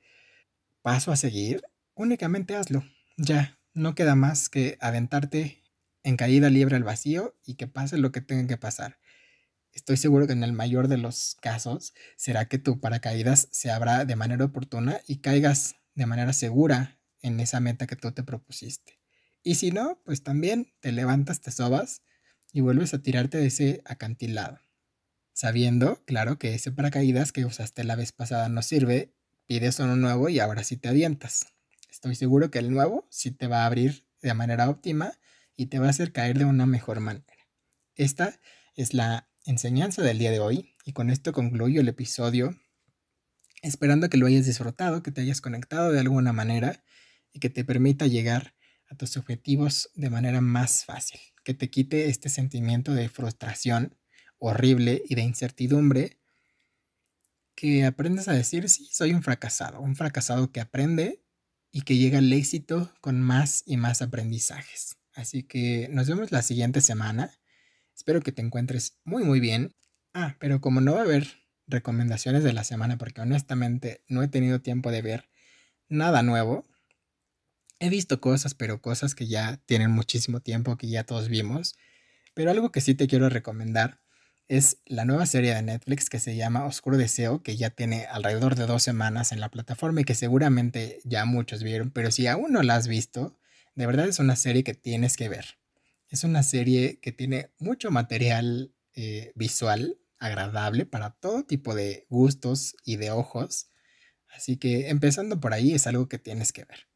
paso 0.80 1.10
a 1.10 1.16
seguir. 1.16 1.64
Únicamente 1.94 2.54
hazlo. 2.54 2.84
Ya, 3.16 3.58
no 3.74 3.96
queda 3.96 4.14
más 4.14 4.48
que 4.48 4.78
aventarte 4.80 5.64
en 6.04 6.16
caída 6.16 6.50
libre 6.50 6.76
al 6.76 6.84
vacío 6.84 7.36
y 7.44 7.56
que 7.56 7.66
pase 7.66 7.98
lo 7.98 8.12
que 8.12 8.20
tenga 8.20 8.46
que 8.46 8.56
pasar. 8.56 9.00
Estoy 9.72 9.96
seguro 9.96 10.28
que 10.28 10.34
en 10.34 10.44
el 10.44 10.52
mayor 10.52 10.86
de 10.86 10.98
los 10.98 11.36
casos 11.42 11.92
será 12.14 12.46
que 12.46 12.58
tu 12.58 12.78
paracaídas 12.78 13.48
se 13.50 13.72
abra 13.72 14.04
de 14.04 14.14
manera 14.14 14.44
oportuna 14.44 15.00
y 15.08 15.16
caigas 15.16 15.74
de 15.96 16.06
manera 16.06 16.32
segura 16.32 17.00
en 17.22 17.40
esa 17.40 17.58
meta 17.58 17.88
que 17.88 17.96
tú 17.96 18.12
te 18.12 18.22
propusiste. 18.22 19.00
Y 19.42 19.56
si 19.56 19.72
no, 19.72 20.00
pues 20.04 20.22
también 20.22 20.72
te 20.78 20.92
levantas, 20.92 21.40
te 21.40 21.50
sobas 21.50 22.02
y 22.52 22.60
vuelves 22.60 22.94
a 22.94 23.02
tirarte 23.02 23.38
de 23.38 23.46
ese 23.46 23.82
acantilado. 23.84 24.60
Sabiendo, 25.32 26.04
claro, 26.04 26.38
que 26.38 26.54
ese 26.54 26.70
paracaídas 26.72 27.32
que 27.32 27.44
usaste 27.44 27.84
la 27.84 27.96
vez 27.96 28.12
pasada 28.12 28.48
no 28.48 28.62
sirve, 28.62 29.14
pides 29.46 29.78
uno 29.80 29.96
nuevo 29.96 30.28
y 30.28 30.38
ahora 30.38 30.62
sí 30.62 30.76
te 30.76 30.88
avientas. 30.88 31.46
Estoy 31.90 32.14
seguro 32.14 32.50
que 32.50 32.58
el 32.58 32.70
nuevo 32.70 33.06
sí 33.10 33.30
te 33.30 33.46
va 33.46 33.62
a 33.62 33.66
abrir 33.66 34.06
de 34.20 34.34
manera 34.34 34.68
óptima 34.68 35.18
y 35.56 35.66
te 35.66 35.78
va 35.78 35.86
a 35.86 35.90
hacer 35.90 36.12
caer 36.12 36.38
de 36.38 36.44
una 36.44 36.66
mejor 36.66 37.00
manera. 37.00 37.26
Esta 37.94 38.38
es 38.76 38.94
la 38.94 39.28
enseñanza 39.44 40.02
del 40.02 40.18
día 40.18 40.30
de 40.30 40.40
hoy 40.40 40.74
y 40.84 40.92
con 40.92 41.10
esto 41.10 41.32
concluyo 41.32 41.80
el 41.80 41.88
episodio 41.88 42.56
esperando 43.62 44.10
que 44.10 44.16
lo 44.16 44.26
hayas 44.26 44.46
disfrutado, 44.46 45.02
que 45.02 45.12
te 45.12 45.20
hayas 45.20 45.40
conectado 45.40 45.92
de 45.92 46.00
alguna 46.00 46.32
manera 46.32 46.84
y 47.32 47.38
que 47.38 47.48
te 47.48 47.64
permita 47.64 48.06
llegar 48.06 48.54
a 48.90 48.96
tus 48.96 49.16
objetivos 49.16 49.90
de 49.94 50.10
manera 50.10 50.40
más 50.40 50.84
fácil, 50.84 51.20
que 51.44 51.54
te 51.54 51.70
quite 51.70 52.08
este 52.08 52.28
sentimiento 52.28 52.92
de 52.94 53.08
frustración 53.08 53.96
horrible 54.38 55.02
y 55.08 55.14
de 55.14 55.22
incertidumbre, 55.22 56.18
que 57.54 57.84
aprendas 57.84 58.28
a 58.28 58.32
decir, 58.32 58.68
sí, 58.68 58.88
soy 58.90 59.12
un 59.12 59.22
fracasado, 59.22 59.80
un 59.80 59.94
fracasado 59.94 60.50
que 60.50 60.60
aprende 60.60 61.22
y 61.70 61.82
que 61.82 61.96
llega 61.96 62.18
al 62.18 62.32
éxito 62.32 62.92
con 63.00 63.20
más 63.20 63.62
y 63.66 63.76
más 63.76 64.02
aprendizajes. 64.02 64.96
Así 65.14 65.42
que 65.42 65.88
nos 65.90 66.08
vemos 66.08 66.32
la 66.32 66.42
siguiente 66.42 66.80
semana. 66.80 67.30
Espero 67.94 68.20
que 68.20 68.32
te 68.32 68.42
encuentres 68.42 68.98
muy 69.04 69.24
muy 69.24 69.40
bien. 69.40 69.74
Ah, 70.14 70.36
pero 70.38 70.60
como 70.60 70.80
no 70.80 70.94
va 70.94 71.00
a 71.00 71.04
haber 71.04 71.28
recomendaciones 71.66 72.42
de 72.44 72.52
la 72.52 72.64
semana, 72.64 72.98
porque 72.98 73.20
honestamente 73.20 74.04
no 74.08 74.22
he 74.22 74.28
tenido 74.28 74.60
tiempo 74.60 74.90
de 74.90 75.02
ver 75.02 75.28
nada 75.88 76.22
nuevo, 76.22 76.66
he 77.82 77.88
visto 77.88 78.20
cosas, 78.20 78.54
pero 78.54 78.80
cosas 78.80 79.16
que 79.16 79.26
ya 79.26 79.56
tienen 79.66 79.90
muchísimo 79.90 80.38
tiempo, 80.40 80.76
que 80.76 80.88
ya 80.88 81.04
todos 81.04 81.28
vimos. 81.28 81.74
Pero 82.32 82.52
algo 82.52 82.70
que 82.70 82.80
sí 82.80 82.94
te 82.94 83.08
quiero 83.08 83.28
recomendar 83.28 84.00
es 84.46 84.78
la 84.86 85.04
nueva 85.04 85.26
serie 85.26 85.52
de 85.52 85.62
Netflix 85.62 86.08
que 86.08 86.20
se 86.20 86.36
llama 86.36 86.64
Oscuro 86.64 86.96
Deseo, 86.96 87.42
que 87.42 87.56
ya 87.56 87.70
tiene 87.70 88.06
alrededor 88.06 88.54
de 88.54 88.66
dos 88.66 88.84
semanas 88.84 89.32
en 89.32 89.40
la 89.40 89.50
plataforma 89.50 90.00
y 90.00 90.04
que 90.04 90.14
seguramente 90.14 91.00
ya 91.04 91.24
muchos 91.24 91.64
vieron, 91.64 91.90
pero 91.90 92.12
si 92.12 92.28
aún 92.28 92.52
no 92.52 92.62
la 92.62 92.76
has 92.76 92.86
visto, 92.86 93.36
de 93.74 93.86
verdad 93.86 94.06
es 94.06 94.20
una 94.20 94.36
serie 94.36 94.62
que 94.62 94.74
tienes 94.74 95.16
que 95.16 95.28
ver. 95.28 95.58
Es 96.08 96.22
una 96.22 96.44
serie 96.44 97.00
que 97.00 97.10
tiene 97.10 97.50
mucho 97.58 97.90
material 97.90 98.72
eh, 98.94 99.32
visual 99.34 99.98
agradable 100.18 100.86
para 100.86 101.10
todo 101.10 101.44
tipo 101.44 101.74
de 101.74 102.06
gustos 102.10 102.76
y 102.84 102.96
de 102.96 103.10
ojos. 103.10 103.70
Así 104.28 104.56
que 104.56 104.90
empezando 104.90 105.40
por 105.40 105.52
ahí 105.52 105.74
es 105.74 105.88
algo 105.88 106.08
que 106.08 106.18
tienes 106.18 106.52
que 106.52 106.64
ver. 106.64 106.91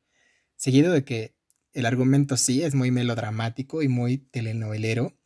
Seguido 0.57 0.93
de 0.93 1.05
que 1.05 1.35
el 1.73 1.87
argumento 1.87 2.37
sí 2.37 2.63
es 2.63 2.75
muy 2.75 2.91
melodramático 2.91 3.83
y 3.83 3.89
muy 3.89 4.19
telenovelero, 4.19 5.19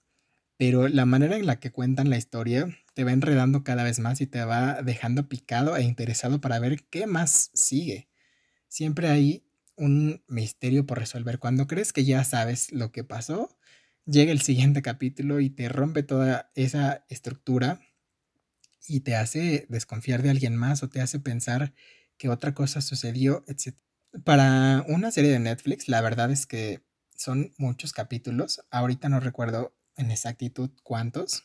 pero 0.57 0.89
la 0.89 1.07
manera 1.07 1.37
en 1.37 1.47
la 1.47 1.61
que 1.61 1.73
cuentan 1.73 2.11
la 2.11 2.19
historia 2.19 2.69
te 2.95 3.05
va 3.05 3.13
enredando 3.13 3.65
cada 3.65 3.85
vez 3.85 3.99
más 3.99 4.21
y 4.21 4.27
te 4.27 4.45
va 4.45 4.83
dejando 4.83 5.29
picado 5.29 5.77
e 5.77 5.83
interesado 5.83 6.41
para 6.41 6.59
ver 6.59 6.85
qué 6.91 7.07
más 7.07 7.51
sigue. 7.55 8.09
Siempre 8.69 9.09
hay 9.09 9.45
un 9.77 10.23
misterio 10.29 10.87
por 10.87 10.99
resolver. 10.99 11.39
Cuando 11.39 11.67
crees 11.67 11.93
que 11.93 12.05
ya 12.05 12.25
sabes 12.25 12.73
lo 12.73 12.93
que 12.93 13.05
pasó, 13.05 13.57
llega 14.07 14.33
el 14.33 14.43
siguiente 14.43 14.83
capítulo 14.83 15.41
y 15.41 15.51
te 15.51 15.69
rompe 15.69 16.03
toda 16.03 16.51
esa 16.55 17.05
estructura 17.09 17.81
y 18.87 19.01
te 19.01 19.17
hace 19.17 19.67
desconfiar 19.69 20.23
de 20.23 20.31
alguien 20.31 20.57
más 20.57 20.83
o 20.83 20.91
te 20.91 21.01
hace 21.01 21.21
pensar 21.21 21.73
que 22.19 22.29
otra 22.29 22.55
cosa 22.55 22.83
sucedió, 22.83 23.45
etc. 23.47 23.77
Para 24.25 24.85
una 24.89 25.13
serie 25.13 25.31
de 25.31 25.39
Netflix, 25.39 25.89
la 25.89 26.01
verdad 26.01 26.33
es 26.33 26.47
que 26.47 26.83
son 27.15 27.53
muchos 27.59 27.93
capítulos. 27.93 28.61
Ahorita 28.71 29.09
no 29.09 29.21
recuerdo 29.21 29.73
en 29.97 30.11
exactitud 30.11 30.71
cuántos, 30.83 31.45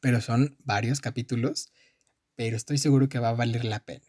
pero 0.00 0.20
son 0.20 0.56
varios 0.60 1.00
capítulos, 1.00 1.72
pero 2.36 2.56
estoy 2.56 2.76
seguro 2.76 3.08
que 3.08 3.18
va 3.18 3.30
a 3.30 3.34
valer 3.34 3.64
la 3.64 3.80
pena. 3.80 4.06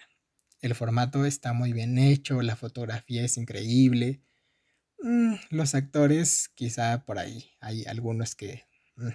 El 0.60 0.76
formato 0.76 1.26
está 1.26 1.54
muy 1.54 1.72
bien 1.72 1.98
hecho, 1.98 2.42
la 2.42 2.58
fotografía 2.58 3.24
es 3.24 3.38
increíble. 3.38 4.22
Mm, 5.00 5.36
los 5.52 5.74
actores, 5.74 6.50
quizá 6.54 7.06
por 7.06 7.18
ahí 7.18 7.52
hay 7.62 7.86
algunos 7.86 8.36
que 8.36 8.66
mm, 8.98 9.10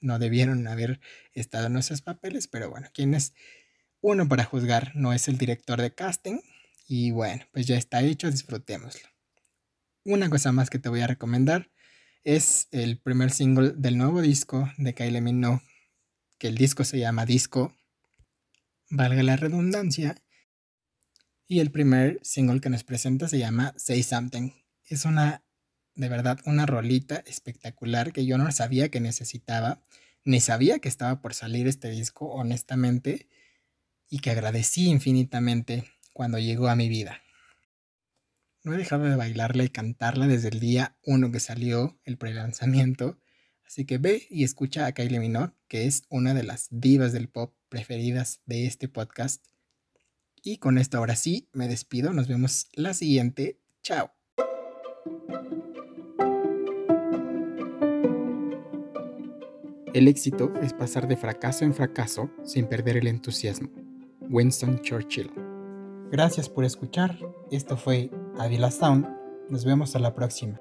no 0.00 0.18
debieron 0.18 0.66
haber 0.66 0.98
estado 1.34 1.66
en 1.66 1.76
esos 1.76 2.00
papeles, 2.00 2.48
pero 2.48 2.70
bueno, 2.70 2.88
¿quién 2.94 3.14
es 3.14 3.34
uno 4.00 4.28
para 4.28 4.44
juzgar? 4.44 4.92
No 4.94 5.12
es 5.12 5.28
el 5.28 5.36
director 5.36 5.80
de 5.80 5.94
casting. 5.94 6.40
Y 6.86 7.10
bueno, 7.10 7.44
pues 7.52 7.66
ya 7.66 7.76
está 7.76 8.02
hecho, 8.02 8.30
disfrutémoslo. 8.30 9.08
Una 10.04 10.28
cosa 10.28 10.52
más 10.52 10.68
que 10.68 10.78
te 10.78 10.88
voy 10.88 11.00
a 11.00 11.06
recomendar 11.06 11.70
es 12.24 12.68
el 12.72 12.98
primer 12.98 13.30
single 13.30 13.72
del 13.76 13.96
nuevo 13.96 14.20
disco 14.20 14.70
de 14.76 14.94
Kylie 14.94 15.20
Minogue, 15.20 15.62
que 16.38 16.48
el 16.48 16.56
disco 16.56 16.84
se 16.84 16.98
llama 16.98 17.26
Disco, 17.26 17.74
valga 18.90 19.22
la 19.22 19.36
redundancia, 19.36 20.16
y 21.46 21.60
el 21.60 21.70
primer 21.70 22.20
single 22.22 22.60
que 22.60 22.70
nos 22.70 22.84
presenta 22.84 23.28
se 23.28 23.38
llama 23.38 23.74
Say 23.76 24.02
Something. 24.02 24.50
Es 24.88 25.04
una, 25.04 25.44
de 25.94 26.08
verdad, 26.08 26.38
una 26.46 26.66
rolita 26.66 27.22
espectacular 27.26 28.12
que 28.12 28.26
yo 28.26 28.38
no 28.38 28.50
sabía 28.52 28.90
que 28.90 29.00
necesitaba, 29.00 29.82
ni 30.24 30.40
sabía 30.40 30.78
que 30.78 30.88
estaba 30.88 31.20
por 31.20 31.34
salir 31.34 31.66
este 31.66 31.90
disco, 31.90 32.26
honestamente, 32.26 33.28
y 34.08 34.20
que 34.20 34.30
agradecí 34.30 34.88
infinitamente 34.88 35.93
cuando 36.14 36.38
llegó 36.38 36.68
a 36.68 36.76
mi 36.76 36.88
vida. 36.88 37.20
No 38.62 38.72
he 38.72 38.78
dejado 38.78 39.04
de 39.04 39.16
bailarla 39.16 39.64
y 39.64 39.68
cantarla 39.68 40.26
desde 40.26 40.48
el 40.48 40.60
día 40.60 40.96
uno 41.02 41.30
que 41.30 41.40
salió 41.40 42.00
el 42.04 42.16
pre-lanzamiento, 42.16 43.20
así 43.66 43.84
que 43.84 43.98
ve 43.98 44.26
y 44.30 44.44
escucha 44.44 44.86
a 44.86 44.92
Kylie 44.92 45.20
Minogue, 45.20 45.52
que 45.68 45.84
es 45.84 46.04
una 46.08 46.32
de 46.32 46.44
las 46.44 46.68
divas 46.70 47.12
del 47.12 47.28
pop 47.28 47.54
preferidas 47.68 48.40
de 48.46 48.64
este 48.64 48.88
podcast 48.88 49.44
y 50.46 50.58
con 50.58 50.76
esto 50.76 50.98
ahora 50.98 51.16
sí, 51.16 51.48
me 51.54 51.68
despido. 51.68 52.12
Nos 52.12 52.28
vemos 52.28 52.68
la 52.74 52.92
siguiente. 52.92 53.58
Chao. 53.82 54.12
El 59.94 60.06
éxito 60.06 60.52
es 60.60 60.74
pasar 60.74 61.08
de 61.08 61.16
fracaso 61.16 61.64
en 61.64 61.72
fracaso 61.72 62.30
sin 62.44 62.66
perder 62.66 62.98
el 62.98 63.06
entusiasmo. 63.06 63.70
Winston 64.28 64.82
Churchill. 64.82 65.43
Gracias 66.10 66.48
por 66.48 66.64
escuchar. 66.64 67.18
Esto 67.50 67.76
fue 67.76 68.10
Avila 68.38 68.70
Sound. 68.70 69.06
Nos 69.48 69.64
vemos 69.64 69.94
a 69.96 69.98
la 69.98 70.14
próxima. 70.14 70.60